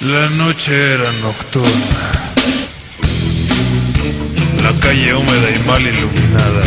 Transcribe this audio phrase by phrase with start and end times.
[0.00, 1.68] La noche era nocturna.
[4.62, 6.62] La calle húmeda y mal iluminada.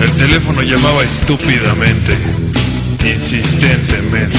[0.00, 2.16] El teléfono llamaba estúpidamente,
[3.04, 4.38] insistentemente.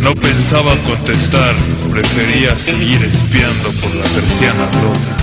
[0.00, 1.54] No pensaba contestar,
[1.90, 5.16] prefería seguir espiando por la persiana rota.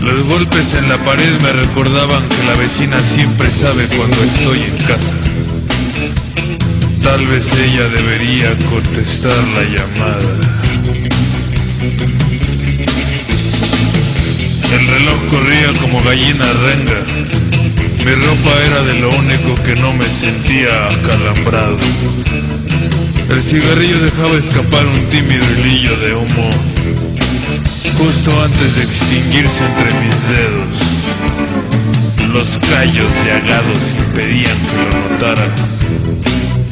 [0.00, 4.76] Los golpes en la pared me recordaban que la vecina siempre sabe cuando estoy en
[4.86, 5.14] casa.
[7.06, 10.40] Tal vez ella debería contestar la llamada.
[14.72, 17.00] El reloj corría como gallina renga.
[18.04, 21.78] Mi ropa era de lo único que no me sentía acalambrado.
[23.30, 26.50] El cigarrillo dejaba escapar un tímido hilillo de humo
[27.98, 30.78] justo antes de extinguirse entre mis dedos.
[32.32, 35.46] Los callos llagados impedían que lo notara,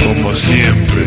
[0.05, 1.07] como siempre.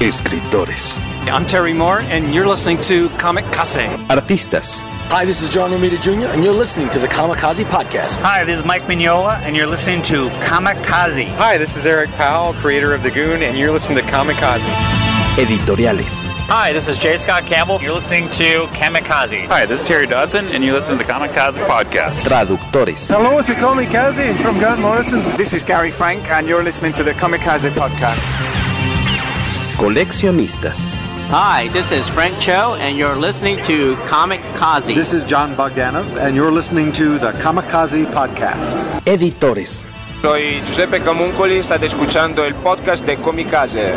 [0.00, 0.98] Escritores.
[1.26, 3.98] I'm Terry Moore, and you're listening to Comic Case.
[4.08, 4.82] Artistas.
[5.10, 8.20] Hi, this is John Romita Jr., and you're listening to the Kamikaze Podcast.
[8.22, 11.26] Hi, this is Mike Mignola, and you're listening to Kamikaze.
[11.34, 15.09] Hi, this is Eric Powell, creator of The Goon, and you're listening to Kamikaze.
[15.36, 16.10] Editoriales.
[16.48, 17.16] Hi, this is J.
[17.16, 17.80] Scott Campbell.
[17.80, 19.46] You're listening to Kamikaze.
[19.46, 22.24] Hi, this is Terry Dodson, and you're listening to the Kamikaze Podcast.
[22.26, 23.08] Traductores.
[23.08, 25.22] Hello, it's Kamikaze from Grant Morrison.
[25.36, 28.18] This is Gary Frank, and you're listening to the Kamikaze Podcast.
[29.78, 30.94] Coleccionistas.
[31.30, 34.94] Hi, this is Frank Cho, and you're listening to Comic Kazi.
[34.94, 38.82] This is John Bogdanov, and you're listening to the Kamikaze Podcast.
[39.06, 39.86] Editores.
[40.22, 43.94] Soy Giuseppe Camuncoli, estate escuchando el podcast de Comicase.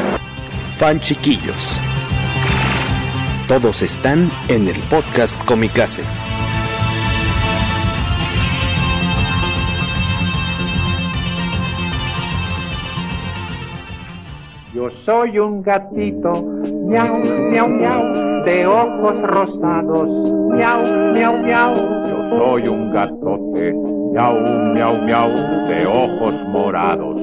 [0.77, 1.79] Fan chiquillos.
[3.47, 6.03] Todos están en el podcast Comicase.
[14.73, 16.33] Yo soy un gatito,
[16.87, 17.19] miau,
[17.51, 20.81] miau, miau, de ojos rosados, miau,
[21.13, 21.75] miau, miau.
[22.09, 23.71] Yo soy un gatote,
[24.11, 24.39] miau,
[24.73, 25.29] miau, miau,
[25.67, 27.21] de ojos morados,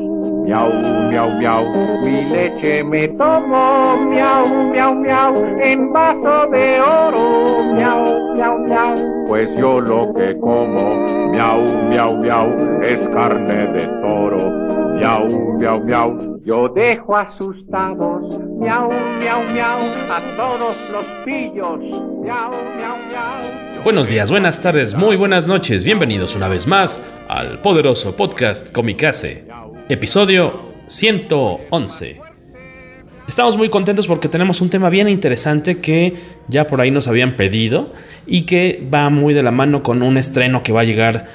[0.50, 0.70] miau,
[1.10, 1.64] miau, miau.
[2.02, 8.94] Mi leche me tomo, miau, miau, miau, en vaso de oro, miau, miau, miau.
[9.28, 12.48] Pues yo lo que como, miau, miau, miau,
[12.82, 14.50] es carne de toro,
[14.98, 15.28] miau,
[15.58, 16.40] miau, miau.
[16.44, 18.90] Yo dejo asustados, miau,
[19.20, 19.80] miau, miau,
[20.10, 23.84] a todos los pillos, miau, miau, miau.
[23.84, 29.46] Buenos días, buenas tardes, muy buenas noches, bienvenidos una vez más al poderoso podcast Comicase,
[29.90, 32.20] episodio 111.
[33.26, 36.14] Estamos muy contentos porque tenemos un tema bien interesante que
[36.46, 37.92] ya por ahí nos habían pedido
[38.24, 41.26] y que va muy de la mano con un estreno que va a llegar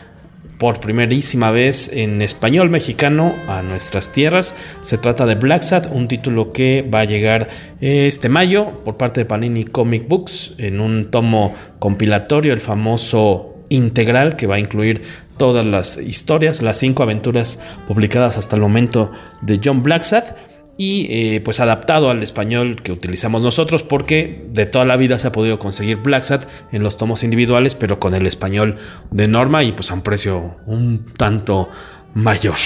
[0.57, 4.55] por primerísima vez en español mexicano a nuestras tierras.
[4.81, 7.49] Se trata de Black Sat, un título que va a llegar
[7.81, 14.35] este mayo por parte de Panini Comic Books en un tomo compilatorio, el famoso integral
[14.35, 15.01] que va a incluir
[15.37, 20.35] todas las historias, las cinco aventuras publicadas hasta el momento de John Blacksat
[20.77, 25.27] y eh, pues adaptado al español que utilizamos nosotros porque de toda la vida se
[25.27, 28.77] ha podido conseguir Blacksat en los tomos individuales pero con el español
[29.11, 31.69] de norma y pues a un precio un tanto
[32.13, 32.57] mayor.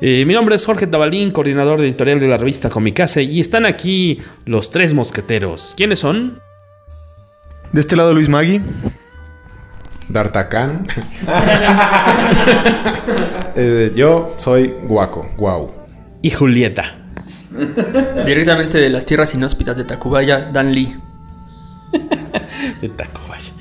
[0.00, 4.18] Eh, mi nombre es Jorge Tabalín, coordinador editorial de la revista Comicase y están aquí
[4.44, 5.74] los tres mosqueteros.
[5.76, 6.40] ¿Quiénes son?
[7.72, 8.60] De este lado Luis Magui.
[10.08, 10.86] D'Artacán.
[13.56, 15.72] eh, yo soy Guaco, Guau.
[16.22, 16.84] Y Julieta.
[18.24, 20.94] Directamente de las tierras inhóspitas de Tacubaya, Dan Lee.
[22.80, 23.52] de Tacubaya.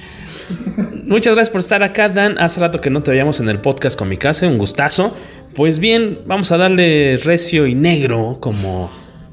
[1.03, 2.37] Muchas gracias por estar acá, Dan.
[2.37, 5.15] Hace rato que no te veíamos en el podcast con mi casa, un gustazo.
[5.55, 8.91] Pues bien, vamos a darle recio y negro como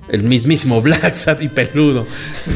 [0.08, 2.06] el mismísimo Black Sat y peludo.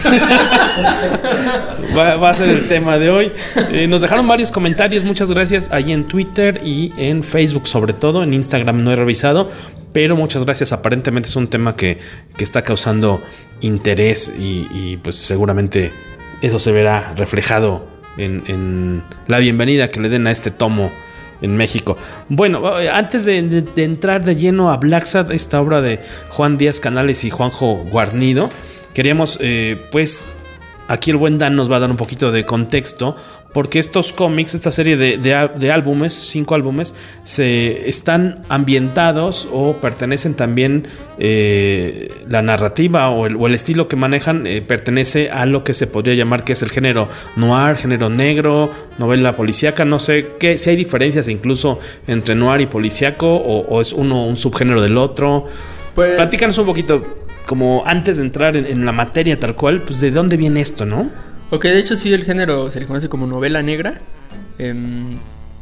[1.97, 3.33] va, a ser el tema de hoy.
[3.73, 8.23] Eh, nos dejaron varios comentarios, muchas gracias ahí en Twitter y en Facebook sobre todo,
[8.23, 9.51] en Instagram no he revisado,
[9.93, 10.73] pero muchas gracias.
[10.73, 11.99] Aparentemente es un tema que,
[12.37, 13.23] que está causando
[13.61, 15.93] interés y, pues seguramente
[16.43, 17.87] eso se verá reflejado
[18.17, 20.91] en la bienvenida que le den a este tomo
[21.41, 21.97] en México.
[22.29, 22.63] Bueno,
[22.93, 26.01] antes de, de, de entrar de lleno a Black Sad, esta obra de
[26.31, 28.51] Juan Díaz Canales y Juanjo Guarnido,
[28.95, 30.27] queríamos, eh, pues,
[30.89, 33.17] aquí el buen Dan nos va a dar un poquito de contexto,
[33.53, 39.77] porque estos cómics, esta serie de, de, de, álbumes, cinco álbumes, se están ambientados o
[39.81, 40.87] pertenecen también
[41.19, 45.73] eh, la narrativa o el, o el, estilo que manejan eh, pertenece a lo que
[45.73, 50.59] se podría llamar que es el género noir, género negro, novela policíaca, no sé qué,
[50.59, 54.99] si hay diferencias incluso entre noir y policíaco o, o es uno un subgénero del
[54.99, 55.47] otro.
[55.95, 57.17] Pues, Platícanos un poquito,
[57.47, 60.85] como antes de entrar en, en la materia tal cual, pues de dónde viene esto,
[60.85, 61.11] ¿no?
[61.51, 64.01] Ok, de hecho sí, el género se le conoce como novela negra.
[64.59, 64.75] Eh,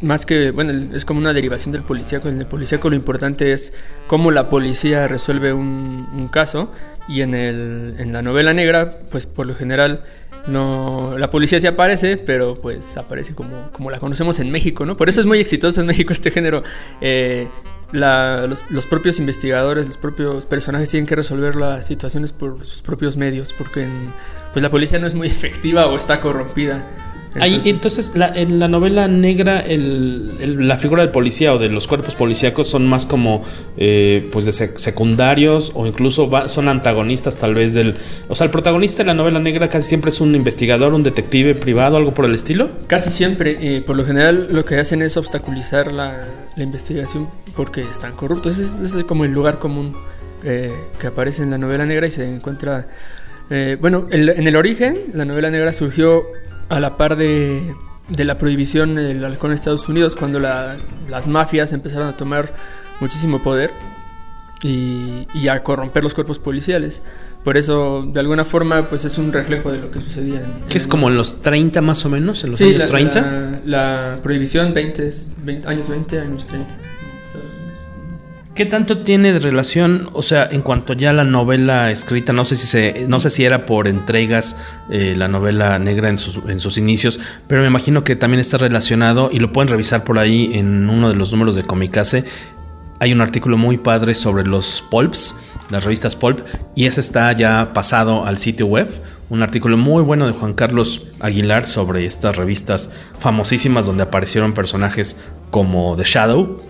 [0.00, 2.29] más que, bueno, es como una derivación del policíaco.
[2.29, 3.73] En el policíaco lo importante es
[4.06, 6.71] cómo la policía resuelve un, un caso.
[7.09, 10.03] Y en, el, en la novela negra, pues por lo general
[10.49, 14.94] no la policía sí aparece, pero pues aparece como, como la conocemos en México, ¿no?
[14.94, 16.62] Por eso es muy exitoso en México este género.
[17.00, 17.49] Eh,
[17.93, 22.83] la, los, los, propios investigadores, los propios personajes tienen que resolver las situaciones por sus
[22.83, 24.12] propios medios, porque en,
[24.53, 26.87] pues la policía no es muy efectiva o está corrompida.
[27.37, 31.59] Entonces, Ahí, entonces la, en la novela negra, el, el, la figura del policía o
[31.59, 33.44] de los cuerpos policíacos son más como
[33.77, 37.94] eh, pues de sec secundarios o incluso va, son antagonistas tal vez del...
[38.29, 41.55] O sea, el protagonista de la novela negra casi siempre es un investigador, un detective
[41.55, 42.71] privado, algo por el estilo.
[42.87, 43.59] Casi siempre.
[43.61, 47.25] Eh, por lo general lo que hacen es obstaculizar la, la investigación
[47.55, 48.59] porque están corruptos.
[48.59, 49.97] Ese es, es como el lugar común
[50.43, 52.89] eh, que aparece en la novela negra y se encuentra...
[53.49, 56.27] Eh, bueno, el, en el origen, la novela negra surgió
[56.69, 57.75] a la par de,
[58.09, 60.77] de la prohibición del alcohol en Estados Unidos, cuando la,
[61.09, 62.55] las mafias empezaron a tomar
[63.01, 63.73] muchísimo poder
[64.63, 67.03] y, y, a corromper los cuerpos policiales.
[67.45, 70.41] Por eso, de alguna forma, pues es un reflejo de lo que sucedía.
[70.41, 72.43] En, ¿Qué es como en los 30 más o menos?
[72.43, 73.21] ¿En los sí, años la, 30?
[73.21, 75.11] La, la prohibición 20,
[75.45, 76.75] 20, años 20, años 30.
[78.56, 82.56] ¿Qué tanto tiene de relación, o sea, en cuanto ya la novela escrita, no sé
[82.56, 84.56] si se, no sé si era por entregas
[84.88, 88.56] eh, la novela negra en sus, en sus inicios, pero me imagino que también está
[88.56, 92.25] relacionado y lo pueden revisar por ahí en uno de los números de Comicase.
[92.99, 95.38] Hay un artículo muy padre sobre los pulps,
[95.69, 96.41] las revistas pulp,
[96.75, 98.88] y ese está ya pasado al sitio web.
[99.29, 105.20] Un artículo muy bueno de Juan Carlos Aguilar sobre estas revistas famosísimas donde aparecieron personajes
[105.50, 106.62] como The Shadow,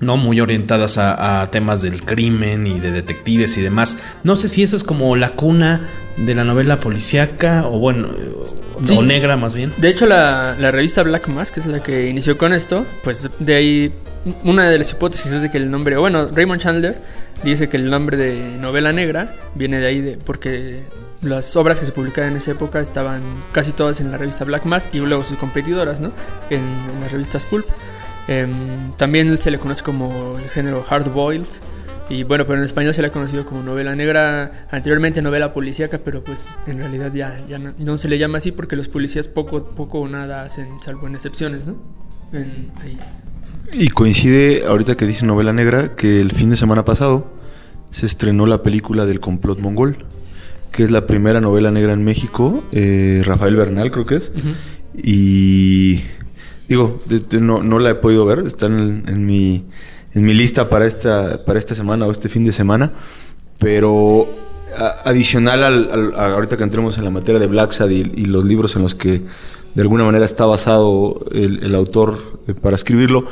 [0.00, 0.16] ¿no?
[0.16, 3.98] Muy orientadas a, a, temas del crimen y de detectives y demás.
[4.24, 8.08] No sé si eso es como la cuna de la novela policíaca o bueno,
[8.82, 8.96] sí.
[8.96, 9.72] o negra más bien.
[9.76, 13.28] De hecho, la, la, revista Black Mask, que es la que inició con esto, pues
[13.38, 13.92] de ahí
[14.44, 17.00] una de las hipótesis es de que el nombre, bueno, Raymond Chandler
[17.44, 20.82] dice que el nombre de novela negra viene de ahí de, porque
[21.22, 23.22] las obras que se publicaban en esa época estaban
[23.52, 26.12] casi todas en la revista Black Mask y luego sus competidoras, ¿no?
[26.50, 27.66] En, en las revistas Pulp.
[28.28, 28.46] Eh,
[28.96, 31.48] también se le conoce como el género hard boiled.
[32.10, 36.00] Y bueno, pero en español se le ha conocido como novela negra, anteriormente novela policíaca,
[36.02, 39.28] pero pues en realidad ya, ya no, no, se le llama así porque los policías
[39.28, 41.76] poco, poco o nada hacen, salvo en excepciones, ¿no?
[42.32, 42.98] En, ahí.
[43.74, 47.30] Y coincide, ahorita que dice novela negra, que el fin de semana pasado
[47.90, 49.98] se estrenó la película del complot mongol,
[50.72, 54.38] que es la primera novela negra en México, eh, Rafael Bernal creo que es, uh
[54.38, 54.54] -huh.
[54.94, 56.04] y
[56.68, 59.64] Digo, de, no, no, la he podido ver, está en, en, mi,
[60.12, 62.92] en mi lista para esta, para esta semana o este fin de semana,
[63.58, 64.28] pero
[65.04, 68.44] adicional al, a, ahorita que entremos en la materia de Black Sad y, y, los
[68.44, 69.22] libros en los que
[69.74, 73.26] de alguna manera está basado el, el autor eh, para escribirlo,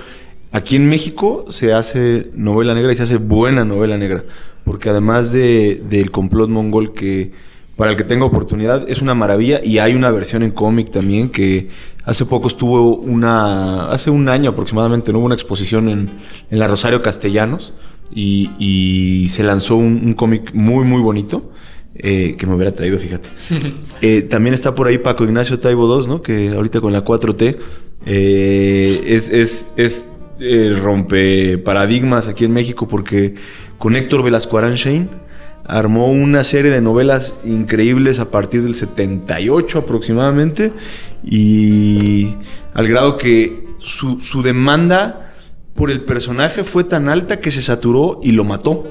[0.53, 4.25] aquí en México se hace novela negra y se hace buena novela negra,
[4.65, 7.33] porque además de, del complot mongol que
[7.77, 11.29] para el que tenga oportunidad, es una maravilla y hay una versión en cómic también
[11.29, 11.69] que
[12.06, 15.19] hace poco estuvo una, hace un año aproximadamente, ¿no?
[15.19, 16.11] hubo una exposición en,
[16.50, 17.75] en la Rosario Castellanos
[18.14, 21.52] y, y se lanzó un, un cómic muy, muy bonito.
[21.99, 23.31] Eh, que me hubiera traído, fíjate.
[24.02, 26.21] eh, también está por ahí Paco Ignacio Taibo 2, ¿no?
[26.21, 27.57] Que ahorita con la 4T
[28.04, 30.04] eh, es, es, es
[30.38, 33.37] eh, rompe paradigmas aquí en México porque
[33.78, 35.09] con Héctor Velasco Aranchain
[35.64, 40.73] armó una serie de novelas increíbles a partir del 78 aproximadamente
[41.25, 42.35] y
[42.75, 45.32] al grado que su, su, demanda
[45.75, 48.87] por el personaje fue tan alta que se saturó y lo mató.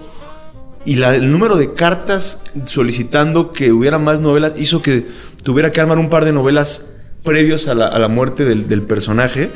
[0.85, 5.05] Y la, el número de cartas solicitando que hubiera más novelas hizo que
[5.43, 8.83] tuviera que armar un par de novelas previos a la, a la muerte del, del
[8.83, 9.49] personaje.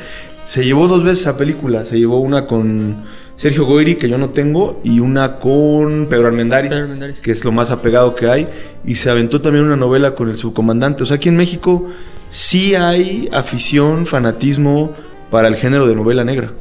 [0.46, 3.04] Se llevó dos veces a película, se llevó una con
[3.40, 7.42] Sergio Goyri, que yo no tengo, y una con Pedro Armendáriz, Pedro Armendáriz, que es
[7.42, 8.46] lo más apegado que hay,
[8.84, 11.04] y se aventó también una novela con el subcomandante.
[11.04, 11.86] O sea, aquí en México
[12.30, 14.94] sí hay afición, fanatismo
[15.30, 16.52] para el género de novela negra.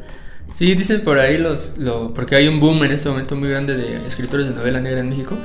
[0.51, 3.77] Sí, dicen por ahí los, lo, porque hay un boom en este momento muy grande
[3.77, 5.37] de escritores de novela negra en México,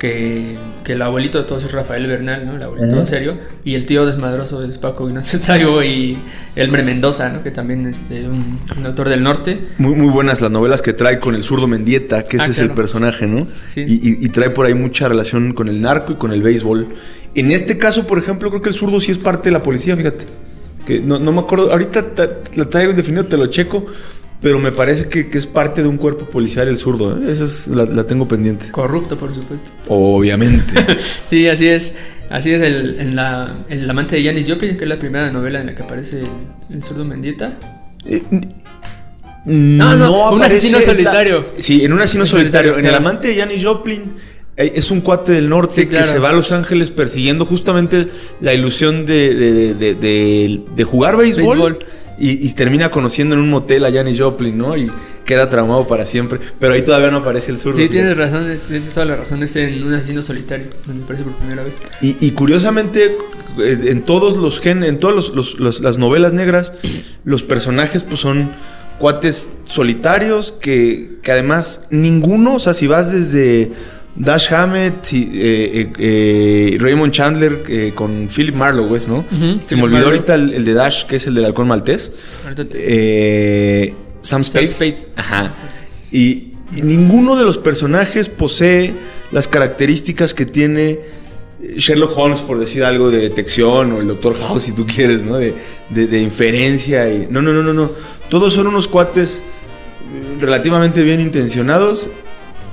[0.00, 2.54] que, que, el abuelito de todos es Rafael Bernal, ¿no?
[2.54, 3.04] El abuelito uh -huh.
[3.04, 3.36] serio.
[3.64, 6.18] Y el tío desmadroso es Paco Ignacio Taibo y
[6.54, 7.42] Elmer Mendoza, ¿no?
[7.42, 9.60] Que también este, un, un, autor del norte.
[9.78, 12.56] Muy, muy buenas las novelas que trae con el zurdo Mendieta, que ese ah, es
[12.56, 12.70] claro.
[12.70, 13.48] el personaje, ¿no?
[13.68, 13.84] Sí.
[13.88, 16.88] Y, y, y, trae por ahí mucha relación con el narco y con el béisbol.
[17.34, 19.96] En este caso, por ejemplo, creo que el zurdo sí es parte de la policía,
[19.96, 20.24] fíjate.
[20.86, 22.06] Que no, no me acuerdo, ahorita
[22.54, 23.86] la traigo definido, te lo checo.
[24.40, 27.18] Pero me parece que, que, es parte de un cuerpo policial el zurdo.
[27.18, 27.32] ¿eh?
[27.32, 28.70] Esa es, la, la, tengo pendiente.
[28.70, 29.72] Corrupto, por supuesto.
[29.88, 30.72] Obviamente.
[31.24, 31.96] sí, así es.
[32.30, 35.60] Así es el, en la, el amante de Janis Joplin, que es la primera novela
[35.60, 36.28] en la que aparece el,
[36.70, 37.58] el zurdo Mendieta.
[38.04, 38.22] Eh,
[39.44, 41.46] no, no, un asesino solitario.
[41.58, 42.72] Sí, en un asesino solitario.
[42.72, 42.78] solitario.
[42.78, 44.14] En el amante de Janis Joplin
[44.58, 46.04] es un cuate del norte sí, claro.
[46.04, 48.08] que se va a Los Ángeles persiguiendo justamente
[48.40, 49.94] la ilusión de, de,
[50.74, 51.44] de, jugar béisbol.
[51.44, 51.78] béisbol.
[52.20, 54.76] Y, y, termina conociendo en un motel a Janis Joplin, ¿no?
[54.76, 54.90] Y
[55.24, 56.40] queda traumado para siempre.
[56.58, 57.76] Pero ahí todavía no aparece el sur.
[57.76, 59.40] Sí, tienes razón, tienes toda la razón.
[59.44, 61.78] Es en un asesino solitario, donde aparece por primera vez.
[62.00, 63.16] Y, y curiosamente,
[63.60, 66.72] eh, en todos los gen, en todas los, los, los, las novelas negras,
[67.22, 68.50] los personajes pues son
[68.98, 73.70] cuates solitarios que, que además ninguno, o sea, si vas desde
[74.18, 79.18] Dash Hammett, sí, eh, eh, Raymond Chandler eh, con Philip Marlowe, ¿ves, no?
[79.18, 80.14] Uh -huh, Se me olvidó Marlowe.
[80.16, 82.10] ahorita el, el, de Dash, que es el del halcón maltés.
[82.74, 84.66] Eh, Sam Spade.
[84.66, 84.96] Sam Spade.
[85.14, 85.54] Ajá.
[86.10, 88.92] Y, y, ninguno de los personajes posee
[89.30, 90.98] las características que tiene
[91.76, 95.36] Sherlock Holmes, por decir algo, de detección, o el Doctor House, si tú quieres, ¿no?
[95.36, 95.54] De,
[95.90, 97.08] de, de inferencia.
[97.08, 97.28] Y...
[97.30, 97.90] No, no, no, no, no.
[98.28, 99.42] Todos son unos cuates
[100.40, 102.10] relativamente bien intencionados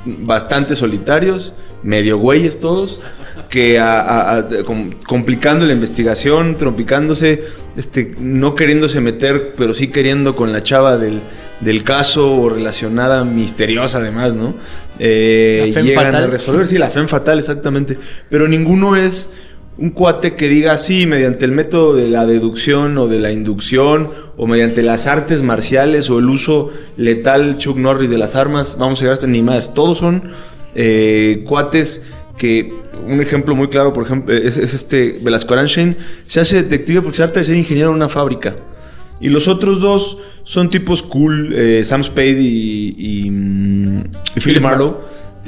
[0.06, 3.02] bastante solitarios, medio güeyes todos,
[3.50, 4.48] que a, a, a,
[5.08, 7.44] complicando la investigación, trompicándose,
[7.78, 11.22] este, no queriéndose meter, pero sí queriendo con la chava del,
[11.62, 14.56] del caso o relacionada misteriosa además, ¿no?
[15.00, 16.24] Eh, llegan fatal.
[16.24, 17.98] a resolver, sí, la fe fatal, exactamente.
[18.30, 19.30] Pero ninguno es
[19.78, 24.08] un cuate que diga sí, mediante el método de la deducción o de la inducción
[24.38, 29.00] o mediante las artes marciales o el uso letal Chuck Norris de las armas, vamos
[29.00, 29.74] a llegar hasta ni más.
[29.74, 30.32] Todos son
[30.76, 32.04] eh, cuates
[32.38, 32.74] que,
[33.06, 37.18] un ejemplo muy claro, por ejemplo, es, es este Velasco Aranchain, se hace detective porque
[37.18, 38.56] se harta de ser ingeniero en una fábrica.
[39.20, 43.28] Y los otros dos son tipos cool, eh, Sam Spade y, y,
[44.36, 45.02] y Philip Marlowe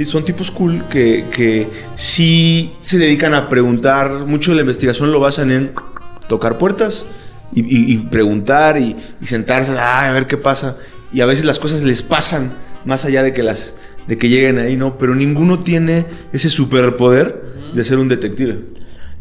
[0.05, 5.19] son tipos cool que, que sí se dedican a preguntar, mucho de la investigación lo
[5.19, 5.71] basan en
[6.29, 7.05] tocar puertas
[7.53, 10.77] y, y, y preguntar y, y sentarse ah, a ver qué pasa.
[11.11, 12.51] Y a veces las cosas les pasan
[12.85, 13.73] más allá de que las
[14.07, 14.97] de que lleguen ahí, ¿no?
[14.97, 18.59] Pero ninguno tiene ese superpoder de ser un detective.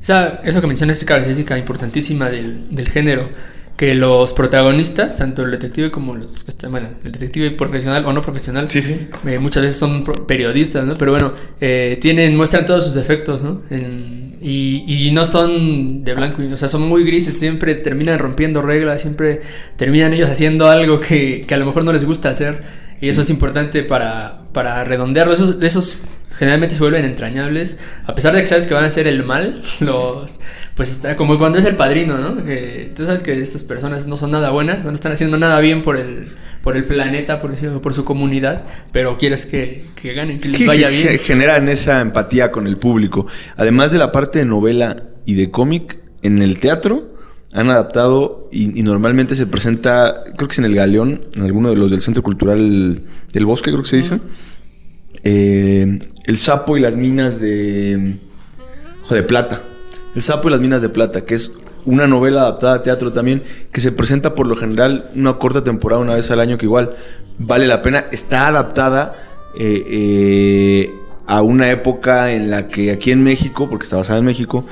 [0.01, 3.29] Esa, eso que mencionas es característica importantísima del, del género
[3.77, 8.71] que los protagonistas, tanto el detective como los bueno, el detective profesional o no profesional,
[8.71, 9.09] sí, sí.
[9.27, 10.95] Eh, muchas veces son periodistas, ¿no?
[10.95, 13.63] Pero bueno, eh, tienen, muestran todos sus efectos, ¿no?
[13.69, 18.63] En, y, y, no son de blanco, o sea, son muy grises, siempre terminan rompiendo
[18.63, 19.41] reglas, siempre
[19.77, 22.61] terminan ellos haciendo algo que, que a lo mejor no les gusta hacer.
[22.99, 23.09] Y sí.
[23.11, 25.33] eso es importante para, para redondearlo.
[25.33, 25.99] Esos, esos
[26.39, 27.79] generalmente se vuelven entrañables.
[28.07, 30.41] A pesar de que sabes que van a hacer el mal, los
[30.77, 32.45] pues está como cuando es el padrino, ¿no?
[32.45, 35.81] Que tú sabes que estas personas no son nada buenas, no están haciendo nada bien
[35.81, 36.29] por el,
[36.61, 40.67] por el planeta, por decirlo, por su comunidad, pero quieres que, que ganen, que les
[40.67, 41.19] vaya bien.
[41.19, 43.27] Generan esa empatía con el público.
[43.57, 47.17] Además de la parte de novela y de cómic, en el teatro
[47.53, 51.71] han adaptado y, y, normalmente se presenta, creo que es en el Galeón, en alguno
[51.71, 53.01] de los del Centro Cultural
[53.33, 54.21] del Bosque, creo que se dice.
[55.25, 58.19] Eh, el sapo y las minas de,
[59.09, 59.63] de plata.
[60.17, 61.53] El sapo y las minas de plata, que es
[61.85, 66.01] una novela adaptada a teatro también, que se presenta por lo general una corta temporada,
[66.01, 66.97] una vez al año, que igual
[67.39, 68.07] vale la pena.
[68.11, 69.13] Está adaptada
[69.59, 70.91] eh, eh,
[71.27, 74.65] a una época en la que aquí en México, porque está basada en México,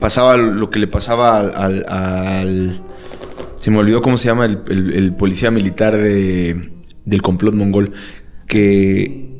[0.00, 2.82] pasaba lo que le pasaba al, al, al
[3.54, 6.72] se me olvidó cómo se llama el, el, el policía militar de,
[7.04, 7.92] del complot mongol,
[8.48, 9.30] que...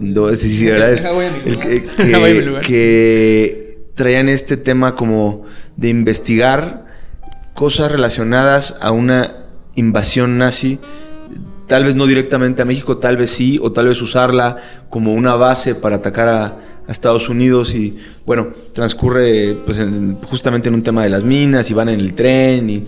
[0.00, 1.04] No, sí, sí, verdad es
[1.44, 3.67] el que, que, que
[3.98, 5.44] traían este tema como
[5.76, 6.86] de investigar
[7.52, 10.78] cosas relacionadas a una invasión nazi,
[11.66, 14.56] tal vez no directamente a México, tal vez sí, o tal vez usarla
[14.88, 20.74] como una base para atacar a, Estados Unidos y bueno, transcurre pues en, justamente en
[20.74, 22.84] un tema de las minas y van en el tren y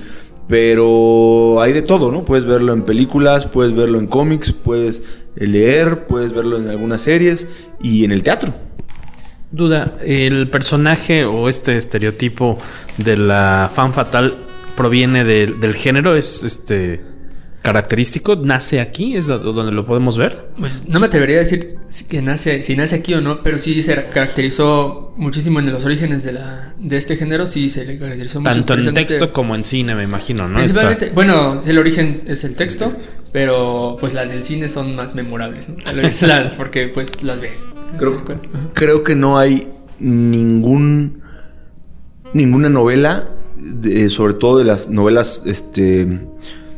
[0.48, 2.22] pero hay de todo, ¿no?
[2.24, 5.02] Puedes verlo en películas, puedes verlo en cómics, puedes
[5.36, 7.46] leer, puedes verlo en algunas series
[7.82, 8.54] y en el teatro.
[9.52, 12.58] Duda, ¿el personaje o este estereotipo
[12.98, 14.36] de la fan fatal
[14.76, 16.14] proviene de, del género?
[16.14, 17.00] ¿Es este
[17.62, 18.36] característico?
[18.36, 19.16] ¿Nace aquí?
[19.16, 20.48] ¿Es donde lo podemos ver?
[20.58, 21.60] Pues no me atrevería a decir
[22.08, 26.24] que nace, si nace aquí o no, pero sí se caracterizó muchísimo en los orígenes
[26.24, 28.64] de, la, de este género, sí se le caracterizó mucho.
[28.64, 30.56] Tanto en texto como en cine, me imagino, ¿no?
[30.56, 32.90] Principalmente, bueno, el origen es el texto,
[33.32, 35.76] pero pues las del cine son más memorables, ¿no?
[36.26, 37.68] las, porque pues las ves.
[37.98, 38.16] Creo,
[38.74, 41.20] creo que no hay ningún
[42.32, 43.28] ninguna novela,
[44.08, 46.20] sobre todo de las novelas este,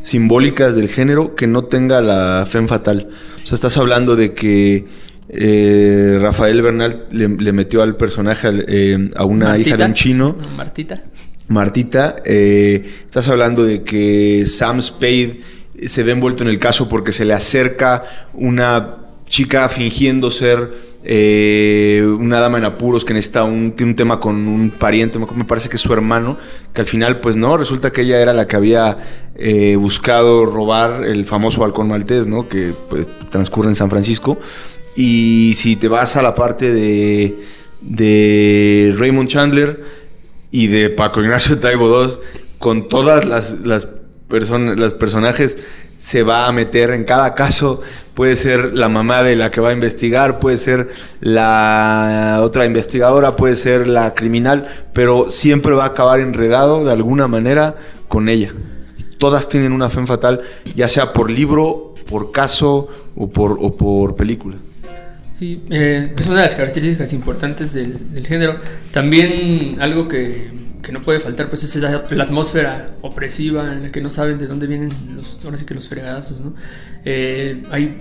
[0.02, 3.09] simbólicas del género, que no tenga la fe fatal.
[3.42, 4.87] O sea, estás hablando de que
[5.28, 10.37] eh, Rafael Bernal le, metió al personaje eh, a una hija de un chino.
[10.56, 11.02] Martita.
[11.49, 12.16] Martita.
[12.25, 15.40] Eh, estás hablando de que Sam Spade
[15.87, 18.04] se ve envuelto en el caso porque se le acerca
[18.35, 24.37] una chica fingiendo ser eh, una dama en apuros que necesita un, un tema con
[24.47, 26.38] un pariente, me parece que es su hermano,
[26.73, 28.99] que al final pues no, resulta que ella era la que había
[29.35, 32.49] eh, buscado robar el famoso halcón maltés, ¿no?
[32.49, 34.38] Que pues, transcurre en San Francisco.
[34.94, 37.37] Y si te vas a la parte de,
[37.80, 39.82] de Raymond Chandler
[40.50, 42.12] y de Paco Ignacio Taibo II,
[42.59, 43.88] con todas las, las,
[44.28, 45.59] las personajes
[45.99, 47.80] se va a meter en cada caso.
[48.14, 50.90] Puede ser la mamá de la que va a investigar, puede ser
[51.21, 57.26] la otra investigadora, puede ser la criminal, pero siempre va a acabar enredado de alguna
[57.26, 57.76] manera
[58.09, 58.52] con ella.
[59.19, 60.42] Todas tienen una fe fatal,
[60.75, 64.57] ya sea por libro, por caso o por, o por película.
[65.33, 68.57] Sí, eh, es una de las características importantes del género.
[68.92, 74.00] También algo que que no puede faltar, pues es la, atmósfera opresiva en la que
[74.00, 76.54] no saben de dónde vienen los, ahora sí que los fregadazos, ¿no?
[77.04, 77.96] Eh, hay,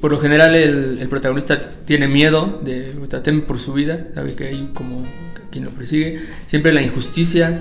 [0.00, 4.70] por lo general el, protagonista tiene miedo de, teme por su vida, sabe que hay
[4.74, 5.04] como
[5.50, 7.58] quien lo persigue, siempre la injusticia,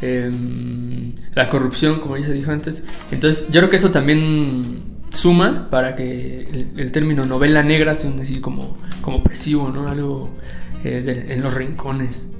[0.00, 2.84] em, la corrupción, como ya se dijo antes.
[3.10, 8.40] Entonces yo creo que eso también suma para que el, término novela negra sea así
[8.40, 9.88] como, como opresivo, ¿no?
[9.88, 10.30] Algo
[10.84, 12.30] eh, en los rincones.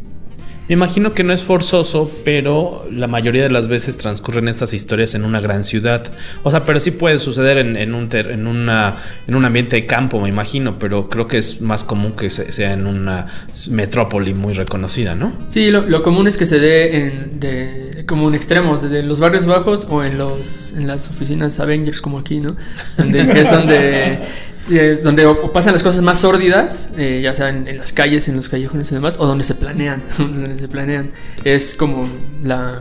[0.67, 5.15] Me imagino que no es forzoso, pero la mayoría de las veces transcurren estas historias
[5.15, 6.11] en una gran ciudad.
[6.43, 10.21] O sea, pero sí puede suceder en, un, en, una, en un ambiente de campo,
[10.21, 13.27] me imagino, pero creo que es más común que sea en una
[13.69, 15.37] metrópoli muy reconocida, ¿no?
[15.49, 19.45] Sí, lo, común es que se dé en, de, como en extremos, desde los barrios
[19.45, 22.57] bajos o en, los, en las oficinas Avengers como aquí, ¿no?
[22.97, 24.19] Donde, que son de
[24.71, 28.49] eh, donde pasan las cosas más sórdidas, eh, ya sea en, las calles, en los
[28.49, 31.11] callejones y demás, o donde se planean, donde se planean.
[31.45, 32.09] Es como
[32.43, 32.81] la,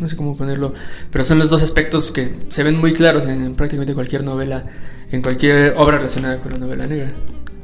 [0.00, 0.72] no sé cómo ponerlo,
[1.10, 4.64] pero son los dos aspectos que se ven muy claros en, prácticamente cualquier novela,
[5.10, 7.10] en cualquier obra relacionada con la novela negra.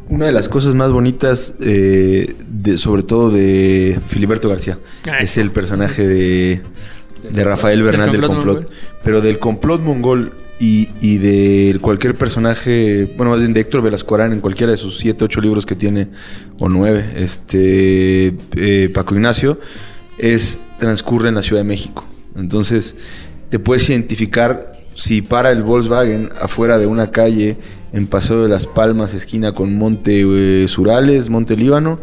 [0.09, 4.79] Una de las cosas más bonitas, eh, de, sobre todo de Filiberto García,
[5.11, 6.63] ah, es el personaje de,
[7.31, 8.71] de Rafael Bernal del complot.
[9.03, 14.41] Pero del complot mongol y, de cualquier personaje, bueno, más bien de Héctor Velascoarán en
[14.41, 16.09] cualquiera de sus siete, ocho libros que tiene,
[16.59, 19.59] o nueve, este, eh, Paco Ignacio,
[20.19, 22.05] es, transcurre en la Ciudad de México.
[22.37, 22.97] Entonces,
[23.51, 27.59] te puedes identificar si para el Volkswagen afuera de una calle
[27.93, 30.25] en Paseo de las Palmas, esquina con Monte
[30.65, 31.99] eh, Surales, Monte Líbano,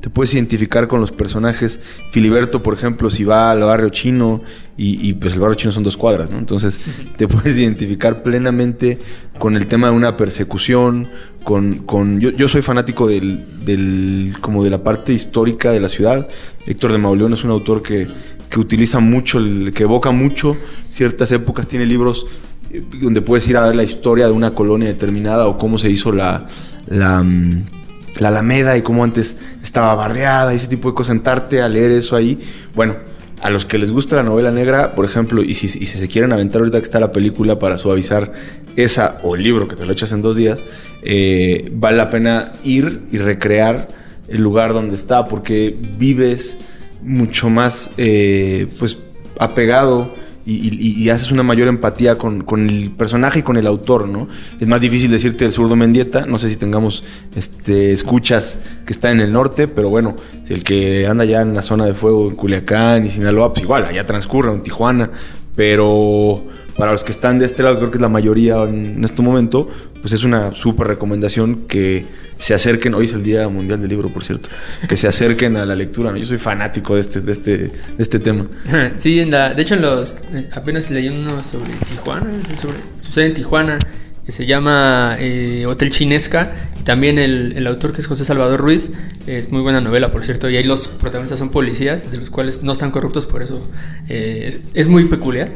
[0.00, 1.80] te puedes identificar con los personajes.
[2.12, 4.42] Filiberto, por ejemplo, si va al barrio chino
[4.76, 6.38] y, pues el barrio chino son dos cuadras, ¿no?
[6.38, 6.78] Entonces
[7.16, 8.98] te puedes identificar plenamente
[9.38, 11.08] con el tema de una persecución,
[11.42, 11.78] con...
[11.78, 16.28] con yo, soy fanático del, del, como de la parte histórica de la ciudad.
[16.66, 18.06] Héctor de Mauleón es un autor que,
[18.48, 19.40] que utiliza mucho,
[19.74, 20.56] que evoca mucho
[20.90, 22.26] ciertas épocas, tiene libros
[22.70, 25.90] eh, donde puedes ir a ver la historia de una colonia determinada o cómo se
[25.90, 26.46] hizo la...
[26.86, 27.77] la mm,
[28.20, 31.92] la Alameda y cómo antes estaba bardeada y ese tipo de cosas, sentarte a leer
[31.92, 32.38] eso ahí.
[32.74, 32.96] Bueno,
[33.40, 36.60] a los que les gusta la novela negra, por ejemplo, y si, se quieren aventar
[36.60, 38.32] ahorita que está la película para suavizar
[38.76, 40.64] esa o el libro que te lo echas en dos días,
[41.02, 43.88] eh, vale la pena ir y recrear
[44.28, 46.58] el lugar donde está porque vives
[47.02, 48.98] mucho más eh, pues
[49.38, 50.12] apegado
[50.50, 54.28] y, haces una mayor empatía con, el personaje y con el autor, ¿no?
[54.58, 57.04] Es más difícil decirte el zurdo Mendieta, no sé si tengamos
[57.36, 61.52] este, escuchas que está en el norte, pero bueno, si el que anda ya en
[61.52, 65.10] la zona de fuego en Culiacán y Sinaloa, pues igual, allá transcurre en Tijuana,
[65.54, 66.46] pero
[66.78, 69.68] para los que están de este lado, creo que es la mayoría en este momento,
[70.00, 72.06] pues es una súper recomendación que
[72.38, 74.48] se acerquen, hoy es el Día Mundial del Libro, por cierto,
[74.88, 76.16] que se acerquen a la lectura.
[76.16, 78.46] Yo soy fanático de este, de este, de este tema.
[78.96, 83.26] Sí, en la, de hecho en los, eh, apenas leí uno sobre Tijuana, sobre, sucede
[83.26, 83.78] en Tijuana,
[84.24, 88.60] que se llama eh, Hotel Chinesca, y también el, el, autor que es José Salvador
[88.60, 88.92] Ruiz,
[89.26, 92.62] es muy buena novela, por cierto, y ahí los protagonistas son policías, de los cuales
[92.62, 93.68] no están corruptos, por eso
[94.08, 95.48] eh, es, muy peculiar.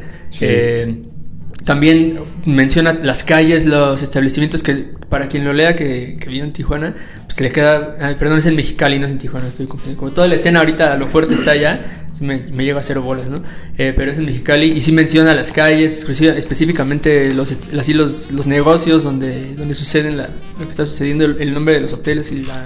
[1.65, 6.51] También menciona las calles, los establecimientos que para quien lo lea que, que vive en
[6.51, 6.95] Tijuana,
[7.25, 9.99] pues le queda, perdón, es en Mexicali, no es en Tijuana, estoy confundiendo.
[9.99, 13.27] Como toda la escena ahorita lo fuerte está allá, me, me lleva a cero bolas,
[13.27, 13.41] ¿no?
[13.77, 19.03] Eh, pero es en Mexicali y sí menciona las calles, específicamente los, los, los negocios
[19.03, 22.43] donde, donde suceden la- lo que está sucediendo, el, el nombre de los hoteles y
[22.43, 22.65] la,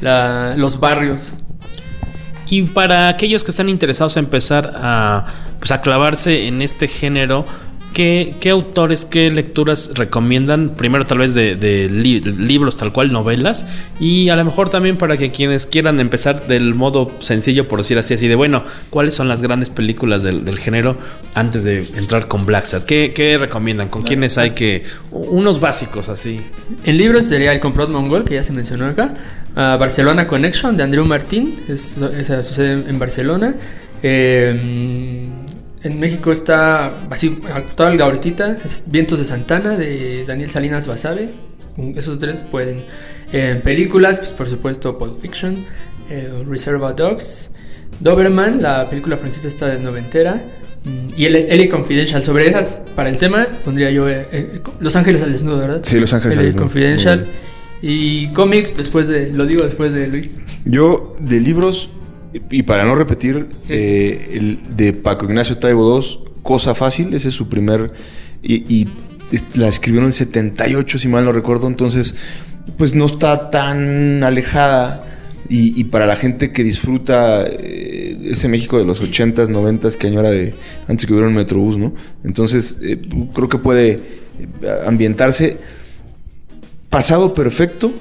[0.00, 1.34] la- los barrios.
[2.48, 5.26] Y para aquellos que están interesados en empezar a,
[5.58, 7.44] pues, a clavarse en este género,
[7.96, 10.74] ¿qué, qué autores, qué lecturas recomiendan?
[10.76, 13.64] Primero tal vez de, de li- libros tal cual, novelas,
[13.98, 17.96] y a lo mejor también para que quienes quieran empezar del modo sencillo, por decir
[17.98, 20.98] así, así de, bueno, ¿cuáles son las grandes películas del, del género
[21.32, 22.84] antes de entrar con Black Sat?
[22.84, 23.88] ¿Qué, qué recomiendan?
[23.88, 24.84] ¿Con quiénes hay que...?
[25.10, 26.42] Unos básicos así.
[26.84, 29.14] En libros sería El complot mongol, que ya se mencionó acá.
[29.56, 33.54] Ah, Barcelona Connection de Andrew Martín, es- esa sucede en Barcelona.
[34.02, 35.26] Eh,
[35.86, 41.30] en México está así actual ahorita, es Vientos de Santana de Daniel Salinas Basabe.
[41.94, 42.84] Esos tres pueden.
[43.32, 45.64] En películas, pues por supuesto Pulp Fiction,
[46.10, 47.52] eh, Reservoir Dogs,
[48.00, 50.44] Doberman, la película francesa esta de noventera.
[50.84, 52.22] mm, Y el Ellie Confidential.
[52.24, 55.80] Sobre esas, para el tema, pondría yo eh, eh, Los Ángeles al Desnudo, ¿verdad?
[55.82, 56.46] Sí, Los Ángeles al L.A.
[56.46, 56.66] Desnudo.
[56.66, 57.26] Confidential.
[57.82, 59.30] Y cómics, después de.
[59.30, 60.38] Lo digo después de Luis.
[60.64, 61.90] Yo, de libros,
[62.50, 67.28] y para no repetir, Sí, eh, el de Paco Ignacio Taibo II, Cosa Fácil, ese
[67.28, 67.92] es su primer.
[68.42, 68.88] Y,
[69.54, 72.14] la escribieron en 78, si mal no recuerdo, entonces,
[72.78, 75.02] pues no está tan alejada.
[75.48, 80.06] Y, y para la gente que disfruta eh, ese México de los 80s, 90s, que
[80.06, 80.54] añora de
[80.86, 81.92] antes que hubiera un Metrobús, ¿no?
[82.24, 83.00] Entonces, eh,
[83.34, 84.00] creo que puede
[84.86, 85.56] ambientarse.
[86.90, 87.92] Pasado Perfecto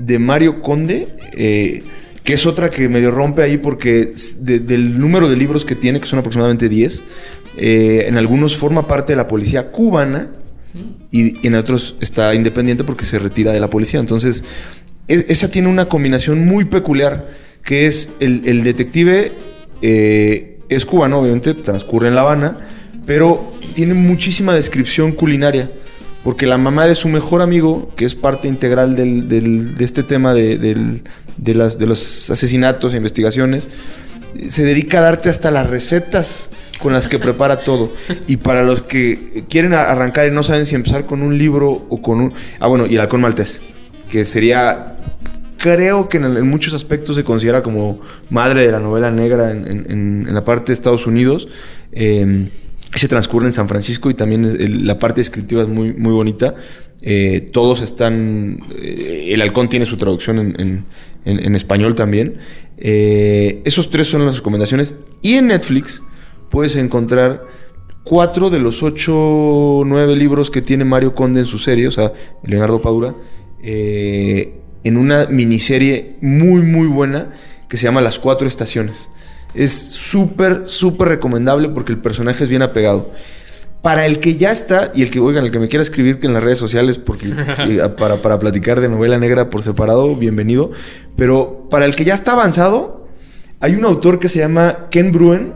[0.00, 1.82] de Mario Conde, eh,
[2.24, 6.00] que es otra que medio rompe ahí porque de- del número de libros que tiene,
[6.00, 7.02] que son aproximadamente 10,
[7.56, 10.30] eh, en algunos forma parte de la policía cubana
[11.10, 13.98] y, y en otros está independiente porque se retira de la policía.
[14.00, 14.44] Entonces,
[15.08, 17.28] es- esa tiene una combinación muy peculiar,
[17.64, 19.32] que es el, el detective
[19.82, 22.56] eh, es cubano, obviamente, transcurre en La Habana,
[23.06, 25.70] pero tiene muchísima descripción culinaria.
[26.24, 30.02] Porque la mamá de su mejor amigo, que es parte integral del- del- de este
[30.02, 31.00] tema de,
[31.54, 33.68] las, de los asesinatos e investigaciones,
[34.48, 37.92] se dedica a darte hasta las recetas con las que prepara todo.
[38.26, 42.02] Y para los que quieren arrancar y no saben si empezar con un libro o
[42.02, 42.34] con un...
[42.58, 43.60] Ah, bueno, y el halcón maltés,
[44.10, 44.96] que sería...
[45.56, 49.86] Creo que en, muchos aspectos se considera como madre de la novela negra en-
[50.26, 51.48] en la parte de Estados Unidos.
[51.92, 52.48] Eh,
[52.94, 56.54] se transcurre en San Francisco y también la parte descriptiva es muy, muy bonita.
[57.02, 58.60] Eh, todos están.
[58.78, 60.84] eh, el halcón tiene su traducción en,
[61.24, 62.38] en- español también.
[62.78, 64.96] Eh, esos tres son las recomendaciones.
[65.22, 66.02] Y en Netflix
[66.50, 67.44] puedes encontrar
[68.04, 72.12] cuatro de los ocho nueve libros que tiene Mario Conde en su serie, o sea,
[72.42, 73.14] Leonardo Padura,
[73.62, 77.32] en una miniserie muy, muy buena
[77.68, 79.10] que se llama Las Cuatro Estaciones.
[79.54, 83.10] Es súper, súper recomendable porque el personaje es bien apegado.
[83.82, 86.34] Para el que ya está, y el que, oigan, el que me quiera escribir en
[86.34, 90.70] las redes sociales porque, eh, para, para platicar de novela negra por separado, bienvenido.
[91.16, 93.08] Pero para el que ya está avanzado,
[93.58, 95.54] hay un autor que se llama Ken Bruen,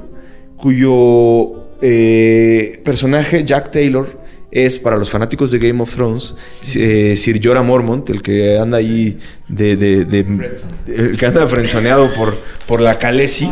[0.57, 4.24] cuyo eh, personaje, Jack Taylor,
[4.55, 6.35] es para los fanáticos de Game of Thrones,
[6.77, 10.55] eh, Sir Jorah Mormont, el que anda ahí de, de- de-
[10.87, 12.35] el que anda frenzoneado por,
[12.67, 13.51] por la Khaleesi.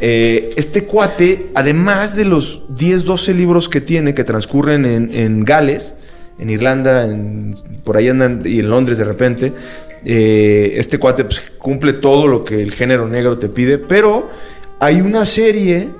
[0.00, 5.44] Eh, este cuate, además de los 10, 12 libros que tiene que transcurren en, en
[5.44, 5.94] Gales,
[6.38, 9.52] en Irlanda, en- por ahí andan y en Londres de repente,
[10.06, 14.30] eh, este cuate pues, cumple todo lo que el género negro te pide, pero
[14.78, 15.90] hay una serie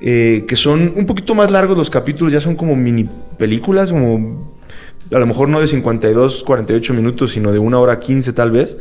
[0.00, 4.54] eh, que son un poquito más largos los capítulos, ya son como mini películas, como
[5.12, 8.78] a lo mejor no de 52, 48 minutos, sino de una hora 15 tal vez,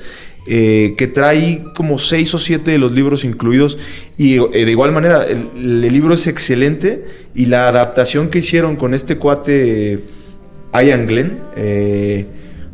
[0.48, 3.78] eh, que trae como 6 o 7 de los libros incluidos.
[4.18, 8.76] Y eh, de igual manera, el, el libro es excelente y la adaptación que hicieron
[8.76, 10.00] con este cuate
[10.84, 12.26] Ian Glenn, eh,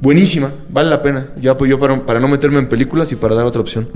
[0.01, 1.31] buenísima, vale la pena.
[1.37, 3.89] Yo apoyo para, para no meterme en películas y para dar otra opción.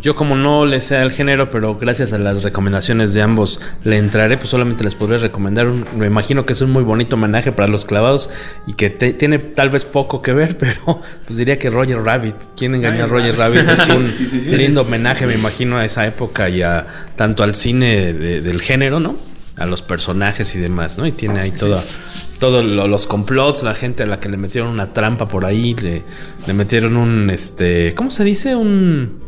[0.00, 3.96] Yo como no le sé el género, pero gracias a las recomendaciones de ambos le
[3.98, 7.50] entraré, pues solamente les podré recomendar un, me imagino que es un muy bonito homenaje
[7.50, 8.30] para los clavados
[8.68, 12.36] y que te- tiene tal vez poco que ver, pero pues diría que Roger Rabbit,
[12.56, 13.68] ¿quién engañó a Roger Rabbit.
[13.68, 14.56] Es un Sí, sí, sí.
[14.56, 16.84] lindo homenaje, me imagino, a esa época y a
[17.16, 19.16] tanto al cine de- del género, ¿no?
[19.56, 21.06] A los personajes y demás, ¿no?
[21.08, 25.26] Y tiene ahí todos los complots, la gente a la que le metieron una trampa
[25.26, 26.02] por ahí, le,
[26.46, 28.54] le metieron un, este, ¿cómo se dice?
[28.54, 29.26] Un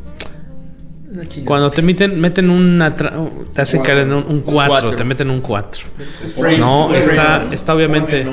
[1.45, 2.95] Cuando te meten, meten una.
[2.95, 5.87] Te hacen caer en un 4, te meten un 4.
[6.59, 8.25] No, está, está obviamente.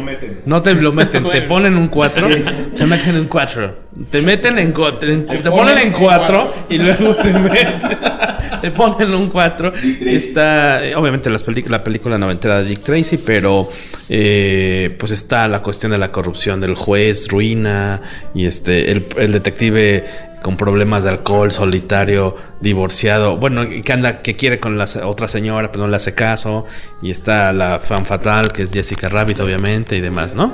[0.45, 2.27] No te lo meten, te ponen un 4,
[2.75, 3.86] te meten un 4.
[4.09, 4.73] Te meten en.
[4.73, 7.67] Te, te ponen en 4 y luego te meten.
[8.61, 9.73] Te ponen un 4.
[10.05, 10.81] Está.
[10.95, 13.69] Obviamente las la película noventera de Dick Tracy, pero.
[14.09, 18.01] Eh, pues está la cuestión de la corrupción del juez, ruina.
[18.33, 18.91] Y este.
[18.91, 20.05] El, el detective
[20.41, 25.71] con problemas de alcohol, solitario, divorciado, bueno, que anda, que quiere con la otra señora,
[25.71, 26.65] pero no le hace caso,
[27.01, 30.53] y está la fan fatal, que es Jessica Rabbit, obviamente, y demás, ¿no?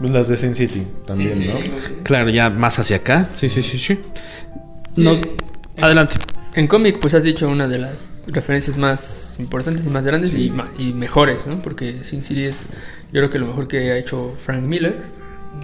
[0.00, 1.54] Las de Sin City también, ¿no?
[2.02, 3.30] Claro, ya más hacia acá.
[3.34, 3.98] Sí, sí, sí, sí.
[4.96, 5.20] Nos...
[5.76, 6.14] Adelante.
[6.54, 10.52] En cómic, pues has dicho una de las referencias más importantes y más grandes y,
[10.78, 11.58] y, mejores, ¿no?
[11.58, 12.70] Porque Sin City es,
[13.12, 14.98] yo creo que lo mejor que ha hecho Frank Miller.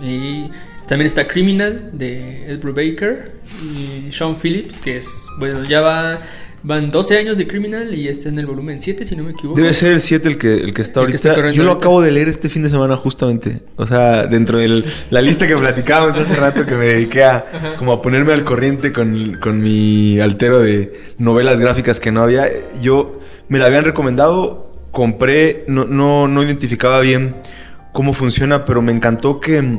[0.02, 0.50] Y
[0.86, 3.32] también está Criminal de Ed Brubaker
[3.74, 6.20] y Sean Phillips, que es, bueno, ya va,
[6.66, 9.58] van 12 años de Criminal y está en el volumen 7, si no me equivoco.
[9.58, 11.52] Debe ser el 7 el que, el que está ahorita.
[11.52, 13.60] Yo lo acabo de leer este fin de semana justamente.
[13.76, 17.44] O sea, dentro de la lista que platicábamos hace rato que me dediqué a
[17.78, 22.48] como a ponerme al corriente con, con mi altero de novelas gráficas que no había.
[22.82, 27.36] Yo me la habían recomendado, compré, no, no, no identificaba bien
[27.92, 29.78] cómo funciona, pero me encantó que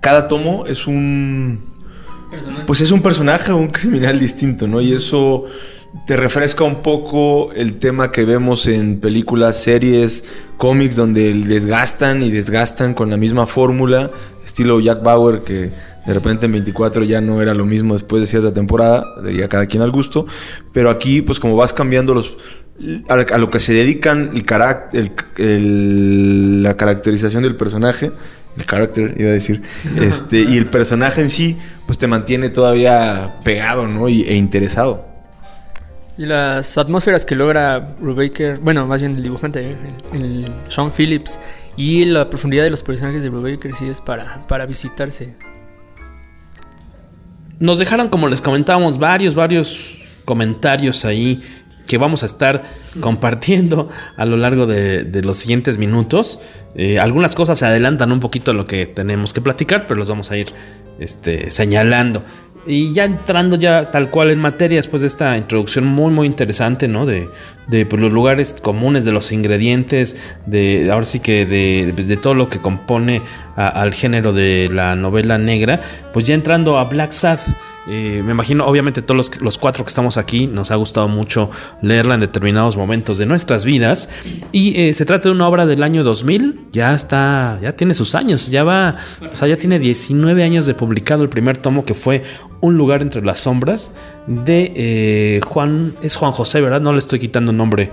[0.00, 1.70] cada tomo es un...
[2.66, 4.80] Pues es un personaje o un criminal distinto, ¿no?
[4.80, 5.44] Y eso
[6.06, 10.24] te refresca un poco el tema que vemos en películas, series,
[10.56, 14.10] cómics, donde desgastan y desgastan con la misma fórmula,
[14.44, 15.70] estilo Jack Bauer, que
[16.06, 19.66] de repente en 24 ya no era lo mismo después de cierta temporada, ya cada
[19.66, 20.26] quien al gusto,
[20.72, 22.36] pero aquí pues como vas cambiando los...
[23.08, 28.10] A, lo que se dedican el, carácter, la caracterización del personaje,
[28.56, 29.62] el character, iba a decir.
[30.00, 34.08] Este, y el personaje en sí, pues te mantiene todavía pegado, ¿no?
[34.08, 35.11] Y, e interesado.
[36.18, 39.70] Y las atmósferas que logra Brubaker, bueno, más bien el dibujante,
[40.12, 41.40] el, Sean Phillips,
[41.76, 45.36] y la profundidad de los personajes de Brubaker sí es para, para visitarse.
[47.58, 51.42] Nos dejaron, como les comentábamos, varios, varios comentarios ahí
[51.86, 52.64] que vamos a estar
[53.00, 56.40] compartiendo a lo largo de, los siguientes minutos.
[56.74, 60.08] Eh, algunas cosas se adelantan un poquito a lo que tenemos que platicar, pero los
[60.08, 60.48] vamos a ir
[60.98, 62.22] este, señalando.
[62.66, 66.86] Y ya entrando ya tal cual en materia, después de esta introducción muy muy interesante,
[66.86, 67.06] ¿no?
[67.06, 67.28] De,
[67.66, 72.48] de pues, los lugares comunes, de los ingredientes, de ahora sí que de, todo lo
[72.48, 73.22] que compone
[73.56, 75.80] al género de la novela negra,
[76.12, 77.40] pues ya entrando a Black Sad.
[77.88, 82.14] Eh, me imagino, obviamente, todos los, cuatro que estamos aquí nos ha gustado mucho leerla
[82.14, 84.08] en determinados momentos de nuestras vidas.
[84.52, 86.68] Y eh, se trata de una obra del año 2000.
[86.72, 88.48] Ya está, ya tiene sus años.
[88.48, 88.98] Ya va,
[89.32, 92.22] o sea, ya tiene 19 años de publicado el primer tomo que fue
[92.62, 93.94] Un lugar entre las sombras
[94.26, 95.94] de eh, Juan.
[96.00, 96.80] Es Juan José, ¿verdad?
[96.80, 97.90] No le estoy quitando nombre.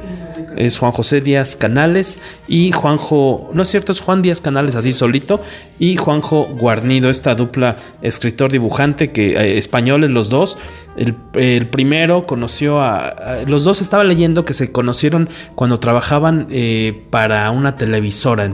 [0.55, 3.49] Es Juan José Díaz Canales y Juanjo.
[3.51, 5.41] No es cierto, es Juan Díaz Canales así solito.
[5.79, 10.58] Y Juanjo Guarnido, esta dupla escritor-dibujante que español españoles los dos.
[10.97, 17.49] El, primero conoció a, Los dos estaba leyendo que se conocieron cuando trabajaban eh, para
[17.51, 18.49] una televisora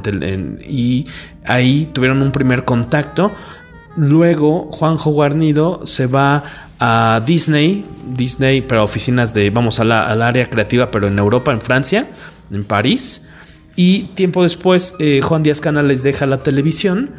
[0.66, 1.08] y
[1.44, 3.32] ahí tuvieron un primer contacto.
[3.96, 6.44] Luego Juanjo Guarnido se va
[6.80, 11.52] a Disney, Disney, para oficinas de, vamos, a la, al área creativa, pero en Europa,
[11.52, 12.08] en Francia,
[12.52, 13.30] en París.
[13.76, 17.12] Y tiempo después, eh, Juan Díaz Canales deja la televisión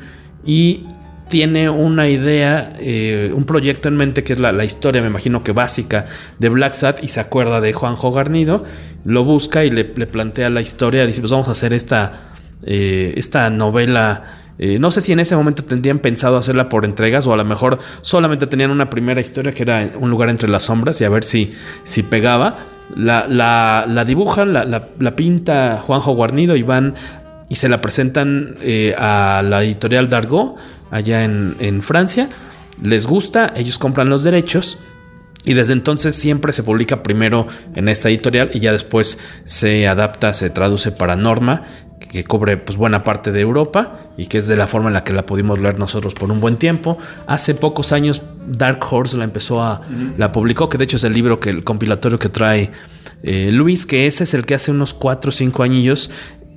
[0.45, 0.85] y
[1.29, 5.53] tiene una idea, eh, un proyecto en mente que es la, historia, me imagino que
[5.53, 6.07] básica
[6.39, 8.65] de Black Sat y se acuerda de Juanjo Garnido,
[9.05, 12.33] lo busca y le, plantea la historia, dice pues vamos a hacer esta,
[12.65, 14.43] eh, esta novela.
[14.59, 17.45] Eh, no sé si en ese momento tendrían pensado hacerla por entregas o a lo
[17.45, 21.09] mejor solamente tenían una primera historia que era un lugar entre las sombras y a
[21.09, 22.57] ver si, si pegaba.
[22.95, 26.95] La, la, la dibujan, la, la, pinta Juanjo Guarnido y van
[27.49, 28.59] y se la presentan
[28.97, 30.57] a la editorial Dargo
[30.91, 32.29] allá en, Francia,
[32.83, 34.79] les gusta, ellos compran los derechos
[35.45, 40.33] y desde entonces siempre se publica primero en esta editorial y ya después se adapta,
[40.33, 41.65] se traduce para Norma,
[41.99, 45.05] que cubre pues buena parte de Europa y que es de la forma en la
[45.05, 46.99] que la pudimos leer nosotros por un buen tiempo.
[47.27, 49.81] Hace pocos años Dark Horse la empezó a
[50.17, 52.71] la publicó, que de hecho es el libro que el compilatorio que trae
[53.23, 56.11] eh, Luis, que ese es el que hace unos 4 o 5 añillos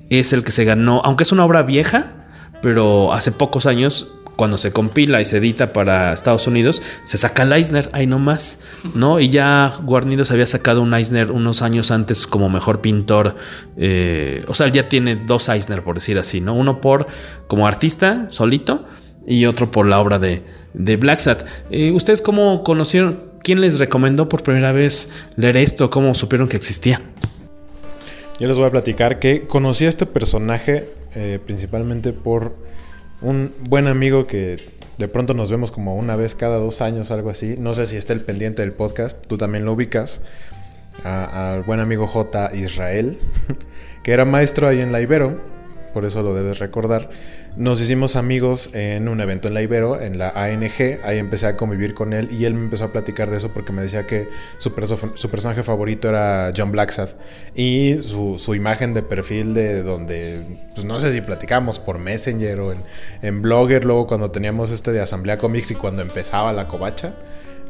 [0.10, 2.14] es el que se ganó, aunque es una obra vieja,
[2.62, 7.44] pero hace pocos años cuando se compila y se edita para Estados Unidos, se saca
[7.44, 8.62] el Eisner, ahí nomás,
[8.96, 9.20] ¿no?
[9.20, 13.36] Y ya Guarnido se había sacado un Eisner unos años antes como mejor pintor,
[13.76, 16.54] eh, o sea, ya tiene dos Eisner, por decir así, ¿no?
[16.54, 17.08] Uno por
[17.48, 18.86] como artista solito
[19.28, 21.46] y otro por la obra de, de Black Sat.
[21.70, 23.28] Eh, ¿Ustedes cómo conocieron?
[23.44, 25.90] ¿quién les recomendó por primera vez leer esto?
[25.90, 27.02] ¿Cómo supieron que existía?
[28.40, 32.56] Yo les voy a platicar que conocí a este personaje eh, principalmente por
[33.22, 34.58] un buen amigo que
[34.98, 37.56] de pronto nos vemos como una vez cada dos años, algo así.
[37.58, 40.22] No sé si está el pendiente del podcast, tú también lo ubicas.
[41.04, 42.52] Al buen amigo J.
[42.56, 43.20] Israel,
[44.04, 45.59] que era maestro ahí en la Ibero
[45.94, 47.10] por eso lo debes recordar.
[47.56, 51.56] Nos hicimos amigos en un evento en la Ibero, en la ANG, ahí empecé a
[51.56, 54.30] convivir con él y él me empezó a platicar de eso porque me decía que
[54.58, 57.10] su, personaje favorito era John Blacksad.
[57.56, 60.42] Y su, imagen de perfil de donde,
[60.74, 62.80] pues no sé si platicamos por Messenger o en,
[63.22, 67.16] en Blogger, luego cuando teníamos este de Asamblea Comics y cuando empezaba la covacha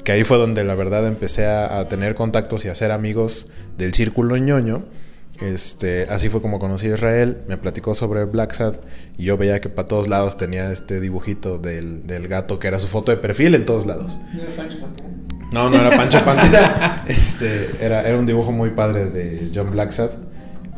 [0.03, 3.93] que ahí fue donde la verdad empecé a, tener contactos y a ser amigos del
[3.93, 4.83] círculo ñoño
[5.41, 8.75] este, así fue como conocí a Israel, me platicó sobre Black Sad
[9.17, 12.87] y yo veía que para todos lados tenía este dibujito del, gato que era su
[12.87, 14.19] foto de perfil en todos lados.
[14.33, 15.09] ¿No era Pancho Pantera?
[15.53, 17.03] No, no era Pancho Pantera.
[17.07, 20.11] este, era, era un dibujo muy padre de John Blacksad.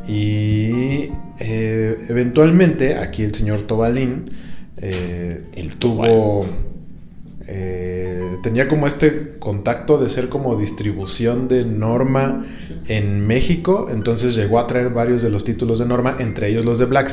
[0.08, 4.30] Y eh, eventualmente aquí el señor Tobalín
[4.78, 6.46] eh, el tuvo
[7.54, 12.46] eh, tenía como este contacto de ser como distribución de Norma
[12.88, 16.80] en México, entonces llegó a traer varios de los títulos de Norma, entre ellos los
[16.80, 17.10] de Black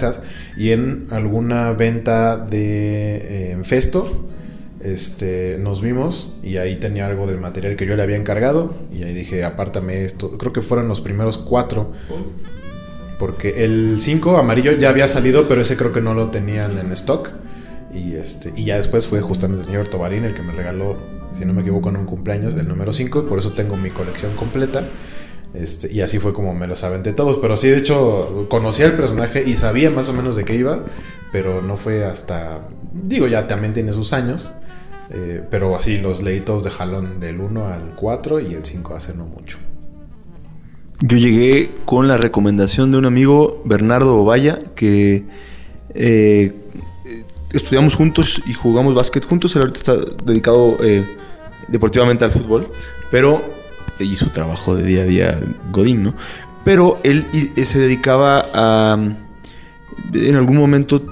[0.57, 4.29] y en alguna venta de eh, Festo,
[4.79, 9.03] este, nos vimos y ahí tenía algo del material que yo le había encargado y
[9.03, 11.91] ahí dije, apártame esto, creo que fueron los primeros cuatro.
[13.19, 16.93] Porque el 5 amarillo ya había salido, pero ese creo que no lo tenían en
[16.93, 17.33] stock.
[17.93, 20.97] Y, este, y ya después fue justamente el señor Tobarín el que me regaló,
[21.33, 23.23] si no me equivoco, en un cumpleaños, el número 5.
[23.25, 24.87] Y por eso tengo mi colección completa.
[25.55, 27.39] Este, y así fue como me los aventé todos.
[27.39, 30.85] Pero sí, de hecho, conocía el personaje y sabía más o menos de qué iba.
[31.33, 32.69] Pero no fue hasta.
[32.93, 34.55] Digo, ya también tiene sus años.
[35.11, 38.95] Eh, pero así, los leí todos de jalón del 1 al 4 y el 5
[38.95, 39.59] hace no mucho.
[41.01, 45.25] Yo llegué con la recomendación de un amigo, Bernardo Ovalla, que
[45.95, 46.53] eh,
[47.53, 49.55] estudiamos juntos y jugamos básquet juntos.
[49.57, 51.05] Él ahorita está dedicado eh,
[51.69, 52.71] deportivamente al fútbol,
[53.11, 53.57] pero
[53.99, 55.41] y su trabajo de día a día
[55.73, 56.15] Godín, ¿no?
[56.65, 58.99] Pero él se dedicaba a
[60.13, 61.03] en algún momento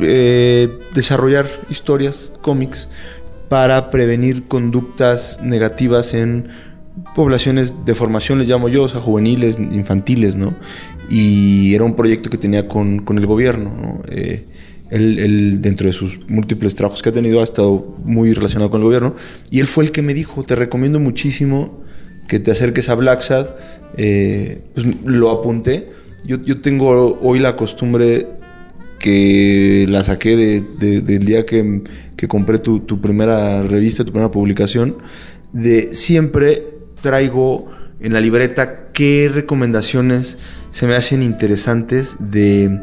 [0.00, 2.88] eh, desarrollar historias, cómics,
[3.48, 6.48] para prevenir conductas negativas en
[7.14, 10.54] poblaciones de formación, les llamo yo, o sea, juveniles, infantiles, ¿no?
[11.10, 14.02] Y era un proyecto que tenía con, con el gobierno, ¿no?
[14.08, 14.46] Eh,
[14.94, 18.84] él, dentro de sus múltiples trabajos que ha tenido, ha estado muy relacionado con el
[18.84, 19.14] gobierno.
[19.50, 21.82] Y él fue el que me dijo, te recomiendo muchísimo
[22.28, 23.22] que te acerques a Black
[23.96, 25.90] eh, pues lo apunté.
[26.24, 28.26] Yo, yo, tengo hoy la costumbre
[28.98, 31.82] que la saqué de, del día que,
[32.16, 34.96] que compré tu, tu, primera revista, tu primera publicación,
[35.52, 36.64] de siempre
[37.02, 37.66] traigo
[38.00, 40.38] en la libreta qué recomendaciones
[40.70, 42.80] se me hacen interesantes de,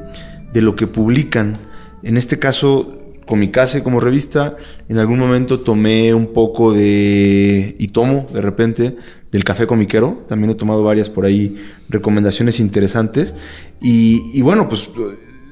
[0.54, 1.58] de lo que publican.
[2.04, 4.58] En este caso, Comicase como revista,
[4.90, 8.98] en algún momento tomé un poco de, y tomo de repente,
[9.32, 10.26] del café comiquero.
[10.28, 13.34] También he tomado varias por ahí recomendaciones interesantes.
[13.80, 14.90] Y, bueno, pues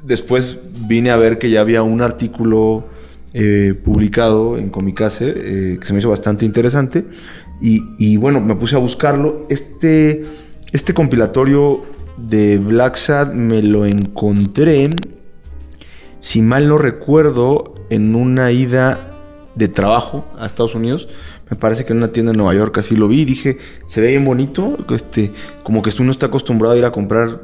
[0.04, 2.86] después vine a ver que ya había un artículo
[3.34, 7.06] eh, publicado en Comicase eh, que se me hizo bastante interesante.
[7.62, 9.48] Y, bueno, me puse a buscarlo.
[9.50, 10.26] Este,
[10.74, 11.82] este compilatorio
[12.18, 14.90] de Black Sad me lo encontré
[16.22, 19.10] si mal no recuerdo, en una ida
[19.56, 21.08] de trabajo a Estados Unidos.
[21.50, 24.02] Me parece que en una tienda en Nueva York así lo vi y dije, se
[24.02, 25.32] ve bien bonito, este,
[25.64, 27.42] como que uno está acostumbrado a ir a comprar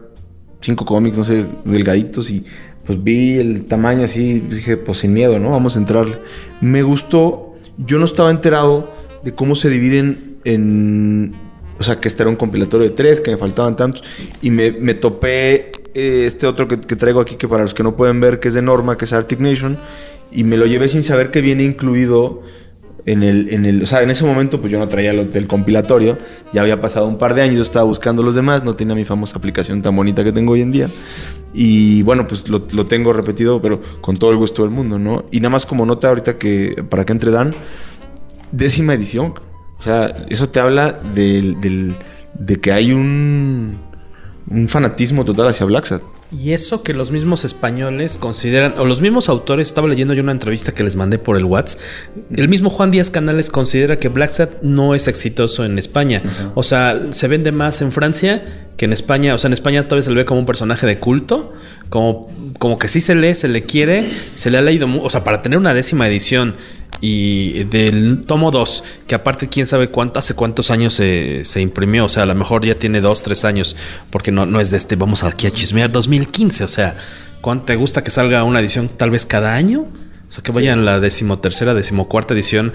[0.61, 2.45] cinco cómics, no sé, delgaditos y
[2.85, 5.51] pues vi el tamaño así, dije, pues sin miedo, ¿no?
[5.51, 6.21] Vamos a entrar.
[6.61, 11.35] Me gustó, yo no estaba enterado de cómo se dividen en,
[11.79, 14.03] o sea, que este era un compilatorio de tres, que me faltaban tantos,
[14.41, 17.95] y me, me topé eh, este otro que, traigo aquí, que para los que no
[17.95, 19.77] pueden ver, que es de Norma, que es Arctic Nation,
[20.31, 22.41] y me lo llevé sin saber que viene incluido
[23.05, 25.47] en el, en el, o sea, en ese momento pues yo no traía el del
[25.47, 26.17] compilatorio,
[26.51, 29.05] ya había pasado un par de años, yo estaba buscando los demás, no tenía mi
[29.05, 30.87] famosa aplicación tan bonita que tengo hoy en día.
[31.53, 35.25] Y bueno, pues lo, tengo repetido, pero con todo el gusto del mundo, ¿no?
[35.31, 37.55] Y nada más como nota ahorita que, para que entre Dan,
[38.51, 39.35] décima edición.
[39.85, 41.93] O sea, eso te habla del,
[42.33, 43.77] de que hay un
[44.49, 49.27] un fanatismo total hacia Black Y eso que los mismos españoles consideran, o los mismos
[49.29, 51.81] autores, estaba leyendo yo una entrevista que les mandé por el WhatsApp,
[52.35, 56.21] el mismo Juan Díaz Canales considera que Black no es exitoso en España.
[56.53, 58.43] O sea, se vende más en Francia
[58.77, 59.33] que en España.
[59.33, 61.53] O sea, en España todavía se le ve como un personaje de culto,
[61.89, 62.29] como,
[62.59, 64.05] como que sí se lee, se le quiere,
[64.35, 66.55] se le ha leído, o sea, para tener una décima edición
[67.01, 72.05] y del tomo 2, que aparte quién sabe cuánto, hace cuántos años se, se, imprimió,
[72.05, 73.75] o sea, a lo mejor ya tiene 2, 3 años,
[74.09, 76.95] porque no, no es de este, vamos aquí a chismear, 2015, o sea,
[77.41, 79.87] ¿cuánto te gusta que salga una edición tal vez cada año?
[80.27, 82.73] O sea, que vaya en la decimotercera, decimocuarta edición.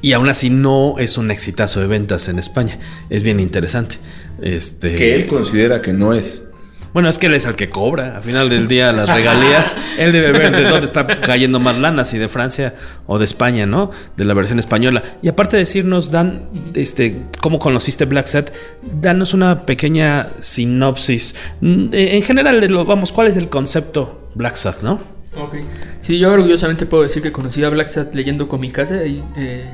[0.00, 2.78] Y aún así no es un exitazo de ventas en España.
[3.10, 3.96] Es bien interesante.
[4.40, 4.94] Este...
[4.94, 6.44] Que él considera que no es.
[6.92, 8.16] Bueno, es que él es el que cobra.
[8.16, 9.76] Al final del día, las regalías.
[9.98, 12.74] él debe ver de dónde está cayendo más lana, si de Francia
[13.06, 13.90] o de España, ¿no?
[14.16, 15.02] De la versión española.
[15.22, 21.34] Y aparte de decirnos, Dan, este, cómo conociste Black Set, danos una pequeña sinopsis.
[21.60, 25.00] En general, lo, vamos, ¿cuál es el concepto Black Set, no?
[25.36, 25.56] Ok.
[26.00, 29.68] Sí, yo orgullosamente puedo decir que conocí a Black Set leyendo Comicase y eh,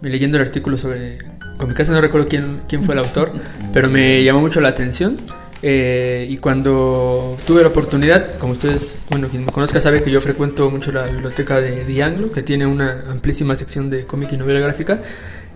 [0.00, 1.18] leyendo el artículo sobre
[1.58, 1.92] Comicase.
[1.92, 3.32] No recuerdo quién, quién fue el autor,
[3.72, 5.16] pero me llamó mucho la atención.
[5.64, 10.20] Eh, y cuando tuve la oportunidad, como ustedes, bueno, quien me conozca sabe que yo
[10.20, 14.58] frecuento mucho la biblioteca de Dianglo, que tiene una amplísima sección de cómic y novela
[14.58, 15.00] gráfica.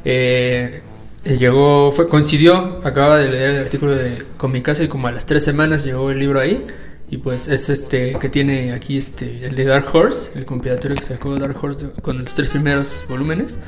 [0.05, 0.81] Eh,
[1.25, 5.43] llegó, fue, coincidió, acababa de leer el artículo de Comicase y como a las tres
[5.43, 6.65] semanas llegó el libro ahí.
[7.09, 11.05] Y pues es este que tiene aquí este el de Dark Horse, el compilatorio que
[11.05, 13.59] sacó Dark Horse con los tres primeros volúmenes.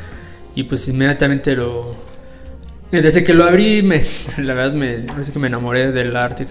[0.55, 1.95] Y pues inmediatamente lo,
[2.91, 4.03] desde que lo abrí, me,
[4.39, 6.47] la verdad me, que me enamoré del arte.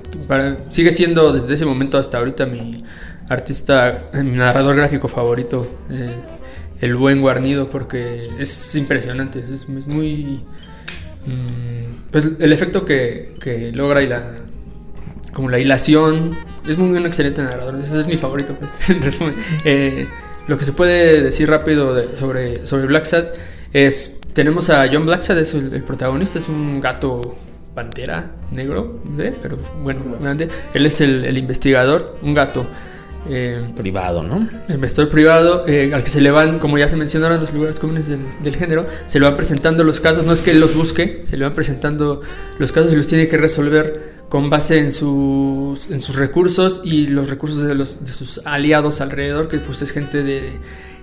[0.70, 2.84] Sigue siendo desde ese momento hasta ahorita mi
[3.30, 5.68] artista, mi narrador gráfico favorito,
[6.80, 10.44] el buen guarnido, porque es impresionante, es, muy...
[11.26, 14.24] Mm, pues el efecto que, que, logra y la...
[15.34, 18.72] como la hilación, es muy un excelente narrador, ese es mi favorito, pues.
[19.66, 20.08] Eh,
[20.48, 23.36] lo que se puede decir rápido sobre, sobre Black Sat
[23.74, 27.36] es tenemos a John Blacksad, es el, el, protagonista, es un gato
[27.74, 29.34] pantera negro, ¿eh?
[29.42, 30.48] pero bueno, grande.
[30.76, 32.68] Él es el, el investigador, un gato.
[33.30, 34.38] Eh, privado, ¿no?
[34.70, 38.08] Investigador privado, eh, al que se le van, como ya se mencionaron los lugares comunes
[38.08, 41.24] del, del, género, se le van presentando los casos, no es que él los busque,
[41.26, 42.22] se le van presentando
[42.60, 47.08] los casos y los tiene que resolver con base en sus, en sus recursos y
[47.08, 50.60] los recursos de, los, de sus aliados alrededor, que pues es gente de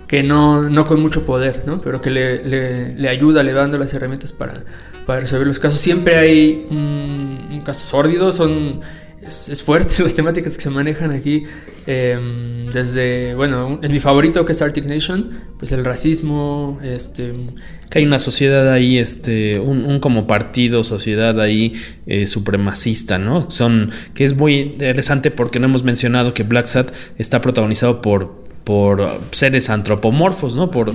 [0.07, 1.77] que no, no con mucho poder, ¿no?
[1.79, 4.65] pero que le, le, le, ayuda, le dando las herramientas para,
[5.07, 5.81] para resolver los casos.
[5.81, 8.81] Siempre hay un, un caso sórdido, son,
[9.27, 11.45] es, fuerte las temáticas que se manejan aquí,
[11.87, 17.33] eh, desde, bueno, en mi favorito que es Arctic Nation, pues el racismo, este...
[17.91, 21.75] Que hay una sociedad ahí, este, un, un como partido, sociedad ahí
[22.07, 23.51] eh, supremacista, ¿no?
[23.51, 28.44] Son, que es muy interesante porque no hemos mencionado que Black Sat está protagonizado por
[28.65, 30.71] por seres antropomorfos, ¿no?
[30.71, 30.95] Por,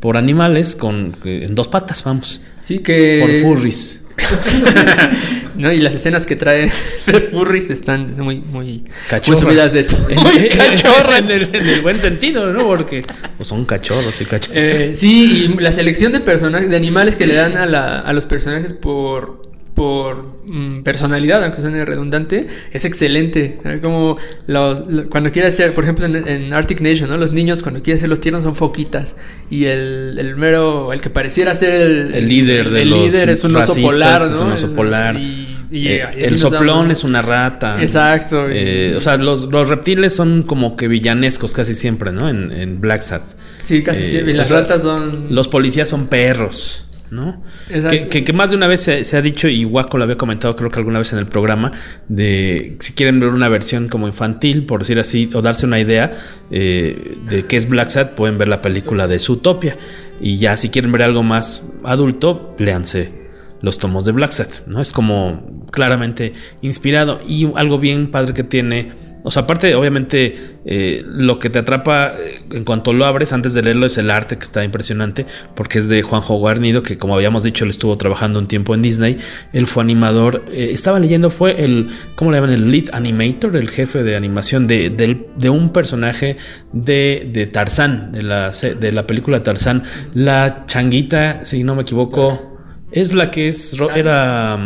[0.00, 2.42] por animales con en dos patas, vamos.
[2.60, 3.42] Sí, que.
[3.42, 4.00] Por furries.
[5.56, 6.70] no, y las escenas que trae
[7.06, 9.42] de furries están muy, muy, cachorras.
[9.42, 9.86] muy subidas de
[10.16, 11.28] muy cachorras.
[11.28, 12.64] en, el, en, el, buen sentido, ¿no?
[12.64, 13.02] Porque
[13.36, 14.56] pues son cachorros y cachorros.
[14.56, 18.12] Eh, sí, y la selección de personajes, de animales que le dan a, la, a
[18.12, 23.58] los personajes por por mm, personalidad, aunque suene redundante, es excelente.
[23.82, 24.16] Como
[24.46, 27.16] los, lo, cuando quiere ser, por ejemplo, en, en, Arctic Nation, ¿no?
[27.16, 29.16] los niños cuando quieren ser los tiernos son foquitas.
[29.50, 33.30] Y el, el mero, el que pareciera ser el, el líder de el los líder
[33.30, 34.20] es un oso polar.
[34.20, 34.26] ¿no?
[34.30, 35.16] Es un oso polar.
[35.16, 37.82] Y, y, eh, el soplón es una rata.
[37.82, 38.46] Exacto.
[38.48, 42.28] Eh, o sea, los, los, reptiles son como que villanescos casi siempre, ¿no?
[42.28, 43.22] En, en Black Sat.
[43.62, 44.34] Sí, casi eh, siempre.
[44.34, 45.26] Las o sea, ratas son.
[45.30, 46.83] Los policías son perros.
[47.10, 47.42] ¿No?
[47.68, 50.16] Que, que, que, más de una vez se, se, ha dicho, y Waco lo había
[50.16, 51.72] comentado creo que alguna vez en el programa,
[52.08, 56.12] de si quieren ver una versión como infantil, por decir así, o darse una idea
[56.50, 59.76] eh, de qué es Black Sat, pueden ver la película de Zootopia.
[60.20, 63.24] Y ya si quieren ver algo más adulto, léanse
[63.60, 64.80] los tomos de Black Sat, ¿no?
[64.80, 68.92] Es como claramente inspirado y algo bien padre que tiene
[69.26, 73.54] o sea, aparte, obviamente, eh, lo que te atrapa eh, en cuanto lo abres, antes
[73.54, 77.14] de leerlo, es el arte que está impresionante, porque es de Juanjo Guarnido, que como
[77.14, 79.16] habíamos dicho, él estuvo trabajando un tiempo en Disney.
[79.54, 80.44] Él fue animador.
[80.52, 82.50] Eh, estaba leyendo, fue el, ¿cómo le llaman?
[82.50, 86.36] El lead animator, el jefe de animación de, de, de un personaje
[86.74, 89.84] de, de Tarzán, de la, de la película Tarzán.
[90.12, 92.58] La changuita, si no me equivoco,
[92.92, 94.62] es la que es, era...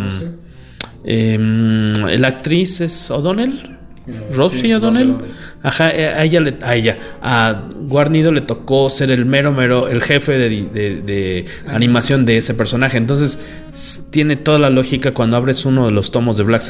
[1.04, 3.77] Eh, la actriz es O'Donnell.
[4.32, 5.16] Rosie sí, O'Donnell.
[5.62, 10.00] Ajá, a ella, le, a ella, a Guarnido le tocó ser el mero, mero, el
[10.02, 12.96] jefe de, de, de animación de ese personaje.
[12.96, 13.40] Entonces,
[14.10, 16.62] tiene toda la lógica cuando abres uno de los tomos de Black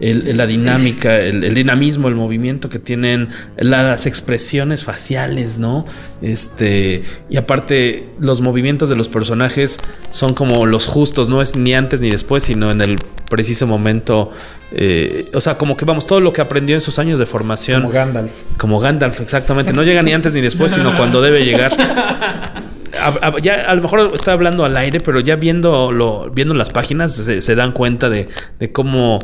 [0.00, 5.84] el, la dinámica, el, el, dinamismo, el movimiento que tienen, las expresiones faciales, ¿no?
[6.22, 9.78] Este, y aparte, los movimientos de los personajes
[10.10, 12.96] son como los justos, no es ni antes ni después, sino en el
[13.30, 14.32] preciso momento.
[14.72, 17.82] Eh, o sea, como que vamos, todo lo que aprendió en sus años de formación.
[17.82, 18.32] Como Gandalf.
[18.58, 19.72] Como Gandalf, exactamente.
[19.72, 21.74] No llega ni antes ni después, sino cuando debe llegar.
[23.00, 26.54] a, a, ya a lo mejor estoy hablando al aire, pero ya viendo, lo, viendo
[26.54, 28.28] las páginas se, se dan cuenta de,
[28.58, 29.18] de, cómo,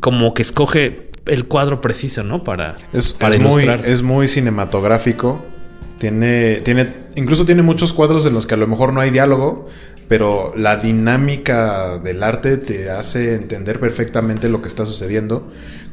[0.00, 2.42] como que escoge el cuadro preciso, ¿no?
[2.42, 5.44] Para, es, para es muy, es muy cinematográfico.
[5.98, 9.68] Tiene, tiene, incluso tiene muchos cuadros en los que a lo mejor no hay diálogo,
[10.08, 15.48] pero la dinámica del arte te hace entender perfectamente lo que está sucediendo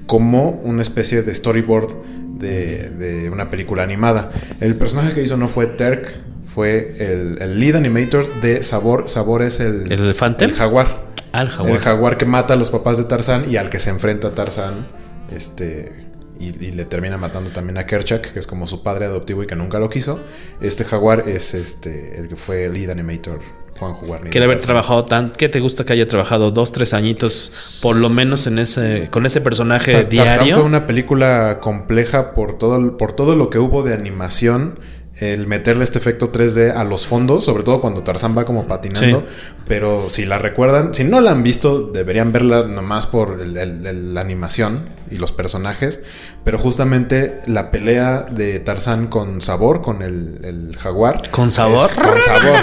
[0.07, 1.93] como una especie de storyboard
[2.39, 4.31] de, de una película animada.
[4.59, 6.15] El personaje que hizo no fue Terk,
[6.59, 9.07] fue el, el lead animator de Sabor.
[9.07, 10.43] Sabor es el, ¿El elefante?
[10.43, 11.05] El jaguar.
[11.31, 11.71] Ah, el jaguar.
[11.73, 14.89] El jaguar que mata a los papás de Tarzán y al que se enfrenta Tarzán.
[15.33, 16.07] Este.
[16.37, 19.47] Y, y, le termina matando también a Kerchak, que es como su padre adoptivo y
[19.47, 20.19] que nunca lo quiso.
[20.59, 23.39] Este jaguar es este el que fue el lead animator,
[23.77, 24.31] Juan Guarnido.
[24.31, 25.31] Quiere haber trabajado tan.
[25.31, 29.25] ¿Qué te gusta que haya trabajado dos, tres añitos, por lo menos en ese, con
[29.25, 30.33] ese personaje Tar diario?
[30.33, 34.79] Tarzán fue una película compleja por todo, por todo lo que hubo de animación
[35.19, 39.21] el meterle este efecto 3D a los fondos, sobre todo cuando Tarzán va como patinando.
[39.21, 39.25] Sí.
[39.67, 43.85] Pero si la recuerdan, si no la han visto, deberían verla nomás por el, el,
[43.85, 46.01] el, la animación y los personajes.
[46.43, 51.29] Pero justamente la pelea de Tarzán con sabor, con el, jaguar.
[51.31, 51.85] ¿Con sabor?
[51.85, 52.59] Es, con sabor.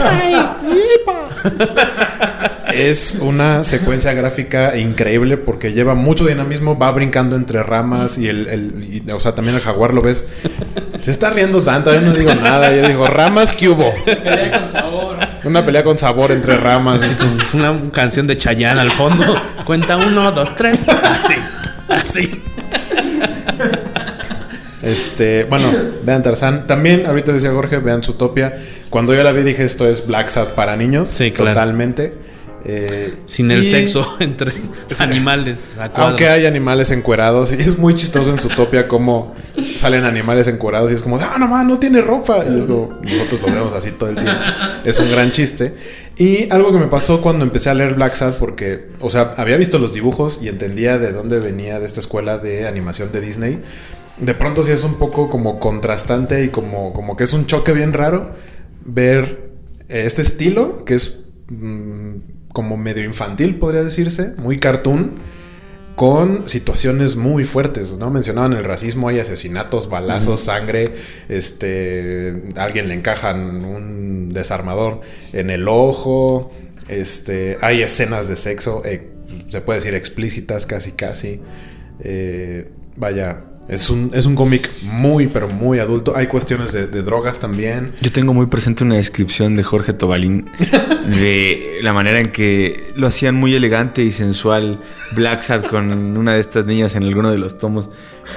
[2.77, 8.49] es una secuencia gráfica increíble porque lleva mucho dinamismo, va brincando entre ramas y el,
[8.49, 10.27] el y, o sea, también el jaguar lo ves.
[11.01, 13.93] Se está riendo tanto, yo no digo nada, yo digo, ramas que hubo.
[14.05, 15.17] Pelea con sabor.
[15.45, 17.03] Una pelea con sabor entre ramas.
[17.03, 19.25] Es una canción de Chayanne al fondo.
[19.65, 20.85] Cuenta uno, dos, tres.
[20.89, 21.35] Así,
[21.89, 22.43] así.
[24.83, 25.67] Este, bueno,
[26.05, 26.67] vean Tarzán.
[26.67, 28.57] También, ahorita decía Jorge, vean Zootopia.
[28.91, 31.09] Cuando yo la vi dije esto es Black Sad para niños.
[31.09, 31.53] Sí, claro.
[31.53, 32.36] Totalmente.
[32.69, 34.61] Eh, Sin el sexo entre sí.
[34.99, 35.77] animales.
[35.95, 37.53] Aunque hay animales encuerados.
[37.53, 39.35] Y es muy chistoso en Zootopia cómo
[39.77, 40.91] salen animales encuerados.
[40.91, 42.45] Y es como, ah, no más, no tiene ropa.
[42.45, 44.41] Y es como, nosotros lo vemos así todo el tiempo.
[44.85, 45.77] Es un gran chiste.
[46.19, 49.57] Y algo que me pasó cuando empecé a leer Black Sad, porque, o sea, había
[49.57, 53.63] visto los dibujos y entendía de dónde venía de esta escuela de animación de Disney
[54.19, 57.73] de pronto sí es un poco como contrastante y como, como que es un choque
[57.75, 58.31] bien raro
[58.83, 59.51] ver
[59.89, 62.15] este estilo que es mmm,
[62.57, 65.17] como medio infantil, podría decirse, muy cartoon,
[65.95, 68.09] con situaciones muy fuertes, ¿no?
[68.09, 70.95] Mencionaban el racismo, hay asesinatos, balazos, sangre,
[71.29, 75.03] este, a alguien le encajan un desarmador
[75.35, 76.51] en el ojo,
[76.89, 79.11] este, hay escenas de sexo, eh,
[79.49, 81.43] se puede decir explícitas casi casi,
[82.01, 86.17] eh, vaya, es un, es un cómic muy, pero muy adulto.
[86.17, 87.93] Hay cuestiones de, de, drogas también.
[88.01, 90.49] Yo tengo muy presente una descripción de Jorge Tobalín
[91.21, 94.79] de la manera en que lo hacían muy elegante y sensual
[95.17, 97.91] Black Sad con una de estas niñas en alguno de los tomos.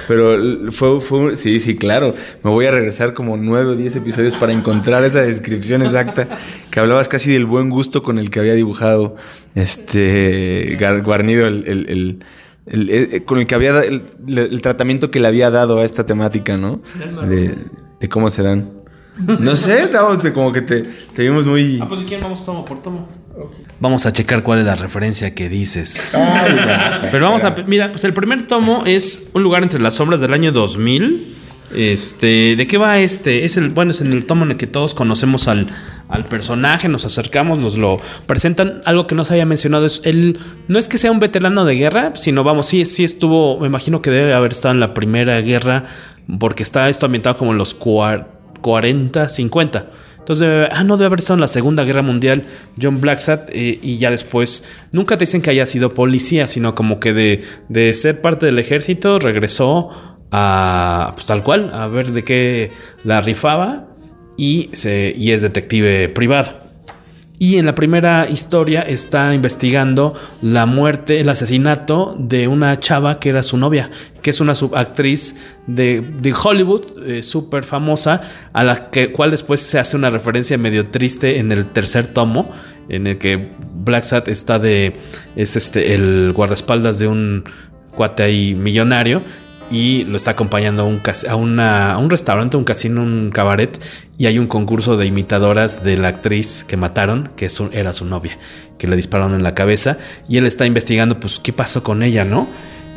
[0.08, 0.36] Pero
[0.72, 2.14] fue, fue, sí, sí, claro.
[2.42, 6.28] Me voy a regresar como nueve o diez episodios para encontrar esa descripción exacta.
[6.70, 9.16] Que hablabas casi del buen gusto con el que había dibujado
[9.54, 12.24] este Guarnido el, el, el
[12.66, 16.06] el, el, con el que había el, el, tratamiento que le había dado a esta
[16.06, 16.80] temática, ¿no?
[17.28, 17.56] De,
[18.00, 18.80] de cómo se dan.
[19.18, 20.82] No sé, estábamos de como que te,
[21.14, 21.78] te, vimos muy.
[21.80, 23.08] Ah, pues si quieren, vamos tomo por tomo.
[23.36, 23.64] Okay.
[23.78, 26.18] Vamos a checar cuál es la referencia que dices.
[27.10, 27.54] Pero vamos a.
[27.66, 31.36] Mira, pues el primer tomo es Un lugar entre las sombras del año 2000.
[31.74, 33.44] Este, ¿de qué va este?
[33.44, 35.68] Es el, bueno, es en el tomo en el que todos conocemos al,
[36.10, 38.82] al personaje, nos acercamos, nos lo presentan.
[38.84, 40.38] Algo que no se había mencionado es él,
[40.68, 44.02] no es que sea un veterano de guerra, sino vamos, sí, sí estuvo, me imagino
[44.02, 45.84] que debe haber estado en la primera guerra,
[46.38, 49.90] porque está esto ambientado como en los 40, 50.
[50.18, 52.44] Entonces, ah, no debe haber estado en la Segunda Guerra Mundial
[52.80, 57.00] John Blacksat eh, y ya después, nunca te dicen que haya sido policía, sino como
[57.00, 59.90] que de, de ser parte del ejército regresó
[60.30, 63.89] a, pues tal cual, a ver de qué la rifaba
[64.40, 66.52] y, es detective privado.
[67.38, 73.30] Y en la primera historia está investigando la muerte, el asesinato de una chava que
[73.30, 73.90] era su novia,
[74.22, 78.20] que es una subactriz de, de Hollywood, eh, súper famosa,
[78.52, 82.50] a la que, cual después se hace una referencia medio triste en el tercer tomo,
[82.90, 84.96] en el que Black Sat está de.
[85.36, 87.44] es este el guardaespaldas de un
[87.94, 89.22] cuate ahí millonario
[89.70, 93.80] y lo está acompañando a un, a, una, a un restaurante, un casino, un cabaret
[94.18, 98.04] y hay un concurso de imitadoras de la actriz que mataron, que su, era su
[98.04, 98.38] novia,
[98.78, 99.98] que le dispararon en la cabeza
[100.28, 102.48] y él está investigando pues qué pasó con ella, ¿no?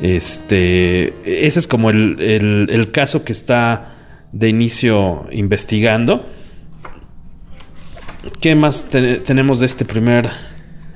[0.02, 1.14] Este,
[1.46, 3.94] ese es como el, el, el caso que está
[4.32, 6.26] de inicio investigando.
[8.42, 10.30] ¿Qué más te, tenemos de este primer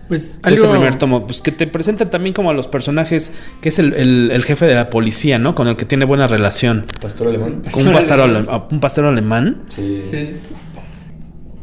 [0.08, 0.64] pues algo...
[0.64, 3.94] Ese primer tomo, pues que te presenta también como a los personajes, que es el,
[3.94, 5.56] el, el, jefe de la policía, ¿no?
[5.56, 6.86] Con el que tiene buena relación.
[7.02, 7.56] ¿Pastor alemán?
[7.72, 8.62] Con un pastor, alemán.
[8.72, 9.64] un pastor alemán.
[9.70, 10.02] Sí.
[10.06, 10.38] sí.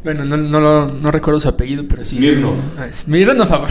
[0.03, 2.17] Bueno, no, no, lo- no recuerdo su apellido, pero sí.
[2.17, 2.53] Smirnov.
[2.53, 3.51] es un- ah, Smirnov.
[3.51, 3.67] ah,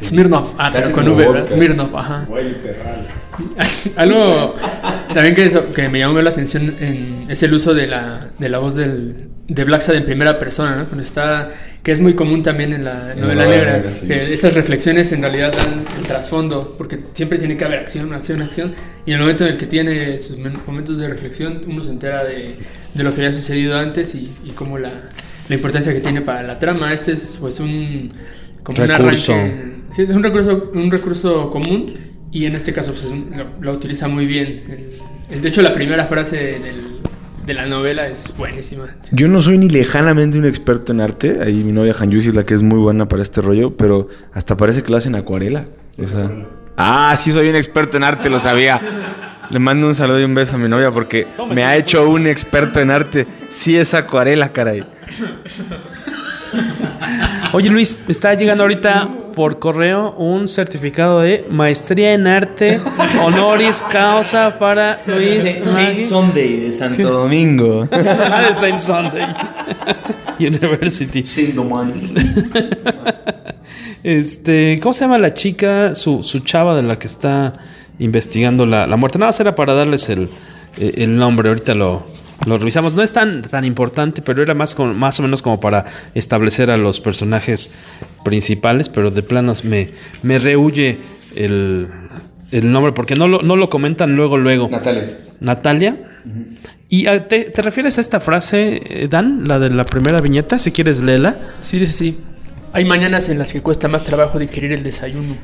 [0.00, 0.54] Smirnov.
[0.56, 1.26] Ah, pero Casi con como V.
[1.32, 1.48] ¿verdad?
[1.48, 2.28] Smirnov, ajá.
[3.36, 3.92] Sí.
[3.96, 4.54] Algo
[5.12, 8.48] también que, eso- que me llamó la atención en- es el uso de la, de
[8.48, 9.16] la voz del,
[9.46, 10.84] de Black Sad en primera persona, ¿no?
[10.84, 11.50] Cuando está,
[11.82, 13.72] que es muy común también en la En la novela negra.
[13.76, 14.06] negra, sí.
[14.08, 18.40] que esas reflexiones en realidad dan el trasfondo, porque siempre tiene que haber acción, acción,
[18.40, 18.74] acción.
[19.04, 21.90] Y en el momento en el que tiene sus men- momentos de reflexión, uno se
[21.90, 22.56] entera de,
[22.94, 24.92] de lo que había sucedido antes y, y cómo la,
[25.48, 26.92] la importancia que tiene para la trama.
[26.94, 28.12] Este es pues un...
[28.62, 29.32] Como Recurso.
[29.34, 31.98] un arranque Sí, es un recurso, un recurso común
[32.32, 34.64] y en este caso pues, es un- lo, lo utiliza muy bien.
[35.28, 36.93] El- el- de hecho, la primera frase del-
[37.44, 38.86] de la novela es buenísima.
[39.12, 41.38] Yo no soy ni lejanamente un experto en arte.
[41.42, 44.56] Ahí mi novia Hanyusi es la que es muy buena para este rollo, pero hasta
[44.56, 45.66] parece que lo hacen acuarela.
[45.98, 46.30] Esa-
[46.76, 48.80] Ah, sí soy un experto en arte, lo sabía.
[49.50, 52.26] Le mando un saludo y un beso a mi novia porque me ha hecho un
[52.26, 53.26] experto en arte.
[53.50, 54.84] Sí es acuarela, caray.
[57.52, 62.80] Oye Luis, está llegando ahorita por correo un certificado de maestría en arte
[63.24, 66.02] honoris causa para Luis Magui.
[66.04, 67.86] Sunday de Santo Domingo.
[67.86, 69.26] de Saint Sunday
[70.38, 71.22] University.
[74.02, 77.54] Este, ¿cómo se llama la chica, su, su chava de la que está
[77.98, 79.18] investigando la, la muerte?
[79.18, 80.28] Nada más era para darles el,
[80.76, 82.04] el nombre, ahorita lo,
[82.46, 82.94] lo revisamos.
[82.94, 86.70] No es tan, tan importante, pero era más, como- más o menos como para establecer
[86.70, 87.74] a los personajes
[88.24, 89.88] principales, pero de planos me,
[90.22, 90.98] me rehuye
[91.36, 91.88] el,
[92.50, 94.68] el nombre porque no lo, no lo comentan luego, luego.
[94.70, 95.18] Natalia.
[95.40, 95.96] Natalia.
[96.88, 100.58] ¿Y ah, te, te refieres a esta frase, eh, Dan, la de la primera viñeta?
[100.58, 101.36] Si quieres, léela.
[101.60, 102.18] Sí, sí, sí.
[102.72, 105.36] Hay mañanas en las que cuesta más trabajo digerir el desayuno,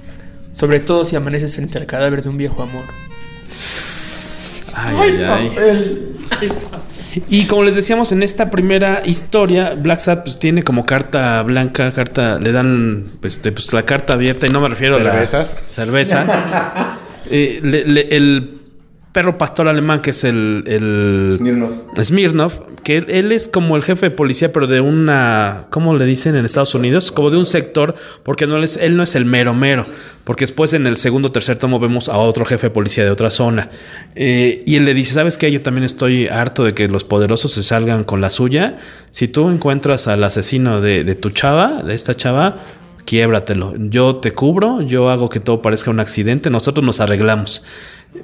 [0.53, 2.83] sobre todo si amaneces frente al cadáver de un viejo amor.
[4.87, 6.53] Ay, ay, ay.
[7.29, 11.91] Y como les decíamos en esta primera historia, Black Sat pues tiene como carta blanca,
[11.93, 15.57] carta, le dan pues, este, pues, la carta abierta y no me refiero ¿Cervezas?
[15.57, 16.97] a la cerveza.
[17.33, 18.60] Eh, le- le- el
[19.13, 21.73] perro pastor alemán que es el, el Smirnov.
[22.01, 22.53] Smirnov,
[22.85, 26.37] que él, él es como el jefe de policía, pero de una, ¿cómo le dicen
[26.37, 27.11] en Estados Unidos?
[27.11, 29.87] Como de un sector, porque no es, él no es el mero mero,
[30.23, 33.11] porque después en el segundo o tercer tomo vemos a otro jefe de policía de
[33.11, 33.71] otra zona.
[34.15, 35.51] Eh, y él le dice, ¿sabes qué?
[35.51, 38.79] Yo también estoy harto de que los poderosos se salgan con la suya.
[39.11, 42.59] Si tú encuentras al asesino de, de tu chava, de esta chava,
[43.05, 43.75] quiébratelo.
[43.77, 47.65] Yo te cubro, yo hago que todo parezca un accidente, nosotros nos arreglamos.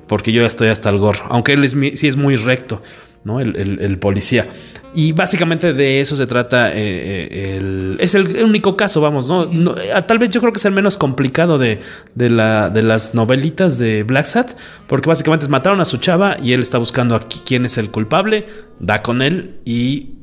[0.09, 1.25] Porque yo ya estoy hasta el gorro.
[1.29, 2.83] Aunque él es, sí es muy recto,
[3.25, 3.41] ¿no?
[3.41, 4.47] El, el- el policía.
[4.95, 6.71] Y básicamente de eso se trata.
[6.71, 9.45] eh, eh, el- es el único caso, vamos, ¿no?
[9.47, 11.81] No, eh, tal vez yo creo que es el menos complicado de,
[12.15, 14.53] de, la, de las novelitas de Black Sat.
[14.87, 17.91] Porque básicamente es mataron a su chava y él está buscando aquí quién es el
[17.91, 18.47] culpable.
[18.81, 20.16] Da con él y.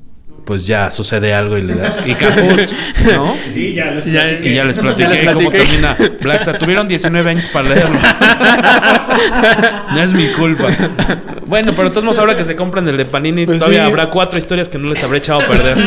[0.45, 1.95] Pues ya sucede algo y le da.
[2.05, 2.59] Y caput,
[3.15, 3.33] ¿no?
[3.55, 4.49] Y ya les platiqué.
[4.49, 6.57] Y ya les platiqué, Ya les cómo termina Black Sat.
[6.59, 7.97] Tuvieron 19 años para leerlo.
[9.93, 10.67] no es mi culpa.
[11.45, 13.87] Bueno, pero de todos modos, ahora que se compran el de Panini, Pues todavía sí.
[13.89, 15.77] habrá cuatro historias que no les habré echado a perder.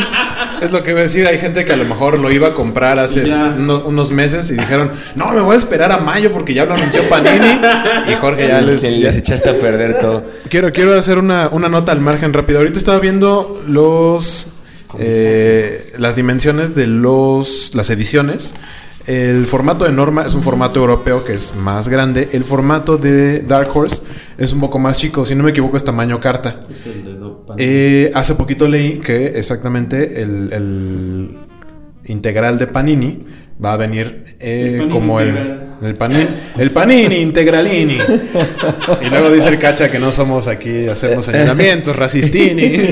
[0.61, 2.53] Es lo que iba a decir, hay gente que a lo mejor lo iba a
[2.53, 6.53] comprar hace unos, unos meses y dijeron, no, me voy a esperar a mayo porque
[6.53, 7.59] ya lo anunció Panini.
[8.11, 8.81] Y Jorge ya les...
[8.81, 10.25] Se ya- les echaste a perder todo.
[10.49, 12.59] Quiero, quiero hacer una, una nota al margen rápido.
[12.59, 14.49] Ahorita estaba viendo los
[14.99, 18.55] eh, las dimensiones de los las ediciones.
[19.07, 22.27] El formato de Norma es un formato europeo que es más grande.
[22.33, 24.03] El formato de Dark Horse
[24.37, 25.23] es un poco más chico.
[25.23, 26.59] Si no me equivoco, es tamaño carta.
[27.57, 31.37] Eh, hace poquito leí que exactamente el, el
[32.05, 33.19] integral de Panini
[33.63, 36.27] va a venir eh, como el, el Panini,
[36.57, 37.97] el Panini integralini.
[39.01, 42.91] Y luego dice el cacha que no somos aquí, hacemos señalamientos, racistini.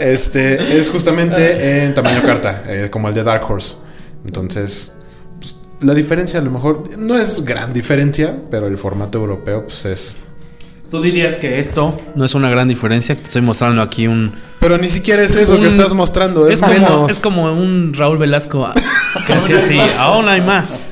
[0.00, 3.87] Este es justamente en tamaño carta, eh, como el de Dark Horse.
[4.24, 4.94] Entonces,
[5.40, 9.84] pues, la diferencia a lo mejor no es gran diferencia, pero el formato europeo pues
[9.84, 10.18] es
[10.90, 13.14] ¿Tú dirías que esto no es una gran diferencia?
[13.14, 14.32] Que te estoy mostrando aquí un.
[14.58, 17.10] Pero ni siquiera es eso un- que estás mostrando, es, como, menos.
[17.10, 18.72] Es como un Raúl Velasco ah,
[19.26, 20.88] que decía así: aún hay más.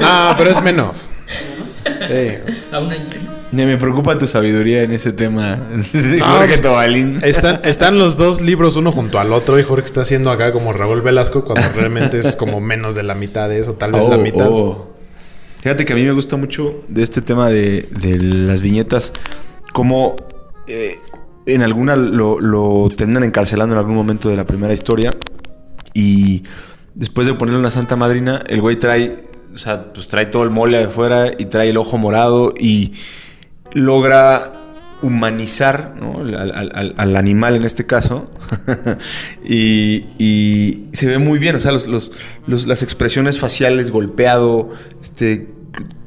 [0.00, 1.10] No, pero es menos.
[1.84, 2.52] Sí.
[3.52, 5.56] Ni me preocupa tu sabiduría en ese tema.
[5.94, 7.18] No, Jorge pues, Tobalín.
[7.22, 10.72] Están, están los dos libros uno junto al otro y Jorge está haciendo acá como
[10.72, 14.16] Raúl Velasco cuando realmente es como menos de la mitad de eso, tal vez la
[14.16, 14.46] Oh, mitad.
[14.50, 14.94] oh.
[15.62, 19.12] Fíjate que a mí me gusta mucho de este tema de, de las viñetas,
[19.72, 20.16] como
[20.66, 20.96] eh,
[21.46, 25.10] en alguna lo, lo terminan encarcelando en algún momento de la primera historia
[25.94, 26.42] y
[26.94, 29.24] después de ponerle una santa madrina, el güey trae,
[29.54, 32.92] o sea, pues trae todo el mole de fuera y trae el ojo morado y
[33.72, 34.64] logra
[35.02, 38.30] humanizar al, al, al, animal en este caso.
[39.44, 45.48] y, se ve muy bien, o sea, las expresiones faciales, golpeado, este,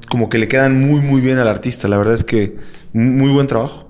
[0.10, 1.88] como que le quedan muy, muy bien al artista.
[1.88, 2.58] La verdad es que
[2.94, 3.88] muy buen trabajo.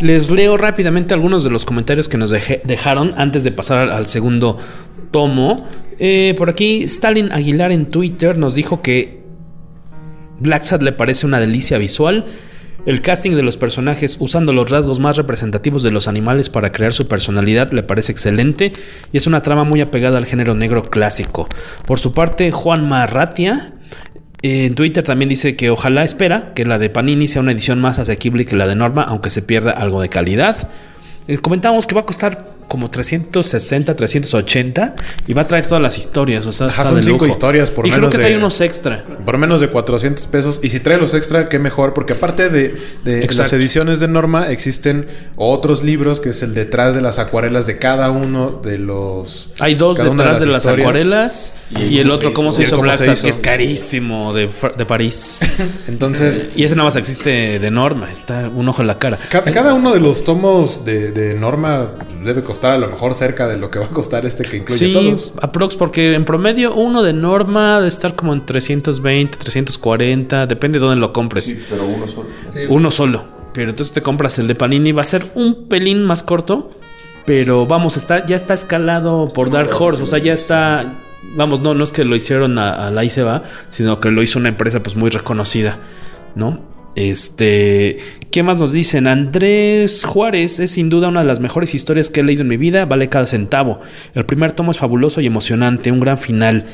[0.00, 4.58] Les leo rápidamente algunos de los comentarios que nos dejaron antes de pasar al segundo
[5.10, 5.66] tomo.
[5.98, 9.22] Eh, por aquí, Stalin Aguilar en Twitter nos dijo que
[10.40, 12.26] Black Sad le parece una delicia visual.
[12.84, 16.92] El casting de los personajes usando los rasgos más representativos de los animales para crear
[16.92, 18.72] su personalidad le parece excelente
[19.12, 21.48] y es una trama muy apegada al género negro clásico.
[21.84, 23.72] Por su parte, Juan Marratia
[24.42, 27.98] en Twitter también dice que ojalá espera que la de Panini sea una edición más
[27.98, 30.70] asequible que la de Norma, aunque se pierda algo de calidad.
[31.26, 34.94] Eh, comentamos que va a costar como 360, 380
[35.26, 36.46] y va a traer todas las historias.
[36.46, 38.22] O sea, Ajá, son cinco historias por y menos creo que de.
[38.24, 39.04] trae unos extra.
[39.24, 40.60] Por menos de 400 pesos.
[40.62, 41.94] Y si trae los extra, qué mejor.
[41.94, 45.06] Porque aparte de, de las ediciones de Norma, existen
[45.36, 49.52] otros libros que es el detrás de las acuarelas de cada uno de los.
[49.58, 53.12] Hay dos detrás de las, acuarelas y, el otro, ¿cómo se hizo cómo Black se
[53.12, 53.24] hizo.
[53.24, 55.40] que es carísimo de, de París.
[55.88, 56.50] Entonces.
[56.56, 59.18] y ese nada más existe de Norma, está un ojo en la cara.
[59.28, 61.92] Ca- Cada uno de los tomos de, de Norma
[62.24, 64.86] debe costar a lo mejor cerca de lo que va a costar este que incluye
[64.86, 65.32] Sí, todos.
[65.40, 70.84] aprox, porque en promedio uno de Norma debe estar como en 320, 340, depende de
[70.86, 71.56] dónde lo compres.
[71.70, 72.28] pero uno solo.
[72.68, 73.24] Uno solo.
[73.52, 76.72] Pero entonces te compras el de Panini, va a ser un pelín más corto,
[77.24, 80.94] pero vamos, está, ya está escalado por Dark Horse, o sea, ya está,
[81.36, 84.22] vamos, no, no es que lo hicieron a, a la se va, sino que lo
[84.22, 85.78] hizo una empresa pues muy reconocida,
[86.34, 86.75] ¿no?
[86.96, 87.98] Este,
[88.30, 89.06] ¿qué más nos dicen?
[89.06, 92.56] Andrés Juárez es sin duda una de las mejores historias que he leído en mi
[92.56, 93.80] vida, vale cada centavo.
[94.14, 96.64] El primer tomo es fabuloso y emocionante, un gran final.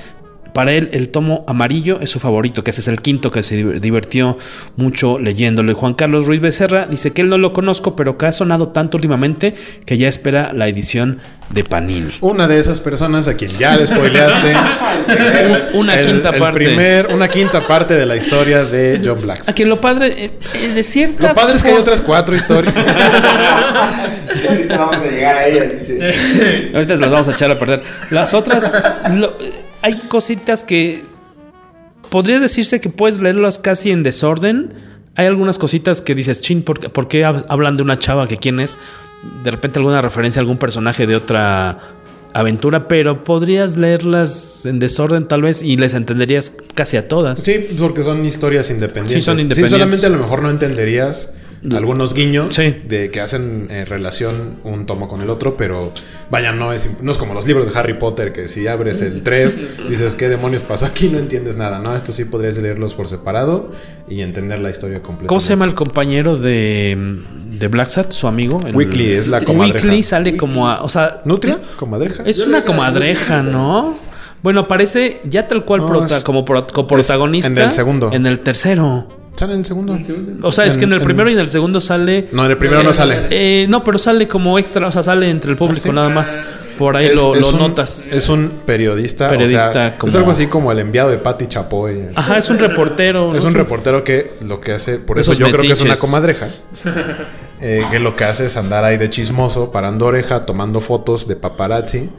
[0.52, 3.62] Para él, el tomo amarillo es su favorito, que ese es el quinto que se
[3.64, 4.38] div- divirtió
[4.76, 5.72] mucho leyéndolo.
[5.72, 8.68] Y Juan Carlos Ruiz Becerra dice que él no lo conozco, pero que ha sonado
[8.68, 9.54] tanto últimamente
[9.86, 12.12] que ya espera la edición de Panini.
[12.20, 14.54] Una de esas personas a quien ya le spoileaste.
[15.74, 16.58] Una el- quinta el parte.
[16.64, 19.48] primer- una quinta parte de la historia de John Black.
[19.48, 22.34] A que lo padre, eh, eh, de cierta Lo padre es que hay otras cuatro
[22.36, 22.74] historias.
[24.48, 26.70] Ahorita vamos a llegar a ella, dice.
[26.74, 27.82] Ahorita las vamos a echar a perder.
[28.10, 28.74] Las otras,
[29.14, 29.36] lo-
[29.82, 31.02] hay cositas que
[32.10, 34.72] podría decirse que puedes leerlas casi en desorden.
[35.14, 38.26] Hay algunas cositas que dices, chin, ¿por, qué- por qué hab- hablan de una chava
[38.28, 38.78] que quién es?
[39.44, 41.78] De repente alguna referencia a algún personaje de otra
[42.34, 47.40] aventura, pero podrías leerlas en desorden tal vez y les entenderías casi a todas.
[47.40, 49.12] Sí, porque son historias independientes.
[49.12, 49.70] Sí, son independientes.
[49.70, 51.34] solamente a lo mejor no entenderías
[51.70, 55.92] algunos guiños de que hacen eh, relación un tomo con el otro, pero
[56.30, 59.22] vaya, no es, no es como los libros de Harry Potter, que si abres el
[59.22, 59.58] 3,
[59.88, 61.08] dices, ¿qué demonios pasó aquí?
[61.08, 61.94] No entiendes nada, ¿no?
[61.94, 63.70] Esto sí podrías leerlos por separado
[64.08, 65.28] y entender la historia completa.
[65.28, 67.16] ¿Cómo se llama el compañero de,
[67.58, 68.58] de Black Sat, su amigo?
[68.66, 69.86] El- Weekly, es la comadreja.
[69.86, 70.82] Weekly sale como a.
[70.82, 71.20] O sea.
[71.24, 71.60] ¿Nutria?
[71.76, 72.24] ¿Comadreja?
[72.24, 73.94] Es una comadreja, ¿no?
[74.42, 77.48] Bueno, aparece ya tal cual No, prota- es- como, pro- como protagonista.
[77.48, 78.10] en el segundo.
[78.12, 79.21] En el tercero.
[79.36, 79.96] ¿Sale en el segundo?
[80.42, 82.28] O sea, es que en el En- primero y en el segundo sale.
[82.32, 83.26] No, en el primero no sale.
[83.30, 85.90] Eh, no, pero sale como extra, o sea, sale entre el público ¿Ah, sí?
[85.92, 86.38] nada más.
[86.78, 88.06] Por ahí Es- lo, es lo un- notas.
[88.10, 89.28] Es un periodista.
[89.30, 92.02] Periodista, o sea, como- Es algo así como el enviado de Patti Chapoy.
[92.14, 93.34] Ajá, es un reportero.
[93.34, 93.48] Es ¿no?
[93.48, 96.48] un reportero que lo que hace, por eso Esos yo creo que es una comadreja,
[97.60, 101.36] eh, que lo que hace es andar ahí de chismoso, parando oreja, tomando fotos de
[101.36, 102.10] paparazzi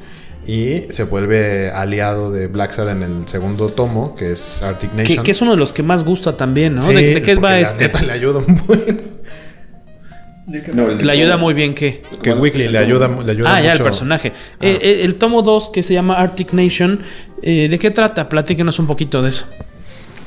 [0.46, 5.24] y se vuelve aliado de Black Sad en el segundo tomo, que es Arctic Nation.
[5.24, 6.82] que es uno de los que más gusta también, ¿no?
[6.82, 7.86] Sí, ¿De, de qué va la este?
[7.86, 9.14] neta le ayuda un buen.
[10.46, 12.04] Le ayuda muy bien que.
[12.22, 14.34] Que Weekly le ayuda, le ayuda Ah, ya, el personaje.
[14.60, 17.02] Eh, eh, el tomo 2 que se llama Arctic Nation,
[17.42, 18.28] eh, ¿de qué trata?
[18.28, 19.46] Platíquenos un poquito de eso.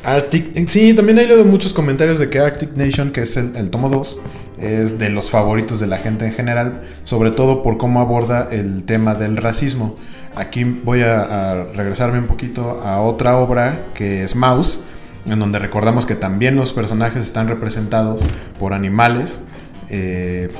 [0.03, 3.71] Arctic, sí, también he leído muchos comentarios de que Arctic Nation, que es el, el
[3.71, 4.21] tomo 2,
[4.59, 8.85] es de los favoritos de la gente en general, sobre todo por cómo aborda el
[8.85, 9.97] tema del racismo.
[10.35, 14.81] Aquí voy a, regresarme un poquito a otra obra que es Mouse,
[15.27, 18.25] en donde recordamos que también los personajes están representados
[18.59, 19.41] por animales.
[19.89, 20.51] Eh,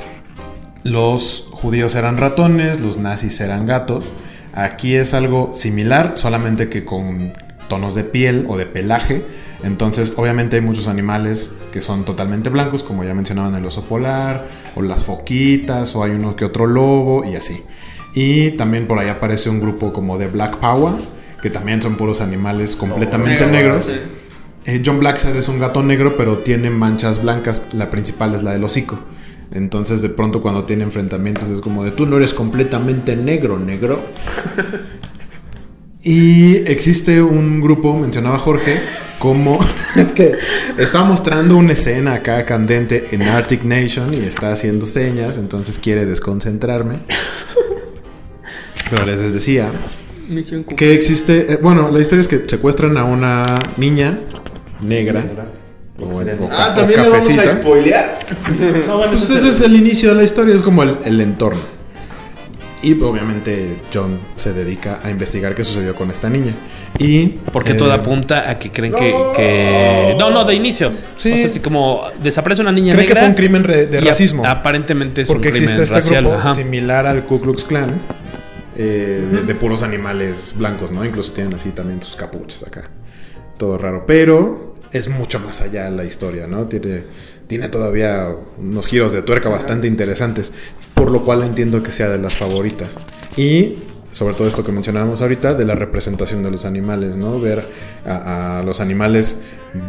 [0.83, 4.13] los judíos eran ratones, los nazis eran gatos.
[4.53, 7.33] Aquí es algo similar, solamente que con
[7.67, 9.25] tonos de piel o de pelaje.
[9.63, 14.47] Entonces, obviamente hay muchos animales que son totalmente blancos, como ya mencionaban el oso polar,
[14.75, 17.63] o las foquitas, o hay uno que otro lobo, y así.
[18.13, 20.93] Y también por ahí aparece un grupo como de Black Power,
[21.41, 23.91] que también son puros animales completamente negros.
[24.65, 27.61] Eh, John Blacksad es un gato negro, pero tiene manchas blancas.
[27.73, 28.99] La principal es la del hocico.
[29.51, 34.01] Entonces, de pronto, cuando tiene enfrentamientos, es como de tú no eres completamente negro, negro.
[36.07, 38.81] y existe un grupo, mencionaba Jorge,
[39.19, 39.59] como
[39.97, 40.37] es que
[40.77, 46.05] está mostrando una escena acá candente en Arctic Nation y está haciendo señas, entonces quiere
[46.05, 46.95] desconcentrarme.
[48.89, 49.69] Pero les decía
[50.77, 53.43] que existe, eh, bueno, la historia es que secuestran a una
[53.75, 54.17] niña
[54.81, 55.25] negra.
[55.99, 58.19] O, o, Ah, o también le vamos a spoilear.
[59.11, 61.76] Pues ese es el inicio de la historia, es como el, el entorno.
[62.87, 66.53] Y obviamente John se dedica a investigar qué sucedió con esta niña.
[66.99, 70.91] Y Porque eh, todo apunta a que creen que, que- No, no, de inicio.
[71.15, 71.33] Sí.
[71.33, 73.21] O sea, así como desaparece una niña Creen que negra.
[73.23, 74.45] fue un crimen re- de racismo.
[74.45, 76.23] ap- Aparentemente es Porque un crimen existe este racial.
[76.23, 76.53] grupo ajá.
[76.55, 77.99] similar al Ku Klux Klan.
[78.75, 81.03] eh, de, de puros animales blancos, ¿no?
[81.03, 82.83] Incluso tienen así también sus capuchas acá.
[83.57, 84.05] Todo raro.
[84.05, 86.67] Pero es mucho más allá la historia, ¿no?
[86.67, 87.01] Tiene,
[87.47, 90.53] tiene todavía unos giros de tuerca bastante interesantes.
[90.93, 92.97] Por lo cual entiendo que sea de las favoritas.
[93.35, 93.77] Y
[94.11, 97.39] sobre todo esto que mencionábamos ahorita, de la representación de los animales, ¿no?
[97.39, 97.63] Ver
[98.05, 99.41] a, los animales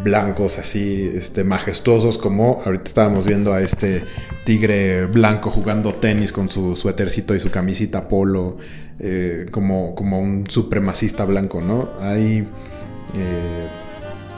[0.05, 4.05] blancos así, este, majestuosos, como ahorita estábamos viendo a este
[4.45, 8.59] tigre blanco jugando tenis con su suétercito y su camisita polo,
[8.99, 11.89] eh, como, como un supremacista blanco, ¿no?
[12.01, 12.47] Hay...
[13.15, 13.88] eh,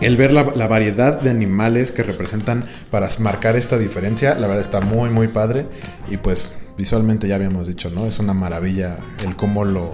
[0.01, 4.80] el ver la, variedad de animales que representan para marcar esta diferencia, la verdad está
[4.80, 5.66] muy, muy padre.
[6.11, 8.07] Y pues visualmente ya habíamos dicho, ¿no?
[8.07, 9.92] Es una maravilla el cómo lo,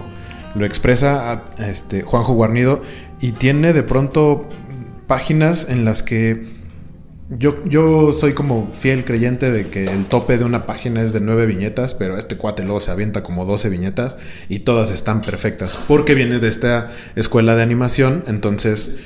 [0.55, 2.81] lo expresa este, Juanjo Guarnido.
[3.19, 4.47] Y tiene de pronto
[5.07, 6.57] páginas en las que
[7.29, 11.19] yo, yo soy como fiel creyente de que el tope de una página es de
[11.19, 15.77] nueve viñetas, pero este cuate luego se avienta como 12 viñetas y todas están perfectas
[15.89, 18.97] porque viene de esta escuela de animación, entonces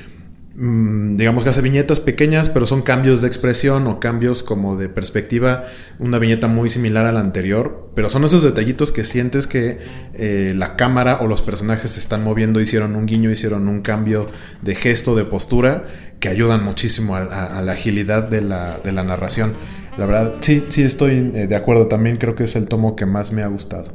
[1.18, 5.64] digamos que hace viñetas pequeñas, pero son cambios de expresión o cambios como de perspectiva,
[5.98, 9.80] una viñeta muy similar a la anterior, pero son esos detallitos que sientes que
[10.14, 14.28] eh, la cámara o los personajes se están moviendo, hicieron un guiño, hicieron un cambio
[14.62, 15.84] de gesto, de postura,
[16.20, 19.54] que ayudan muchísimo a, a- a la agilidad de la, de la narración.
[19.98, 23.08] La verdad, sí, sí estoy eh, de acuerdo, también creo que es el tomo que
[23.08, 23.94] más me ha gustado.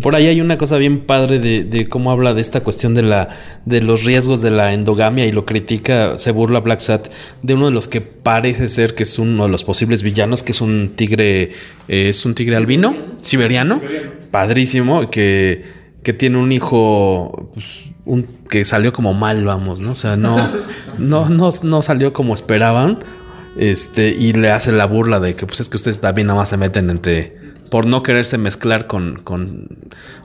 [0.00, 3.02] Por ahí hay una cosa bien padre de, de cómo habla de esta cuestión de
[3.02, 3.28] la
[3.64, 7.08] de los riesgos de la endogamia y lo critica, se burla Black Sat
[7.42, 10.52] de uno de los que parece ser que es uno de los posibles villanos, que
[10.52, 11.50] es un tigre,
[11.88, 13.80] eh, es un tigre albino, siberiano,
[14.30, 15.64] padrísimo, que,
[16.02, 19.92] que tiene un hijo pues, un, que salió como mal, vamos, ¿no?
[19.92, 20.50] O sea, no,
[20.98, 23.04] no, no, no salió como esperaban.
[23.54, 26.48] Este, y le hace la burla de que pues es que ustedes también nada más
[26.48, 27.36] se meten entre
[27.72, 29.66] por no quererse mezclar con, con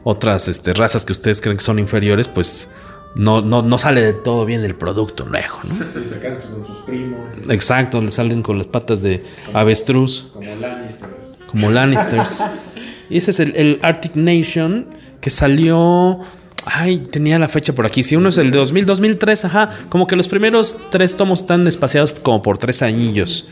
[0.04, 2.68] otras este, razas que ustedes creen que son inferiores, pues
[3.16, 5.88] no, no, no sale de todo bien el producto luego, ¿no?
[5.88, 7.32] Se sacan con sus primos.
[7.48, 9.24] Exacto, le salen con las patas de
[9.54, 11.38] avestruz, Como Lannisters.
[11.50, 12.44] como Lannisters.
[13.10, 14.86] y ese es el, el Arctic Nation
[15.22, 16.20] que salió.
[16.66, 18.04] Ay, tenía la fecha por aquí.
[18.04, 19.70] Si uno es el de 2000, 2003, ajá.
[19.88, 23.48] Como que los primeros tres tomos están espaciados como por tres añillos.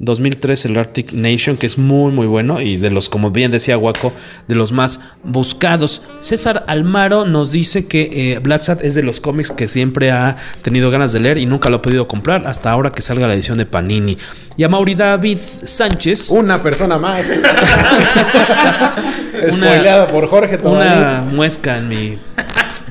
[0.00, 3.78] 2003 el Arctic Nation, que es muy muy bueno y de los, como bien decía
[3.78, 4.12] Waco,
[4.46, 6.02] de los más buscados.
[6.20, 10.36] César Almaro nos dice que eh, Black Sat es de los cómics que siempre ha
[10.62, 13.34] tenido ganas de leer y nunca lo ha podido comprar hasta ahora que salga la
[13.34, 14.18] edición de Panini.
[14.56, 16.30] Y a Mauri David Sánchez.
[16.30, 17.26] Una persona más.
[19.50, 21.22] Spoileada por Jorge todavía.
[21.22, 22.18] Una muesca en mi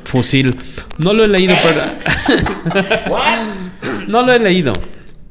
[0.06, 0.58] fusil.
[0.98, 1.82] No lo he leído, pero.
[4.08, 4.74] no lo he leído.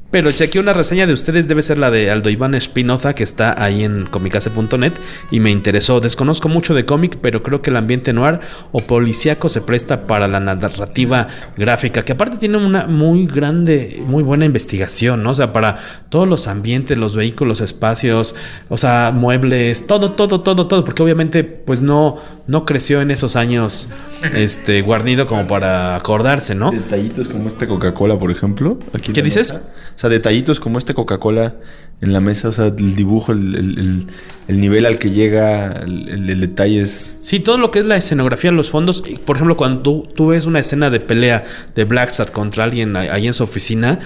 [0.09, 3.61] Pero chequeé una reseña de ustedes, debe ser la de Aldo Iván Espinoza, que está
[3.61, 4.93] ahí en comicase.net
[5.31, 5.99] y me interesó.
[5.99, 8.39] Desconozco mucho de cómic, pero creo que el ambiente noir
[8.71, 11.27] o policíaco se presta para la narrativa
[11.57, 15.31] gráfica, que aparte tiene una muy grande, muy buena investigación, ¿no?
[15.31, 15.75] O sea, para
[16.07, 18.33] todos los ambientes, los vehículos, espacios,
[18.69, 22.15] o sea, muebles, todo, todo, todo, todo, porque obviamente, pues no,
[22.47, 23.89] no creció en esos años
[24.33, 26.71] este guarnido como para acordarse, ¿no?
[26.71, 28.79] Detallitos como esta Coca-Cola, por ejemplo.
[28.93, 29.53] Aquí ¿Qué dices?
[29.97, 31.55] O sea, detallitos como este Coca-Cola
[32.01, 34.07] en la mesa, o sea, el dibujo, el, el- el-
[34.47, 37.17] el nivel al que llega, el, detalle es...
[37.21, 39.03] Sí, todo lo que es la escenografía, los fondos.
[39.25, 41.43] Por ejemplo, cuando tú, ves una escena de pelea
[41.75, 43.99] de Black Sat contra alguien ahí en su oficina,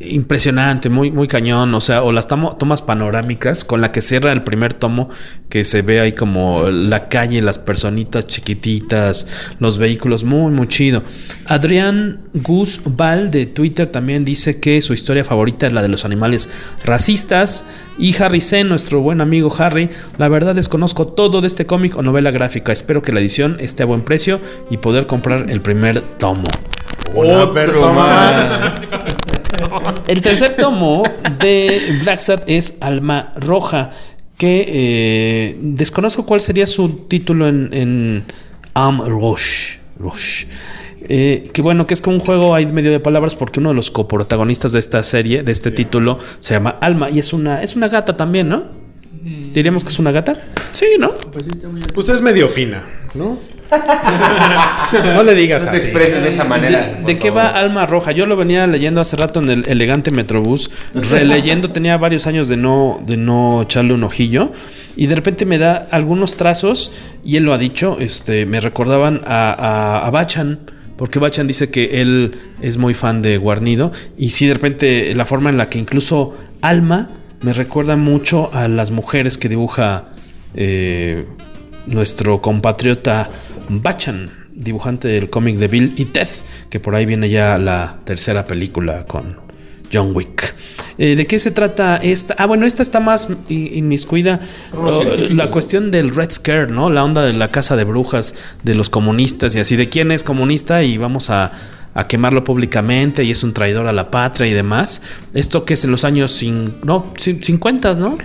[0.00, 1.74] impresionante, muy, muy cañón.
[1.74, 5.08] O sea, o las tomo- tomas panorámicas con la que cierra el primer tomo,
[5.48, 9.26] que se ve ahí como la calle, las personitas chiquititas,
[9.58, 11.02] los vehículos, muy, muy chido.
[11.46, 16.04] Adrián Gus Val de Twitter también dice que su historia favorita es la de los
[16.04, 16.50] animales
[16.84, 17.66] racistas.
[17.96, 19.88] Y Harry C, nuestro buen amigo Harry,
[20.18, 22.72] la verdad desconozco todo de este cómic o novela gráfica.
[22.72, 26.42] Espero que la edición esté a buen precio y poder comprar el primer tomo.
[27.14, 28.74] Una persona.
[30.08, 31.04] El tercer tomo
[31.40, 33.90] de Black Sat es Alma Roja,
[34.36, 38.24] que eh, desconozco cuál sería su título en, en
[38.74, 39.80] Am Roche.
[39.98, 40.48] Roche.
[41.06, 43.74] Eh, que bueno, que es como un juego ahí medio de palabras porque uno de
[43.74, 47.76] los coprotagonistas de esta serie, de este título, se llama Alma y es una, es
[47.76, 48.64] una gata también, ¿no?
[49.22, 50.34] Diríamos que es una gata.
[50.72, 51.10] Sí, ¿no?
[51.10, 53.38] Pues, sí, está muy Pues es medio fina, ¿no?
[55.14, 55.86] No le digas No te así.
[55.88, 56.98] expreses de esa manera.
[57.00, 58.12] ¿De, de qué va Alma Roja?
[58.12, 62.56] Yo lo venía leyendo hace rato en el elegante Metrobús, releyendo, tenía varios años de
[62.56, 64.52] no, de no echarle un ojillo,
[64.96, 66.92] y de repente me da algunos trazos,
[67.24, 70.60] y él lo ha dicho, este, me recordaban a, a, a Bachan,
[70.96, 75.24] porque Bachan dice que él es muy fan de Guarnido, y sí, de repente la
[75.24, 77.08] forma en la que incluso Alma
[77.42, 80.04] me recuerda mucho a las mujeres que dibuja
[80.54, 81.24] eh,
[81.86, 83.28] nuestro compatriota
[83.68, 86.28] Bachan, dibujante del cómic de Bill y Ted,
[86.70, 89.36] que por ahí viene ya la tercera película con
[89.92, 90.54] John Wick.
[90.96, 92.34] Eh, ¿De qué se trata esta?
[92.38, 94.40] Ah, bueno, esta está más inmiscuida.
[94.70, 95.34] Científico.
[95.34, 96.88] la cuestión del Red Scare, ¿no?
[96.90, 100.22] La onda de la casa de brujas, de los comunistas y así, de quién es
[100.22, 101.52] comunista y vamos a,
[101.94, 105.02] a quemarlo públicamente y es un traidor a la patria y demás.
[105.34, 108.16] Esto que es en los años cin- no, cin- 50, ¿no?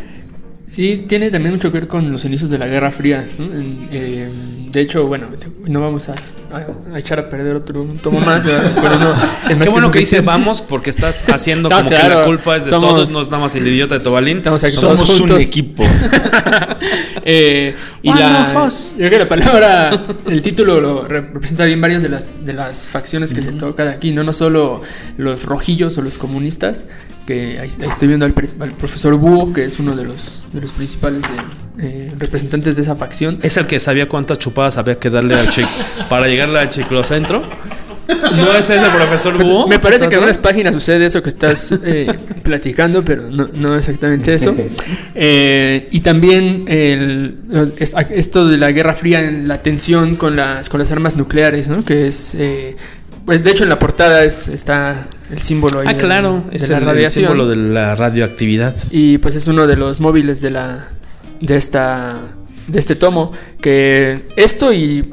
[0.70, 3.26] Sí, tiene también mucho que ver con los inicios de la Guerra Fría.
[3.40, 3.48] ¿no?
[3.92, 4.30] Eh,
[4.72, 5.28] de hecho, bueno,
[5.66, 6.14] no vamos a,
[6.54, 8.44] a- a echar a perder otro un tomo más,
[8.76, 9.14] pero no.
[9.50, 10.26] es más Qué bueno que dice suficiente.
[10.28, 13.32] vamos porque estás haciendo No, como que la culpa es de somos- todos, no es
[13.32, 14.38] nada más el idiota de Tobalín.
[14.38, 15.84] Estamos aquí Somos todos un equipo.
[17.32, 21.80] Eh, y One la, yo creo que la palabra, el título lo re- representa bien
[21.82, 24.24] varias de las, de las facciones que se tocan aquí, ¿no?
[24.24, 24.82] no solo
[25.18, 26.86] los rojillos o los comunistas,
[27.30, 30.72] que ahí, ahí estoy viendo al, profesor Búho, que es uno de los, de los
[30.72, 33.38] principales de, eh, representantes de esa facción.
[33.44, 35.48] Es el que sabía cuántas chupadas había que darle al
[36.10, 37.44] para llegarle al chiclocentro.
[38.08, 39.68] ¿No es ese profesor Pues, Búho?
[39.68, 42.08] me parece que en ¿Estás unas páginas sucede eso que estás eh,
[42.44, 44.56] platicando, pero no, no exactamente eso.
[45.22, 47.38] Eh, y también el-
[47.78, 51.78] esto de la Guerra Fría, la tensión con las, con las armas nucleares, ¿no?
[51.80, 52.34] Que es...
[52.36, 52.76] eh,
[53.30, 56.68] pues de hecho en la portada es, está el símbolo ahí Ah, claro, de, es
[56.70, 57.26] la el, el radiación.
[57.28, 58.74] símbolo de la radioactividad.
[58.90, 60.88] Y pues es uno de los móviles de la
[61.40, 62.22] de esta
[62.68, 65.04] de este tomo que esto y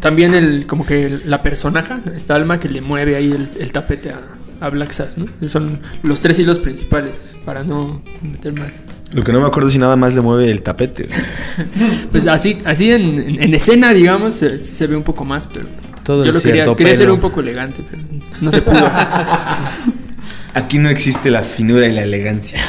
[0.00, 4.10] también el como que la personaje, esta alma que le mueve ahí el, el tapete
[4.10, 4.20] a,
[4.60, 5.26] a Black Sass, ¿no?
[5.48, 9.02] Son los tres hilos principales para no meter más.
[9.12, 11.08] Lo que no me acuerdo es si nada más le mueve el tapete.
[12.10, 15.66] Pues así así en, en- en escena digamos se, se ve un poco más, pero
[16.02, 17.14] Todo yo el lo quería cierto quería ser pelo.
[17.14, 18.02] un poco elegante, pero
[18.40, 18.84] no se pudo.
[20.54, 22.60] Aquí no existe la finura y la elegancia.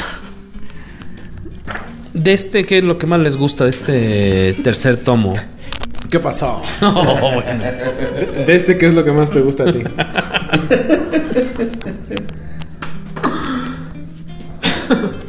[2.14, 5.34] De este, ¿qué es lo que más les gusta de este tercer tomo?
[6.10, 6.62] ¿Qué pasó?
[6.80, 7.64] No, bueno.
[7.64, 9.82] De, de este, ¿qué es lo que más te gusta a ti?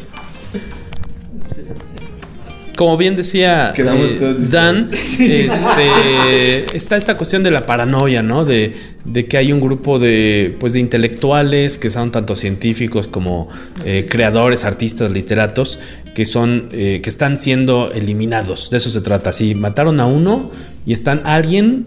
[2.83, 3.71] Como bien decía
[4.03, 8.43] eh, Dan, este, está esta cuestión de la paranoia, ¿no?
[8.43, 8.73] De,
[9.05, 13.47] de que hay un grupo de, pues, de intelectuales que son tanto científicos como
[13.85, 15.79] eh, creadores, artistas, literatos,
[16.13, 18.69] que son, eh, que están siendo eliminados.
[18.69, 19.31] De eso se trata.
[19.31, 20.51] Si mataron a uno
[20.85, 21.85] y están alguien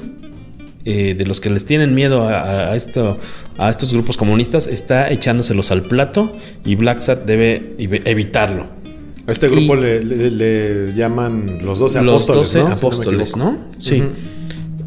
[0.86, 3.18] eh, de los que les tienen miedo a, a esto,
[3.58, 6.32] a estos grupos comunistas, está echándoselos al plato
[6.64, 8.66] y Black Sat debe evi- evitarlo.
[9.26, 12.64] A este grupo le, le- le llaman los 12 Los apóstoles, 12 ¿no?
[12.64, 13.52] Si no apóstoles, equivoco.
[13.52, 13.64] ¿no?
[13.78, 14.02] Sí.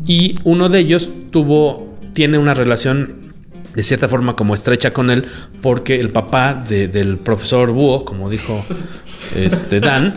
[0.07, 3.33] Y uno de ellos tuvo, tiene una relación
[3.75, 5.25] de cierta forma como estrecha con él,
[5.61, 8.63] porque el papá de- del profesor Búho, como dijo
[9.35, 10.15] este Dan,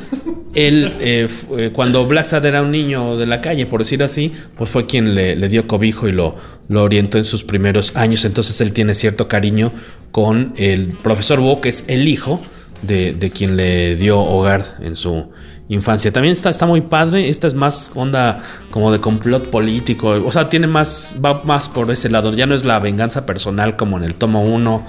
[0.54, 4.32] él, eh, eh, cuando Black Sad era un niño de la calle, por decir así,
[4.56, 6.36] pues fue quien le, le dio cobijo y lo,
[6.68, 8.24] lo orientó en sus primeros años.
[8.24, 9.72] Entonces él tiene cierto cariño
[10.12, 12.40] con el profesor Búho, que es el hijo
[12.82, 15.30] de, de quien le dio hogar en su
[15.68, 16.12] infancia.
[16.12, 17.28] También está, está muy padre.
[17.28, 20.10] Esta es más onda como de complot político.
[20.10, 22.32] O sea, tiene más, va más por ese lado.
[22.34, 24.86] Ya no es la venganza personal como en el tomo 1.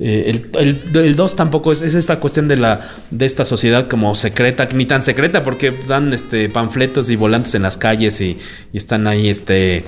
[0.00, 2.80] Eh, el 2 tampoco es, es esta cuestión de la
[3.12, 7.62] de esta sociedad como secreta, ni tan secreta porque dan este panfletos y volantes en
[7.62, 8.36] las calles y,
[8.72, 9.84] y están ahí este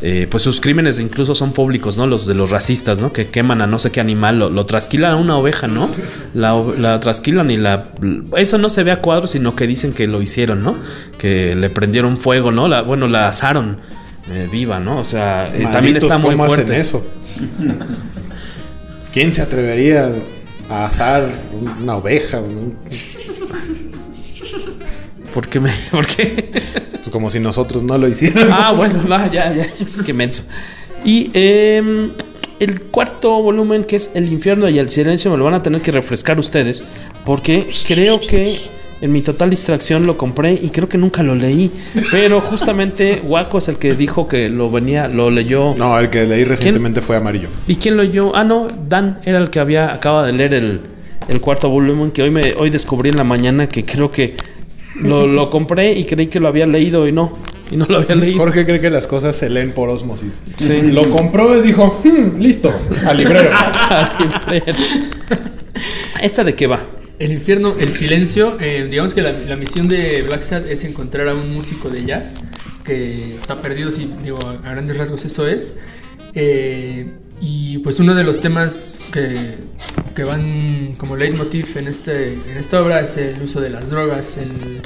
[0.00, 2.06] eh, pues sus crímenes incluso son públicos, ¿no?
[2.06, 3.12] Los de los racistas, ¿no?
[3.12, 5.90] Que queman a no sé qué animal, lo, lo trasquilan a una oveja, ¿no?
[6.34, 7.88] La, la trasquilan y la...
[8.36, 10.76] Eso no se ve a cuadro, sino que dicen que lo hicieron, ¿no?
[11.18, 12.68] Que le prendieron fuego, ¿no?
[12.68, 13.78] La, bueno, la asaron
[14.30, 15.00] eh, viva, ¿no?
[15.00, 16.80] O sea, eh, también está muy ¿cómo hacen fuerte.
[16.80, 17.04] eso?
[19.12, 20.12] ¿Quién se atrevería
[20.68, 21.28] a asar
[21.80, 22.40] una oveja?
[25.32, 25.72] ¿Por qué me.?
[25.90, 26.62] ¿Por qué?
[27.08, 28.52] Pues como si nosotros no lo hiciéramos.
[28.52, 29.66] Ah, bueno, no, ya, ya,
[30.04, 30.42] qué menso.
[31.06, 32.10] Y em,
[32.60, 35.80] el cuarto volumen, que es El infierno y el silencio, me lo van a tener
[35.80, 36.84] que refrescar ustedes,
[37.24, 38.58] porque creo que
[39.00, 41.70] en mi total distracción lo compré y creo que nunca lo leí.
[42.10, 45.74] Pero justamente Waco es el que dijo que lo venía, lo leyó.
[45.78, 47.48] No, el que leí recientemente fue amarillo.
[47.66, 48.36] ¿Y quién lo leyó?
[48.36, 50.82] Ah, no, Dan era el que había acaba de leer el,
[51.26, 54.36] el cuarto volumen que hoy me hoy descubrí en la mañana que creo que
[55.02, 57.32] lo, lo compré y creí que lo había leído y no.
[57.70, 58.38] Y no lo había leído.
[58.38, 60.40] Jorge cree que las cosas se leen por osmosis.
[60.56, 60.80] Sí.
[60.82, 62.72] Lo compró y dijo, "Hmm, listo,
[63.06, 63.50] al librero.
[63.90, 64.08] Al
[64.48, 64.78] librero.
[66.22, 66.86] ¿Esta de qué va?
[67.18, 68.56] El infierno, el silencio.
[68.60, 72.04] eh, digamos que la, la misión de Black Sad es encontrar a un músico de
[72.04, 72.34] jazz
[72.84, 75.74] que está perdido, si digo, a grandes rasgos eso es.
[76.34, 77.06] Eh,
[77.40, 79.54] y pues uno de los temas que,
[80.14, 84.36] que van como leitmotiv en, este, en esta obra es el uso de las drogas.
[84.38, 84.80] el-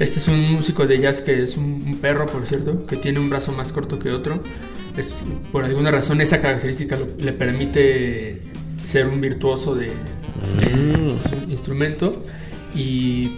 [0.00, 3.20] este es un músico de jazz que es un, un perro, por cierto, que tiene
[3.20, 4.42] un brazo más corto que otro.
[4.96, 8.40] Es, por alguna razón esa característica lo- le permite
[8.84, 12.22] ser un virtuoso de, de su instrumento
[12.74, 13.36] y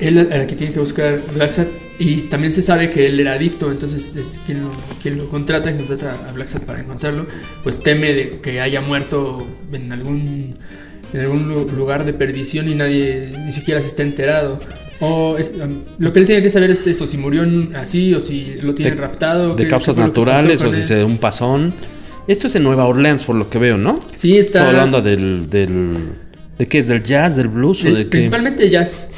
[0.00, 1.66] él al que tiene que buscar Black Sad
[1.98, 4.70] y también se sabe que él era adicto entonces este, quien, lo,
[5.02, 7.26] quien lo contrata quien contrata a Black Sad para encontrarlo
[7.62, 10.54] pues teme de que haya muerto en algún
[11.12, 14.60] en algún lu- lugar de perdición y nadie ni siquiera se está enterado
[15.00, 17.42] o es- um, lo que él tiene que saber es eso si murió
[17.74, 21.02] así o si lo tienen De- raptado De qué- causas qué naturales o si se
[21.04, 21.72] un pasón.
[22.28, 23.94] Esto es en Nueva Orleans, por lo que veo, ¿no?
[24.14, 25.96] Sí, está- Toda la onda del, del.
[26.58, 26.86] ¿De qué es?
[26.86, 27.34] ¿Del jazz?
[27.34, 27.82] ¿Del blues?
[27.82, 28.10] ¿O Sí, de qué?
[28.10, 29.10] principalmente jazz.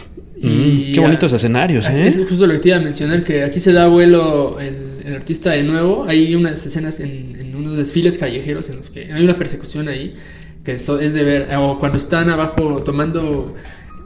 [0.49, 2.07] Mm, qué bonitos escenarios, ¿eh?
[2.07, 5.15] Es justo lo que te iba a mencionar, que aquí se da vuelo el, el
[5.15, 6.05] artista de nuevo.
[6.05, 10.15] Hay unas escenas en, en unos desfiles callejeros en los que hay una persecución ahí,
[10.65, 13.55] que eso es de ver, o cuando están abajo tomando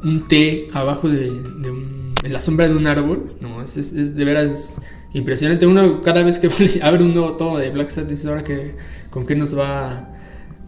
[0.04, 3.92] un té abajo de, de un- en la sombra de un árbol, no, es, es-
[3.92, 4.80] es de veras
[5.14, 5.66] impresionante.
[5.66, 6.48] Uno, cada vez que
[6.82, 8.74] abre un nuevo tomo de Black Sabbath, dice ahora que
[9.10, 10.12] con qué nos va...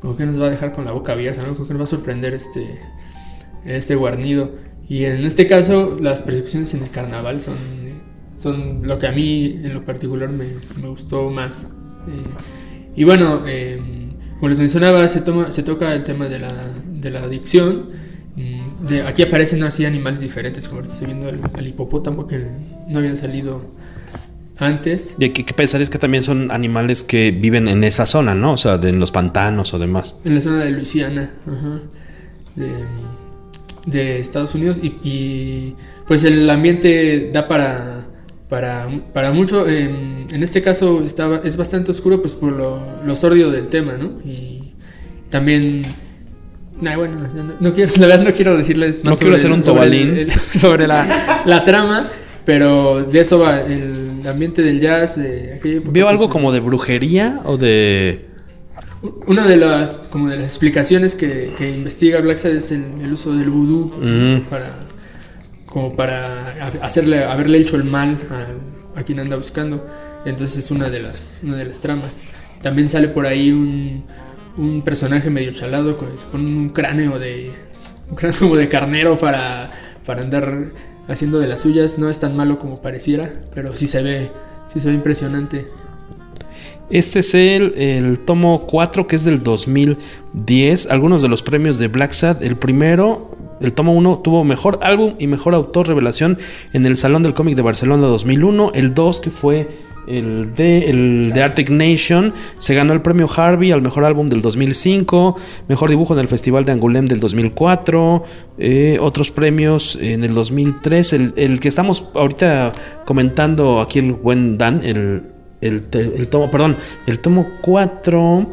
[0.01, 1.43] ¿Con qué nos va a dejar con la boca abierta?
[1.43, 1.53] ¿no?
[1.55, 2.79] ¿Con qué nos va a sorprender este,
[3.65, 4.53] este guarnido.
[4.89, 7.57] Y en este caso, las persecuciones en el carnaval son,
[8.37, 10.47] son lo que a mí en lo particular me,
[10.81, 11.73] me gustó más.
[12.09, 13.79] Eh, y bueno, eh,
[14.39, 16.55] como les mencionaba, se, toma, se toca el tema de la,
[16.87, 17.91] de la adicción.
[18.35, 22.47] Mm, De, aquí aparecen así animales diferentes, como estoy viendo el, el hipopótamo que
[22.89, 23.61] no habían salido
[24.57, 25.17] antes.
[25.19, 28.35] Y hay que, que pensar es que también son animales que viven en esa zona,
[28.35, 28.55] ¿no?
[28.55, 30.17] O sea, de, en los pantanos o demás.
[30.25, 31.83] En la zona de Luisiana, ajá,
[32.57, 32.69] de,
[33.91, 34.79] de Estados Unidos.
[34.83, 35.75] Y, y,
[36.07, 38.07] pues el ambiente da para,
[38.49, 39.69] para, para mucho.
[39.69, 43.95] En, en este caso estaba, es bastante oscuro pues por lo, lo sórdido del tema,
[43.99, 44.11] ¿no?
[44.25, 44.75] Y
[45.31, 45.85] también...
[46.81, 49.87] Nah, bueno, no, no quiero, la verdad no quiero decirles No quiero hacer un sobre
[49.87, 49.91] el-
[50.27, 50.31] tobalín.
[50.39, 52.09] sobre la, la trama,
[52.47, 55.17] pero de eso va el ambiente del jazz.
[55.19, 58.28] De aquella ¿Veo pues, algo como de brujería o de...?
[59.27, 63.13] Una de las, como de las explicaciones que, que investiga Black Sabbath es el, el
[63.13, 64.43] uso del vudú Mm.
[64.49, 64.75] para,
[65.67, 68.19] como para ha- hacerle, haberle hecho el mal
[68.97, 69.87] a, a quien anda buscando.
[70.25, 72.23] Entonces es una de las, una de las tramas.
[72.63, 74.05] También sale por ahí un,
[74.57, 77.53] un personaje medio chalado que se pone un cráneo de
[78.09, 79.71] un cráneo como de carnero para,
[80.05, 80.65] para andar
[81.07, 81.99] haciendo de las suyas.
[82.01, 84.31] No es tan malo como pareciera, pero sí se ve,
[84.67, 85.69] sí se ve impresionante.
[86.91, 90.91] Este es el, el tomo 4 que es del 2010.
[90.91, 92.43] Algunos de los premios de Black Sad.
[92.43, 96.39] El primero, el tomo 1, tuvo mejor álbum y mejor autor revelación
[96.73, 98.73] en el Salón del Cómic de Barcelona 2001.
[98.75, 99.69] El 2, que fue
[100.07, 104.41] el de, el de Arctic Nation, se ganó el premio Harvey al mejor álbum del
[104.41, 105.37] 2005.
[105.69, 108.25] Mejor dibujo en el Festival de Angoulême del 2004.
[108.57, 111.13] eh, otros premios en el 2003.
[111.13, 112.73] El, el que estamos ahorita
[113.05, 118.47] comentando aquí, el buen Dan, el el, el tomo, perdón, el tomo 4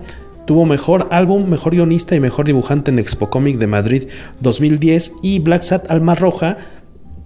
[0.45, 4.08] tuvo mejor álbum, mejor guionista y mejor dibujante en Expo Comic de Madrid
[4.41, 6.58] 2010 y Black Sat Alma Roja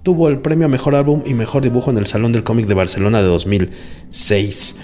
[0.03, 2.73] tuvo el premio a mejor álbum y mejor dibujo en el Salón del Cómic de
[2.73, 4.79] Barcelona de 2006.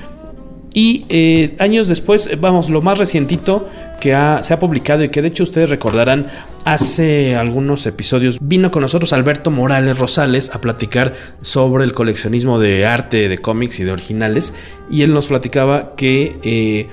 [0.76, 3.70] Y eh, años después, eh, vamos, lo más recientito
[4.02, 4.10] que
[4.42, 6.28] se ha publicado y que de hecho ustedes recordarán
[6.66, 12.86] hace algunos episodios, vino con nosotros Alberto Morales Rosales a platicar sobre el coleccionismo de
[12.86, 14.54] arte, de cómics y de originales.
[14.92, 16.90] Y él nos platicaba que eh,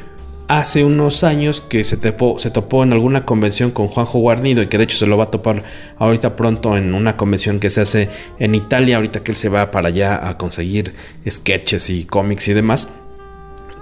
[0.46, 4.68] hace unos años que se topó, se topó en alguna convención con Juanjo Guarnido y
[4.68, 5.64] que de hecho se lo va a topar
[5.98, 9.72] ahorita pronto en una convención que se hace en Italia, ahorita que él se va
[9.72, 10.94] para allá a conseguir
[11.28, 13.01] sketches y cómics y demás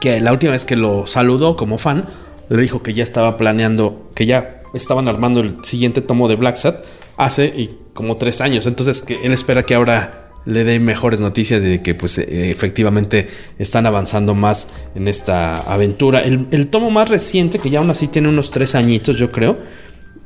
[0.01, 2.09] que la última vez que lo saludó como fan,
[2.48, 6.56] le dijo que ya estaba planeando, que ya estaban armando el siguiente tomo de Black
[6.56, 6.85] Sat
[7.16, 8.66] hace y como tres años.
[8.66, 12.51] Entonces que él espera que ahora le dé mejores noticias y de que pues eh,
[12.51, 13.28] efectivamente
[13.59, 16.22] están avanzando más en esta aventura.
[16.22, 19.59] El, el tomo más reciente, que ya aún así tiene unos tres añitos yo creo,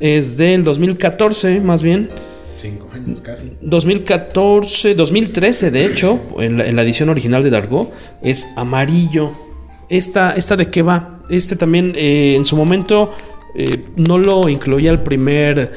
[0.01, 2.11] es del 2014 más bien.
[2.57, 3.53] Cinco años casi.
[3.61, 7.93] 2014, 2013 de hecho, en la, en la edición original de Dargo,
[8.23, 9.33] es amarillo.
[9.97, 11.21] Esta, esta de qué va?
[11.31, 13.13] Este también eh, en su momento
[13.55, 15.73] eh, no lo incluía el primer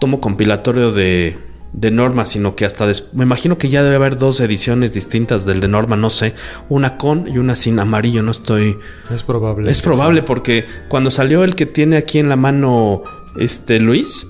[0.00, 1.36] tomo compilatorio de,
[1.74, 5.60] de Norma, sino que hasta me imagino que ya debe haber dos ediciones distintas del
[5.60, 6.32] de Norma, no sé,
[6.70, 8.78] una con y una sin amarillo, no estoy...
[9.12, 9.70] Es probable.
[9.70, 13.02] Es probable porque cuando salió el que tiene aquí en la mano
[13.38, 14.28] este Luis,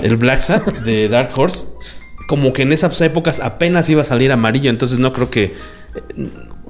[0.00, 1.66] el Black Sat de Dark Horse,
[2.28, 5.56] como que en esas épocas apenas iba a salir amarillo, entonces no creo que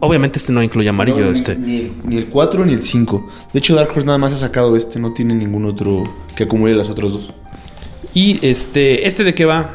[0.00, 1.56] obviamente este no incluye amarillo, No, ni- este.
[1.56, 3.28] Ni, ni el 4 ni el 5.
[3.52, 6.04] De hecho, Dark Horse nada más ha sacado este, no tiene ningún otro
[6.36, 7.32] que acumule las otras dos.
[8.14, 9.74] Y este este de qué va?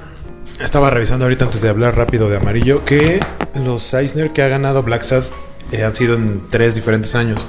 [0.59, 3.19] Estaba revisando ahorita antes de hablar rápido de amarillo que
[3.55, 5.23] los Eisner que ha ganado Black Sad
[5.71, 7.47] eh, han sido en tres diferentes años.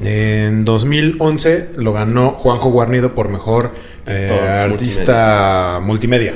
[0.00, 3.72] En 2011 lo ganó Juanjo Guarnido por mejor
[4.06, 6.34] eh, Por artista multimedia,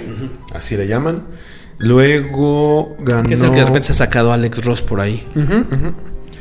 [0.54, 1.24] así le llaman.
[1.78, 3.28] Luego ganó.
[3.28, 5.26] Que es el que de repente se ha sacado Alex Ross por ahí.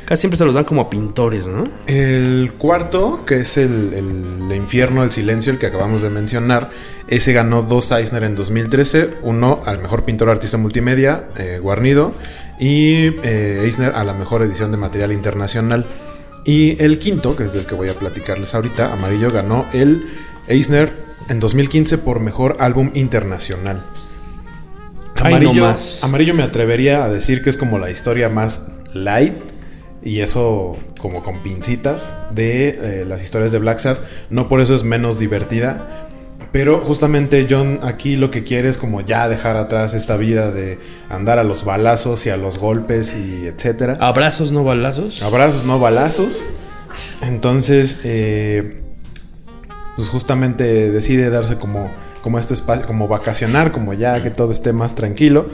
[0.04, 1.64] Casi siempre se los dan como a pintores, ¿no?
[1.86, 6.70] El cuarto, que es el, el infierno del silencio, el que acabamos de mencionar,
[7.08, 12.12] ese ganó dos Eisner en 2013, uno al mejor pintor artista multimedia, eh, Guarnido,
[12.58, 15.86] y eh, Eisner a la mejor edición de material internacional.
[16.44, 20.06] Y el quinto, que es del que voy a platicarles ahorita, Amarillo, ganó el
[20.46, 20.90] Eisner
[21.28, 23.84] en 2015 por mejor álbum internacional.
[25.22, 26.02] Ay, Amarillo, no más.
[26.02, 29.34] Amarillo me atrevería a decir que es como la historia más light
[30.02, 34.02] y eso como con pincitas de eh, las historias de Black Sabbath.
[34.30, 36.06] No por eso es menos divertida.
[36.50, 40.78] Pero justamente John aquí lo que quiere es como ya dejar atrás esta vida de
[41.10, 43.98] andar a los balazos y a los golpes y etcétera.
[44.00, 45.22] Abrazos, no balazos.
[45.22, 46.46] Abrazos, no balazos.
[47.20, 48.80] Entonces, eh,
[49.96, 51.90] pues justamente decide darse como,
[52.28, 55.48] como este espacio, como vacacionar, como ya que todo esté más tranquilo.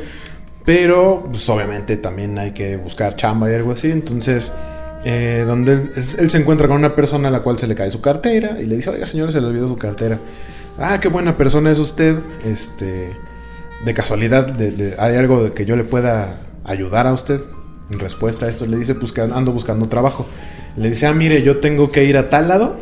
[0.64, 3.92] Pero, pues obviamente también hay que buscar chamba y algo así.
[3.92, 4.52] Entonces,
[5.04, 8.00] eh, donde él, se encuentra con una persona a la cual se le cae su
[8.00, 10.18] cartera y le dice, oiga señor, se le olvidó su cartera.
[10.76, 12.18] Ah, qué buena persona es usted.
[12.44, 13.16] Este,
[13.84, 14.60] de casualidad,
[14.98, 17.40] ¿hay algo de que yo le pueda ayudar a usted?
[17.88, 20.26] En respuesta a esto le dice, pues que ando buscando trabajo.
[20.76, 22.80] Le dice, ah, mire, yo tengo que ir a tal lado,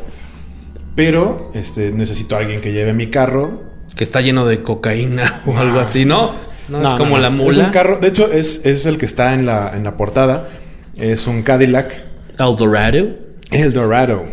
[0.97, 3.72] pero este, necesito a alguien que lleve mi carro.
[3.97, 6.33] Que está lleno de cocaína o algo así, ¿no?
[6.69, 7.51] No, es como no, la mula.
[7.51, 10.49] Es un carro, de hecho, es, es el que está en la, en la portada.
[10.97, 12.03] Es un Cadillac.
[12.39, 13.17] Eldorado.
[13.51, 14.25] Eldorado.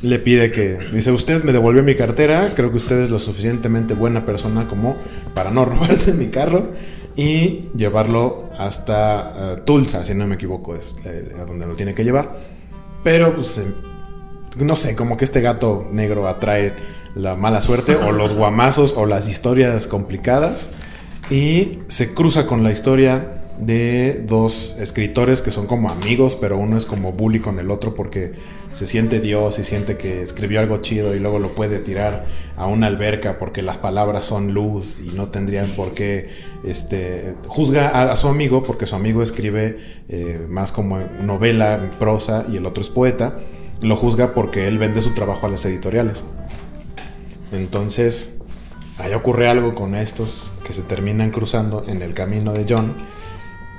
[0.00, 3.94] Le pide que, dice, usted me devolvió mi cartera, creo que usted es lo suficientemente
[3.94, 4.96] buena persona como
[5.34, 6.70] para no robarse mi carro
[7.16, 11.94] y llevarlo hasta eh, Tulsa, si no me equivoco, es eh, a donde lo tiene
[11.94, 12.36] que llevar.
[13.02, 13.64] Pero, pues, eh,
[14.58, 16.74] no sé, como que este gato negro atrae
[17.18, 20.70] la mala suerte o los guamazos o las historias complicadas.
[21.30, 26.76] Y se cruza con la historia de dos escritores que son como amigos, pero uno
[26.76, 28.32] es como bully con el otro porque
[28.70, 32.26] se siente Dios y siente que escribió algo chido y luego lo puede tirar
[32.56, 36.28] a una alberca porque las palabras son luz y no tendrían por qué
[36.64, 39.76] este juzga a, su amigo porque su amigo escribe
[40.08, 43.34] eh, más como novela prosa y el otro es poeta.
[43.82, 46.22] Lo juzga porque él vende su trabajo a las editoriales
[47.52, 48.38] entonces
[48.98, 52.96] ahí ocurre algo con estos que se terminan cruzando en el camino de John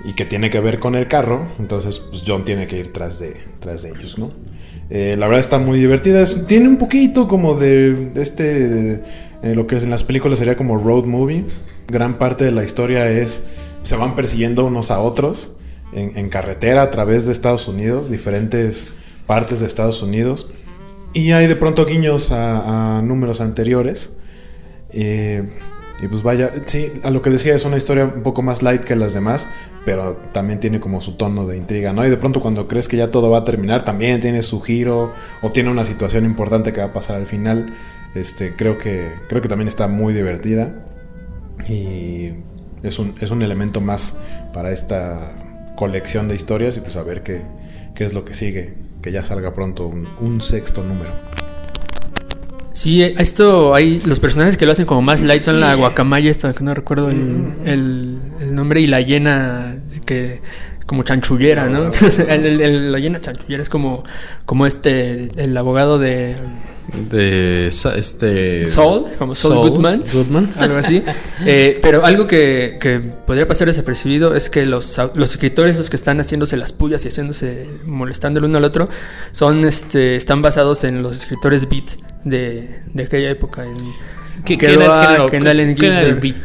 [0.04, 1.52] y que tiene que ver con el carro.
[1.60, 4.32] Entonces, pues John tiene que ir tras de, tras de ellos, ¿no?
[4.90, 6.24] Eh, la verdad está muy divertida.
[6.48, 9.04] Tiene un poquito como de, este.
[9.44, 11.46] eh, lo que es en las películas sería como road movie.
[11.88, 13.46] Gran parte de la historia es.
[13.84, 15.56] Se van persiguiendo unos a otros
[15.92, 18.92] en carretera a través de Estados Unidos, diferentes
[19.26, 20.52] partes de Estados Unidos.
[21.14, 24.18] Y hay de pronto guiños a, números anteriores.
[24.92, 25.50] Eh,
[26.02, 28.84] y pues vaya, sí, a lo que decía es una historia un poco más light
[28.84, 29.50] que las demás,
[29.86, 32.06] pero también tiene como su tono de intriga, ¿no?
[32.06, 35.14] Y de pronto cuando crees que ya todo va a terminar, también tiene su giro
[35.42, 37.74] o tiene una situación importante que va a pasar al final.
[38.16, 40.74] Este, creo que creo que también está muy divertida
[41.68, 42.32] y
[42.82, 44.18] es un, es un elemento más
[44.54, 45.36] para esta
[45.76, 47.42] colección de historias y pues a ver qué,
[47.94, 51.12] qué es lo que sigue, que ya salga pronto un, un sexto número.
[52.72, 56.54] Sí, esto hay los personajes que lo hacen como más light son la guacamaya esta
[56.54, 60.42] que no recuerdo el, el- el nombre y la hiena que
[60.86, 61.92] como chanchullera, ¿no?
[62.28, 64.04] El- el- la hiena chanchullera es como
[64.46, 66.36] como este el abogado de
[67.10, 68.66] De Sa- este.
[68.66, 70.54] Saul, como Saul, Goodman, Goodman.
[70.58, 71.04] algo así.
[71.46, 75.96] Eh, pero algo que, que podría pasar desapercibido es que los, los escritores, los que
[75.96, 78.90] están haciéndose las pullas y haciéndose, molestando el uno al otro,
[79.32, 81.92] son, este, están basados en los escritores beat
[82.24, 83.66] de, de aquella época.
[83.66, 83.94] En-
[84.46, 86.36] ¿Qué, qué era el beat?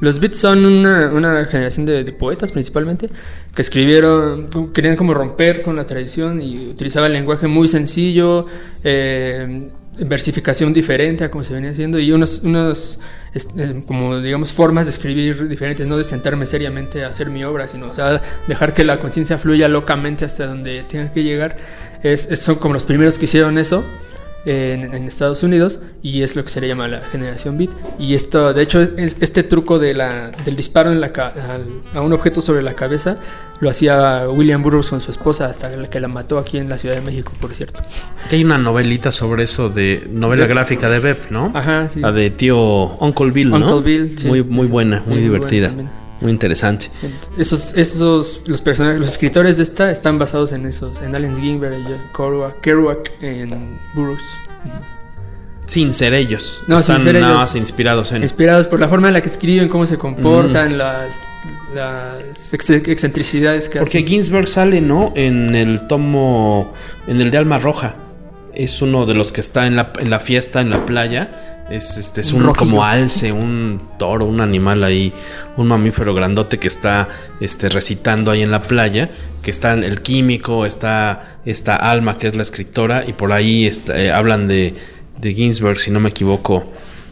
[0.00, 3.08] Los beats son una, una generación de, de, poetas principalmente
[3.54, 8.46] que escribieron, querían como romper con la tradición y utilizaban lenguaje muy sencillo,
[8.82, 12.98] eh, versificación diferente a como se venía haciendo y unos, unos
[13.34, 17.68] eh, como digamos formas de escribir diferentes, no de sentarme seriamente a hacer mi obra,
[17.68, 21.56] sino o sea, dejar que la conciencia fluya locamente hasta donde tenga que llegar.
[22.02, 23.84] Es, es, son como los primeros que hicieron eso
[24.44, 27.70] en, en, Estados Unidos y es lo que se le llama la generación beat.
[27.98, 32.12] Y esto, de hecho, este truco de la, del disparo en la, a, a un
[32.12, 33.18] objeto sobre la cabeza
[33.60, 36.96] lo hacía William Burroughs con su esposa hasta que la mató aquí en la Ciudad
[36.96, 37.82] de México, por cierto.
[38.28, 41.52] Que hay una novelita sobre eso de novela gráfica de Bev, ¿no?
[41.54, 42.00] Ajá, sí.
[42.00, 42.58] La de tío
[42.96, 43.56] Uncle Bill, ¿no?
[43.58, 44.26] Uncle Bill, sí.
[44.26, 45.68] Muy, muy buena, muy, muy divertida.
[45.68, 46.90] Buena muy interesante.
[47.36, 51.78] Esos, esos, los personajes, los escritores de esta están basados en esos, en Allen Ginsberg
[51.78, 54.24] y Kerouac, Kerouac en Burroughs.
[55.66, 56.62] Sin ser ellos.
[56.66, 57.40] No, Están sin ser nada ellos.
[57.40, 58.22] más inspirados en.
[58.22, 60.76] Inspirados por la forma en la que escriben, cómo se comportan, mm.
[60.76, 61.20] las,
[61.74, 64.06] las ex excentricidades que Porque hacen.
[64.06, 65.12] Ginsberg sale, ¿no?
[65.14, 66.72] En el tomo.
[67.06, 67.96] En el de Alma Roja.
[68.54, 71.51] Es uno de los que está en la, en la fiesta, en la playa.
[71.72, 72.58] Es, este, es un, Rojillo.
[72.58, 75.10] como alce, un toro, un animal ahí,
[75.56, 77.08] un mamífero grandote que está
[77.40, 82.34] este, recitando ahí en la playa, que está el químico, está esta Alma, que es
[82.34, 84.74] la escritora, y por ahí está, eh, hablan de,
[85.18, 86.70] de Ginsberg, si no me equivoco.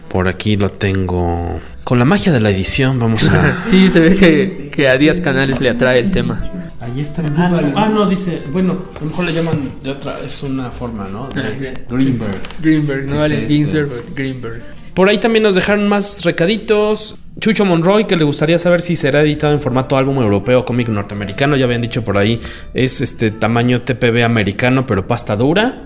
[0.09, 1.59] Por aquí lo tengo.
[1.85, 3.65] Con la magia de la edición, vamos a.
[3.69, 6.70] sí, se ve que, que a Díaz Canales le atrae el tema.
[6.81, 7.23] Ahí está.
[7.37, 8.43] Ah, ah, no, dice.
[8.51, 10.19] Bueno, a lo mejor le llaman de otra.
[10.25, 11.29] Es una forma, ¿no?
[11.29, 12.41] De Greenberg.
[12.61, 13.49] Greenberg, no vale este.
[13.49, 14.63] Ginsberg, but Greenberg.
[14.95, 17.19] Por ahí también nos dejaron más recaditos.
[17.39, 20.89] Chucho Monroy, que le gustaría saber si será editado en formato álbum europeo o cómic
[20.89, 21.55] norteamericano.
[21.57, 22.41] Ya habían dicho por ahí.
[22.73, 25.85] Es este tamaño TPB americano, pero pasta dura.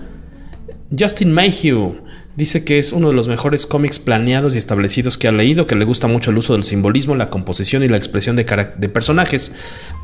[0.97, 2.05] Justin Mayhew
[2.35, 5.75] dice que es uno de los mejores cómics planeados y establecidos que ha leído, que
[5.75, 8.43] le gusta mucho el uso del simbolismo, la composición y la expresión de,
[8.89, 9.55] personajes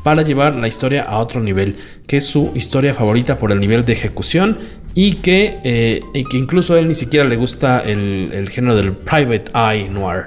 [0.02, 1.76] para llevar la historia a otro nivel,
[2.06, 4.58] que es su historia favorita por el nivel de ejecución
[4.94, 6.00] y que, eh,
[6.32, 10.26] incluso a él ni siquiera le gusta el, género del private eye noir.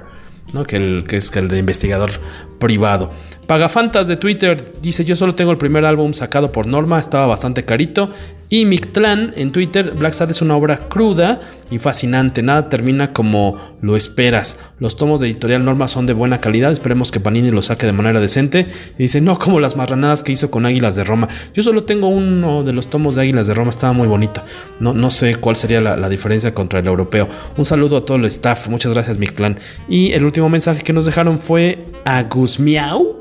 [0.54, 0.64] ¿no?
[0.64, 2.12] Que, que es el de investigador
[2.60, 3.12] privado.
[3.48, 7.64] Pagafantas de Twitter dice: Yo solo tengo el primer álbum sacado por Norma, estaba bastante
[7.64, 8.10] carito.
[8.50, 12.42] Y Mictlan en Twitter: Black Sad es una obra cruda y fascinante.
[12.42, 14.60] Nada termina como lo esperas.
[14.80, 16.72] Los tomos de editorial Norma son de buena calidad.
[16.72, 18.68] Esperemos que Panini lo saque de manera decente.
[18.98, 21.28] Y dice: No como las marranadas que hizo con Águilas de Roma.
[21.54, 24.44] Yo solo tengo uno de los tomos de Águilas de Roma, estaba muy bonito.
[24.80, 27.28] No, no sé cuál sería la, diferencia contra el europeo.
[27.58, 28.68] Un saludo a todo el staff.
[28.70, 29.60] Muchas gracias, Mictlan.
[29.88, 32.28] Y el último mensaje que nos dejaron fue a
[32.60, 33.16] Miau,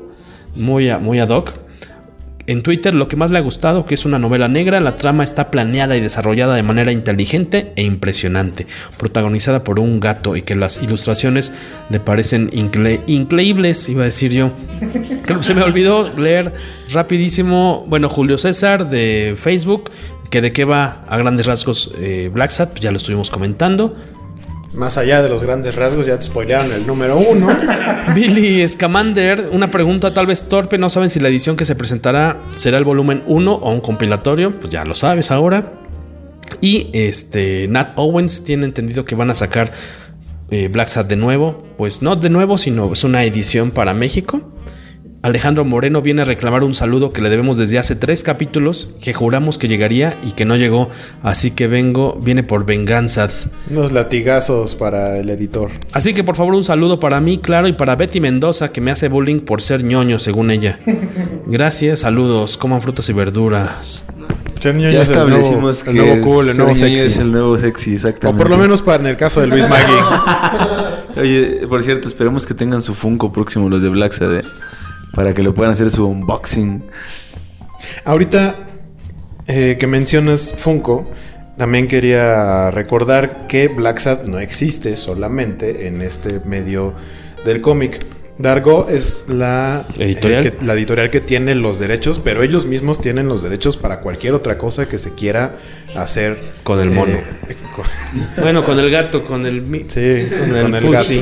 [0.55, 1.53] muy, muy ad hoc.
[2.47, 5.23] En Twitter lo que más le ha gustado, que es una novela negra, la trama
[5.23, 8.67] está planeada y desarrollada de manera inteligente e impresionante,
[8.97, 11.53] protagonizada por un gato y que las ilustraciones
[11.89, 14.51] le parecen incre increíbles, iba a decir yo.
[15.41, 16.53] Se me olvidó leer
[16.91, 19.89] rapidísimo, bueno, Julio César de Facebook,
[20.29, 23.95] que de qué va a grandes rasgos eh, Black Sat, ya lo estuvimos comentando.
[24.75, 27.47] Más allá de los grandes rasgos, ya te spoilearon el número uno.
[28.15, 32.41] Billy Scamander, una pregunta tal vez torpe, no saben si la edición que se presentará
[32.55, 35.73] será el volumen 1 o un compilatorio, pues ya lo sabes ahora.
[36.59, 39.71] Y este Nat Owens tiene entendido que van a sacar
[40.51, 44.41] eh, Black Sat de nuevo, pues no de nuevo, sino es una edición para México.
[45.25, 49.11] Alejandro Moreno viene a reclamar un saludo que le debemos desde hace tres capítulos, que
[49.11, 50.89] juramos que llegaría y que no llegó,
[51.23, 53.27] así que vengo, viene por venganza.
[53.71, 55.71] Unos latigazos para el editor.
[55.93, 58.91] Así que por favor un saludo para mí, claro, y para Betty Mendoza, que me
[58.91, 60.77] hace bullying por ser ñoño, según ella.
[61.47, 64.05] Gracias, saludos, coman frutas y verduras.
[64.59, 67.07] Ser ñoño Ya es el nuevo, establecimos que el nuevo cool, el nuevo sexy.
[67.07, 68.43] es el nuevo sexy, exactamente.
[68.43, 69.91] O por lo menos para en el caso de Luis Magui.
[71.19, 74.43] Oye, por cierto, esperemos que tengan su Funko próximo los de Black Sad, ¿eh?
[75.13, 76.83] Para que lo puedan hacer su unboxing.
[78.03, 78.55] Ahorita
[79.47, 81.07] eh, que mencionas Funko,
[81.57, 86.93] también quería recordar que Black Sad no existe solamente en este medio
[87.45, 88.05] del cómic.
[88.37, 90.45] Dargo es la ¿Editorial?
[90.45, 94.01] eh, que- la editorial que tiene los derechos, pero ellos mismos tienen los derechos para
[94.01, 95.55] cualquier otra cosa que se quiera
[95.95, 97.13] hacer Con el mono.
[97.13, 97.85] eh, con-
[98.43, 99.61] Bueno, con el gato, con el...
[99.61, 101.13] mi- Sí, con, con el, gato.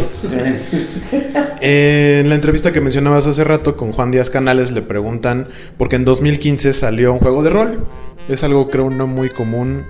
[1.61, 6.05] En la entrevista que mencionabas hace rato con Juan Díaz Canales le preguntan porque en
[6.05, 7.85] 2015 salió un juego de rol.
[8.27, 9.83] Es algo creo no muy común,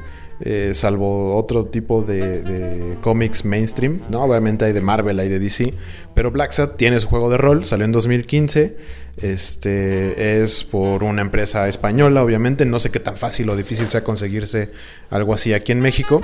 [0.43, 4.01] eh, salvo otro tipo de, cómics mainstream.
[4.09, 5.73] No, obviamente hay de Marvel, hay de DC,
[6.13, 8.77] pero Black Sat tiene su juego de rol, salió en 2015.
[9.17, 12.65] Este es por una empresa española, obviamente.
[12.65, 14.71] No sé qué tan fácil o difícil sea conseguirse
[15.09, 16.21] algo así aquí en México,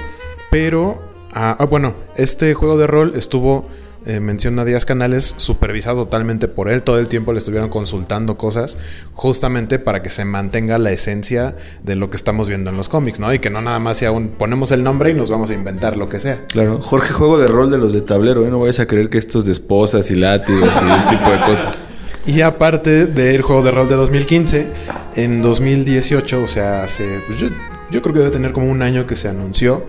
[0.52, 3.68] pero Ah, ah, bueno, este juego de rol estuvo,
[4.06, 6.84] eh, menciona Díaz Canales, supervisado totalmente por él.
[6.84, 8.78] Todo el tiempo le estuvieron consultando cosas
[9.14, 13.20] justamente para que se mantenga la esencia de lo que estamos viendo en los cómics,
[13.20, 13.34] ¿no?
[13.34, 15.98] Y que no nada más sea un ponemos el nombre y nos vamos a inventar
[15.98, 16.46] lo que sea.
[16.48, 18.50] Claro, Jorge, juego de rol de los de tablero, ¿eh?
[18.50, 21.88] No vayas a creer que estos de esposas y látigos y este tipo de cosas.
[22.26, 24.68] Y aparte del juego de rol de 2015,
[25.16, 27.48] en 2018, o sea, hace, pues yo,
[27.92, 29.86] yo creo que debe tener como un año que se anunció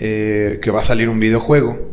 [0.00, 1.87] eh, que va a salir un videojuego.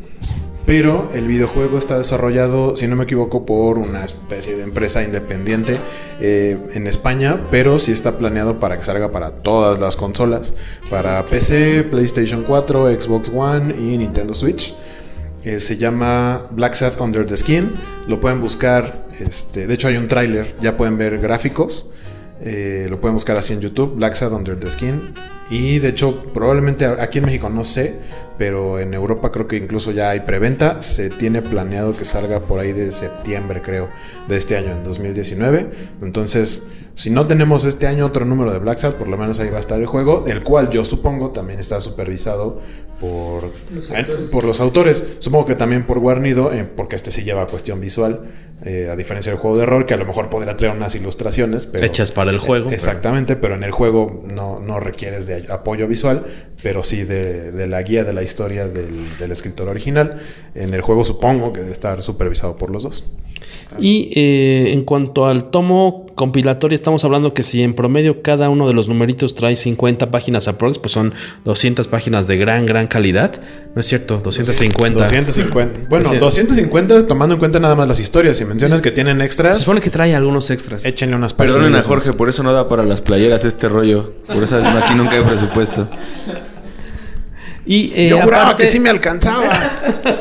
[0.66, 5.78] Pero el videojuego está desarrollado, si no me equivoco, por una especie de empresa independiente
[6.20, 10.56] eh, en España, pero sí está planeado para que salga para todas las consolas,
[10.90, 14.74] para PC, PlayStation 4, Xbox One y Nintendo Switch.
[15.46, 17.76] Eh, se llama Black Sad Under the Skin.
[18.08, 19.08] Lo pueden buscar.
[19.20, 20.56] Este, de hecho, hay un tráiler.
[20.60, 21.92] Ya pueden ver gráficos.
[22.42, 23.96] Eh, lo pueden buscar así en YouTube.
[23.96, 25.14] Black Sad Under the Skin.
[25.50, 28.00] Y de hecho, probablemente aquí en México no sé,
[28.38, 30.82] pero en Europa creo que incluso ya hay preventa.
[30.82, 33.90] Se tiene planeado que salga por ahí de septiembre, creo,
[34.28, 35.70] de este año, en 2019.
[36.02, 39.50] Entonces, si no tenemos este año otro número de Black Sad, por lo menos ahí
[39.50, 42.62] va a estar el juego, el cual yo supongo también está supervisado
[43.02, 45.04] por los autores, por los autores.
[45.20, 48.22] supongo que también por Guarnido, eh, porque este sí lleva cuestión visual,
[48.64, 51.66] eh, a diferencia del juego de rol, que a lo mejor podría traer unas ilustraciones.
[51.66, 52.70] Pero, Hechas para el juego.
[52.70, 53.56] Eh, exactamente, pero...
[53.56, 56.26] en el juego no, no requieres de apoyo visual,
[56.64, 60.20] pero sí de, de la guía de la historia del, del, escritor original.
[60.54, 63.06] En el juego supongo que debe estar supervisado por los dos.
[63.80, 68.68] Y eh, en cuanto al tomo compilatorio, estamos hablando que si en promedio cada uno
[68.68, 71.14] de los numeritos trae 50 páginas aprox, pues son
[71.44, 73.34] 200 páginas de gran, gran calidad.
[73.74, 74.22] ¿No es cierto?
[74.24, 75.00] 250.
[75.00, 75.90] 250.
[75.90, 78.38] Bueno, 250 tomando en cuenta nada más las historias.
[78.38, 79.58] Si mencionas que tienen extras.
[79.58, 80.86] Se supone que trae algunos extras.
[80.86, 81.58] Échenle unas páginas.
[81.58, 84.14] Perdonen a Jorge, por eso no da para las playeras este rollo.
[84.28, 85.90] Por eso aquí nunca hay presupuesto.
[87.66, 89.50] Y, eh, Yo juraba aparte, que sí me alcanzaba.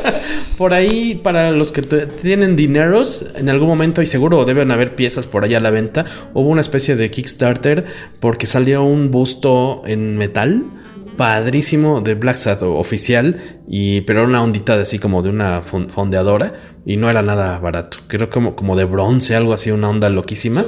[0.58, 5.26] por ahí, para los que tienen dineros, en algún momento, y seguro deben haber piezas
[5.26, 7.84] por allá a la venta, hubo una especie de Kickstarter
[8.20, 10.64] porque salió un busto en metal
[11.16, 15.62] padrísimo de Black Sad oficial, y, pero era una ondita de así como de una
[15.62, 16.54] fondeadora
[16.84, 17.98] y no era nada barato.
[18.08, 20.64] Creo como, como de bronce, algo así, una onda loquísima.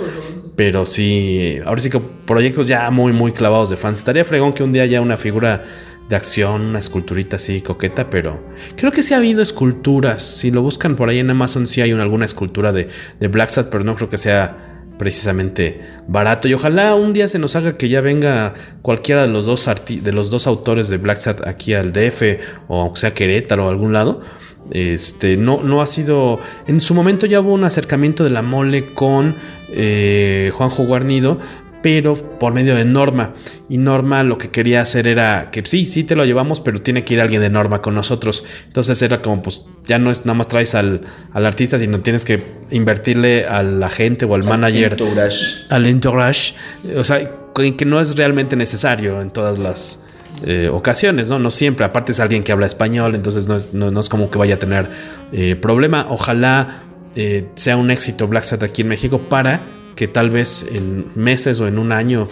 [0.57, 3.99] Pero sí, ahora sí que proyectos ya muy, muy clavados de fans.
[3.99, 5.65] Estaría fregón que un día haya una figura
[6.09, 8.41] de acción, una esculturita así coqueta, pero
[8.77, 10.23] creo que sí ha habido esculturas.
[10.23, 12.89] Si lo buscan por ahí en Amazon, sí hay una, alguna escultura de,
[13.19, 16.49] de Black Sad, pero no creo que sea precisamente barato.
[16.49, 20.13] Y ojalá un día se nos haga que ya venga cualquiera de los dos, de
[20.13, 22.23] los dos autores de Black Sad aquí al DF,
[22.69, 24.23] o aunque sea Querétaro o algún lado.
[24.71, 26.41] Este, no, no ha sido.
[26.67, 29.37] En su momento ya hubo un acercamiento de la mole con
[29.69, 31.39] eh, Juanjo Guarnido,
[31.87, 33.35] pero por medio de Norma.
[33.69, 37.05] Y Norma lo que quería hacer era que sí, sí te lo llevamos, pero tiene
[37.05, 38.45] que ir alguien de Norma con nosotros.
[38.67, 41.03] Entonces era como, pues ya no es nada más traes al,
[41.33, 42.43] al artista, sino tienes que
[42.73, 44.95] invertirle al agente o al, al manager.
[44.95, 45.37] Entourage.
[45.71, 46.55] Al entourage.
[46.97, 50.03] O sea, que no es realmente necesario en todas las...
[50.45, 51.39] Eh, ocasiones, ¿no?
[51.39, 54.31] No siempre, aparte es alguien que habla español, entonces no es, no, no es como
[54.31, 54.91] que vaya a tener
[55.33, 56.09] eh, problema.
[56.11, 56.83] Ojalá
[57.15, 59.63] eh, sea un éxito Black Sat aquí en México para
[59.97, 62.29] que tal vez en meses o en un año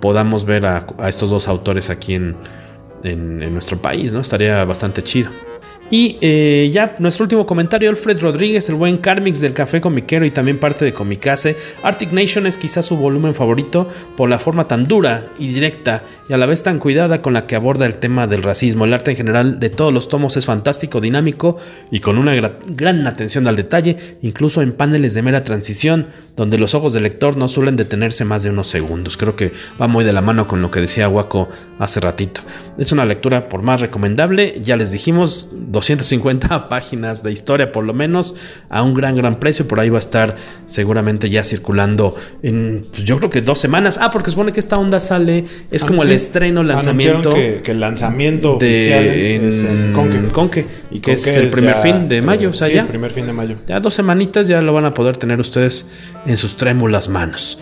[0.00, 2.36] podamos ver a, estos dos autores aquí en,
[3.02, 4.20] en, nuestro país, ¿no?
[4.20, 5.30] Estaría bastante chido.
[5.88, 10.32] Y eh, ya nuestro último comentario, Alfred Rodríguez, el buen Carmix del Café Comiquero y
[10.32, 11.56] también parte de Comicase.
[11.84, 16.32] Arctic Nation es quizás su volumen favorito por la forma tan dura y directa y
[16.32, 18.84] a la vez tan cuidada con la que aborda el tema del racismo.
[18.84, 21.56] El arte en general de todos los tomos es fantástico, dinámico
[21.92, 26.58] y con una gra gran atención al detalle, incluso en paneles de mera transición, donde
[26.58, 29.16] los ojos del lector no suelen detenerse más de unos segundos.
[29.16, 31.48] Creo que va muy de la mano con lo que decía Waco
[31.78, 32.42] hace ratito.
[32.78, 37.94] Es una lectura por más recomendable, ya les dijimos 250 páginas de historia por lo
[37.94, 38.34] menos
[38.68, 40.36] a un gran gran precio por ahí va a estar
[40.66, 44.78] seguramente ya circulando en pues yo creo que dos semanas ah porque supone que esta
[44.78, 46.08] onda sale es como sí.
[46.08, 50.28] el estreno lanzamiento que, que el lanzamiento de oficial en, es en Conque.
[50.28, 52.82] Conque, Y que es el primer ya, fin de mayo eh, o sea sí, ya
[52.82, 55.86] el primer fin de mayo ya dos semanitas ya lo van a poder tener ustedes
[56.26, 57.58] en sus trémulas manos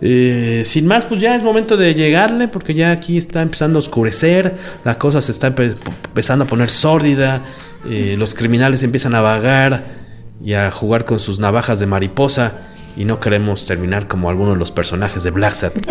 [0.00, 3.80] eh, sin más, pues ya es momento de llegarle, porque ya aquí está empezando a
[3.80, 5.74] oscurecer, la cosa se está empe
[6.08, 7.42] empezando a poner sórdida,
[7.88, 9.84] eh, los criminales empiezan a vagar
[10.44, 12.60] y a jugar con sus navajas de mariposa,
[12.96, 15.74] y no queremos terminar como algunos de los personajes de Black Sat.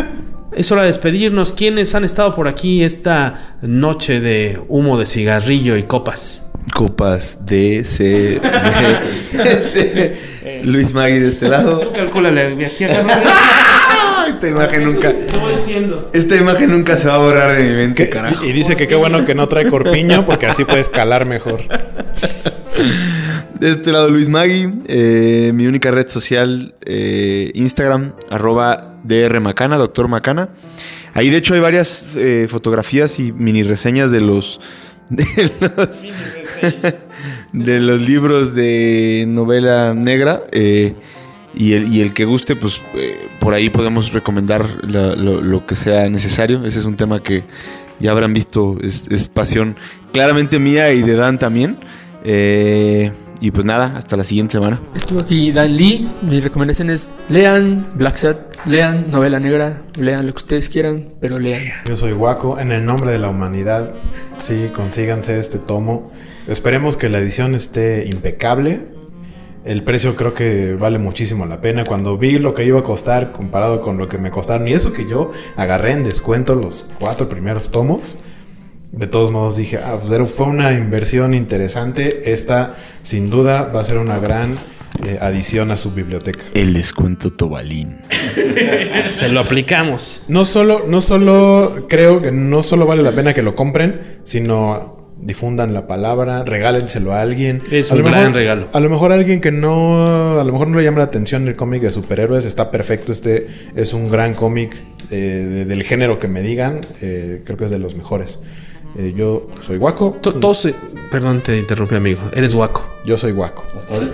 [0.55, 1.51] Es hora de despedirnos.
[1.51, 6.49] ¿Quiénes han estado por aquí esta noche de humo de cigarrillo y copas?
[6.73, 8.39] Copas D, C.
[9.33, 10.17] Este,
[10.63, 11.91] Luis Magui de este lado.
[11.93, 12.85] Calcúlale, aquí este
[14.27, 15.09] esta imagen nunca.
[15.09, 16.09] Estoy diciendo.
[16.13, 18.43] Esta imagen nunca se va a borrar de mi mente, carajo.
[18.43, 21.61] Y dice que qué bueno que no trae corpiño porque así puede escalar mejor.
[23.59, 30.07] De este lado Luis Magui, eh, mi única red social, eh, Instagram, arroba drmacana, doctor
[30.07, 30.49] Macana.
[31.13, 34.59] Ahí de hecho hay varias eh, fotografías y mini reseñas de los...
[35.09, 35.25] De
[35.61, 36.01] los,
[37.55, 40.43] de los libros de novela negra.
[40.51, 40.93] eh,
[41.57, 45.65] y, el, y el que guste, pues eh, por ahí podemos recomendar la- lo, lo
[45.65, 46.65] que sea necesario.
[46.65, 47.43] Ese es un tema que
[48.01, 49.77] ya habrán visto, es, es pasión
[50.11, 51.77] claramente mía y de Dan también.
[52.25, 54.81] Eh, y pues nada, hasta la siguiente semana.
[54.95, 56.09] Estuvo aquí Dan Lee.
[56.23, 61.39] Mi recomendación es lean Black Sat, lean novela negra, lean lo que ustedes quieran, pero
[61.39, 61.63] lean.
[61.85, 62.59] Yo soy Guaco.
[62.59, 63.93] En el nombre de la humanidad,
[64.39, 66.11] sí, consíganse este tomo.
[66.47, 68.81] Esperemos que la edición esté impecable.
[69.63, 71.85] El precio creo que vale muchísimo la pena.
[71.85, 74.93] Cuando vi lo que iba a costar comparado con lo que me costaron, y eso
[74.93, 78.19] que yo agarré en descuento los cuatro primeros tomos,
[78.91, 82.31] de todos modos dije, ah, pero fue una inversión interesante.
[82.31, 84.55] Esta, sin duda, va a ser una gran
[85.03, 86.43] eh, adición a su biblioteca.
[86.53, 87.97] El descuento Tobalín.
[89.11, 90.23] Se lo aplicamos.
[90.27, 94.94] No solo, no solo creo que no solo vale la pena que lo compren, sino
[95.19, 97.61] difundan la palabra, regálenselo a alguien.
[97.71, 98.67] Es A un lo gran mejor- regalo.
[98.73, 101.55] A lo mejor alguien que no, a lo mejor no le llama la atención el
[101.55, 103.11] cómic de superhéroes, está perfecto.
[103.11, 104.75] Este es un gran cómic
[105.11, 106.81] eh, de- del género que me digan.
[107.01, 108.41] eh, creo que es de los mejores.
[108.97, 110.17] Eh, yo soy Guaco.
[110.21, 110.69] To- Todos,
[111.11, 112.21] perdón, te interrumpí, amigo.
[112.33, 112.85] Eres guaco.
[113.03, 113.65] Yo soy Guaco.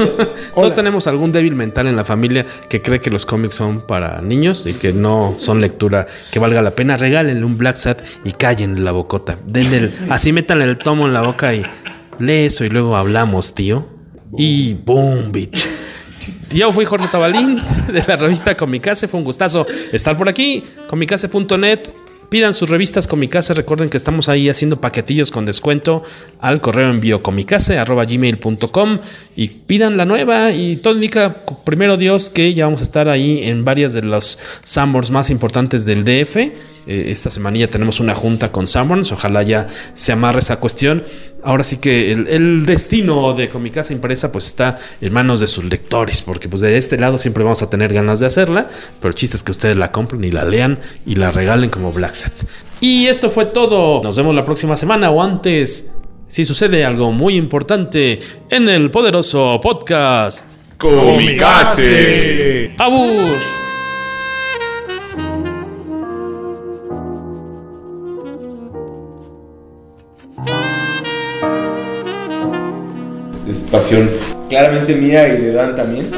[0.55, 4.21] Todos tenemos algún débil mental en la familia que cree que los cómics son para
[4.21, 6.97] niños y que no son lectura que valga la pena.
[6.97, 9.37] Regálenle un Black Sat y callen la bocota.
[9.45, 11.63] Denle el- así métanle el tomo en la boca y
[12.19, 13.87] lee eso y luego hablamos, tío.
[14.37, 15.67] Y boom, bitch.
[16.49, 19.07] Yo fui Jorge Tabalín de la revista Comicase.
[19.07, 20.63] Fue un gustazo estar por aquí.
[20.87, 21.79] Comicase.net.
[22.31, 23.53] Pidan sus revistas Comicase.
[23.53, 26.03] Recuerden que estamos ahí haciendo paquetillos con descuento
[26.39, 28.99] al correo envío comicase.gmail.com
[29.35, 30.53] y pidan la nueva.
[30.53, 31.35] Y todo indica,
[31.65, 35.83] primero Dios, que ya vamos a estar ahí en varias de los Summers más importantes
[35.83, 36.37] del DF.
[36.87, 39.11] Eh, esta semanilla tenemos una junta con Summers.
[39.11, 41.03] Ojalá ya se amarre esa cuestión.
[41.43, 45.65] Ahora sí que el, el destino de Comicasa Impresa pues está en manos de sus
[45.65, 48.67] lectores, porque pues de este lado siempre vamos a tener ganas de hacerla,
[48.99, 51.91] pero el chiste es que ustedes la compren y la lean y la regalen como
[51.91, 52.33] Black Sat.
[52.79, 54.03] Y esto fue todo.
[54.03, 55.93] Nos vemos la próxima semana o antes,
[56.27, 62.73] si sucede algo muy importante en el poderoso podcast Comicase.
[62.77, 63.60] ¡Abur!
[73.51, 74.09] Es pasión
[74.47, 76.09] claramente mía y de Dan también.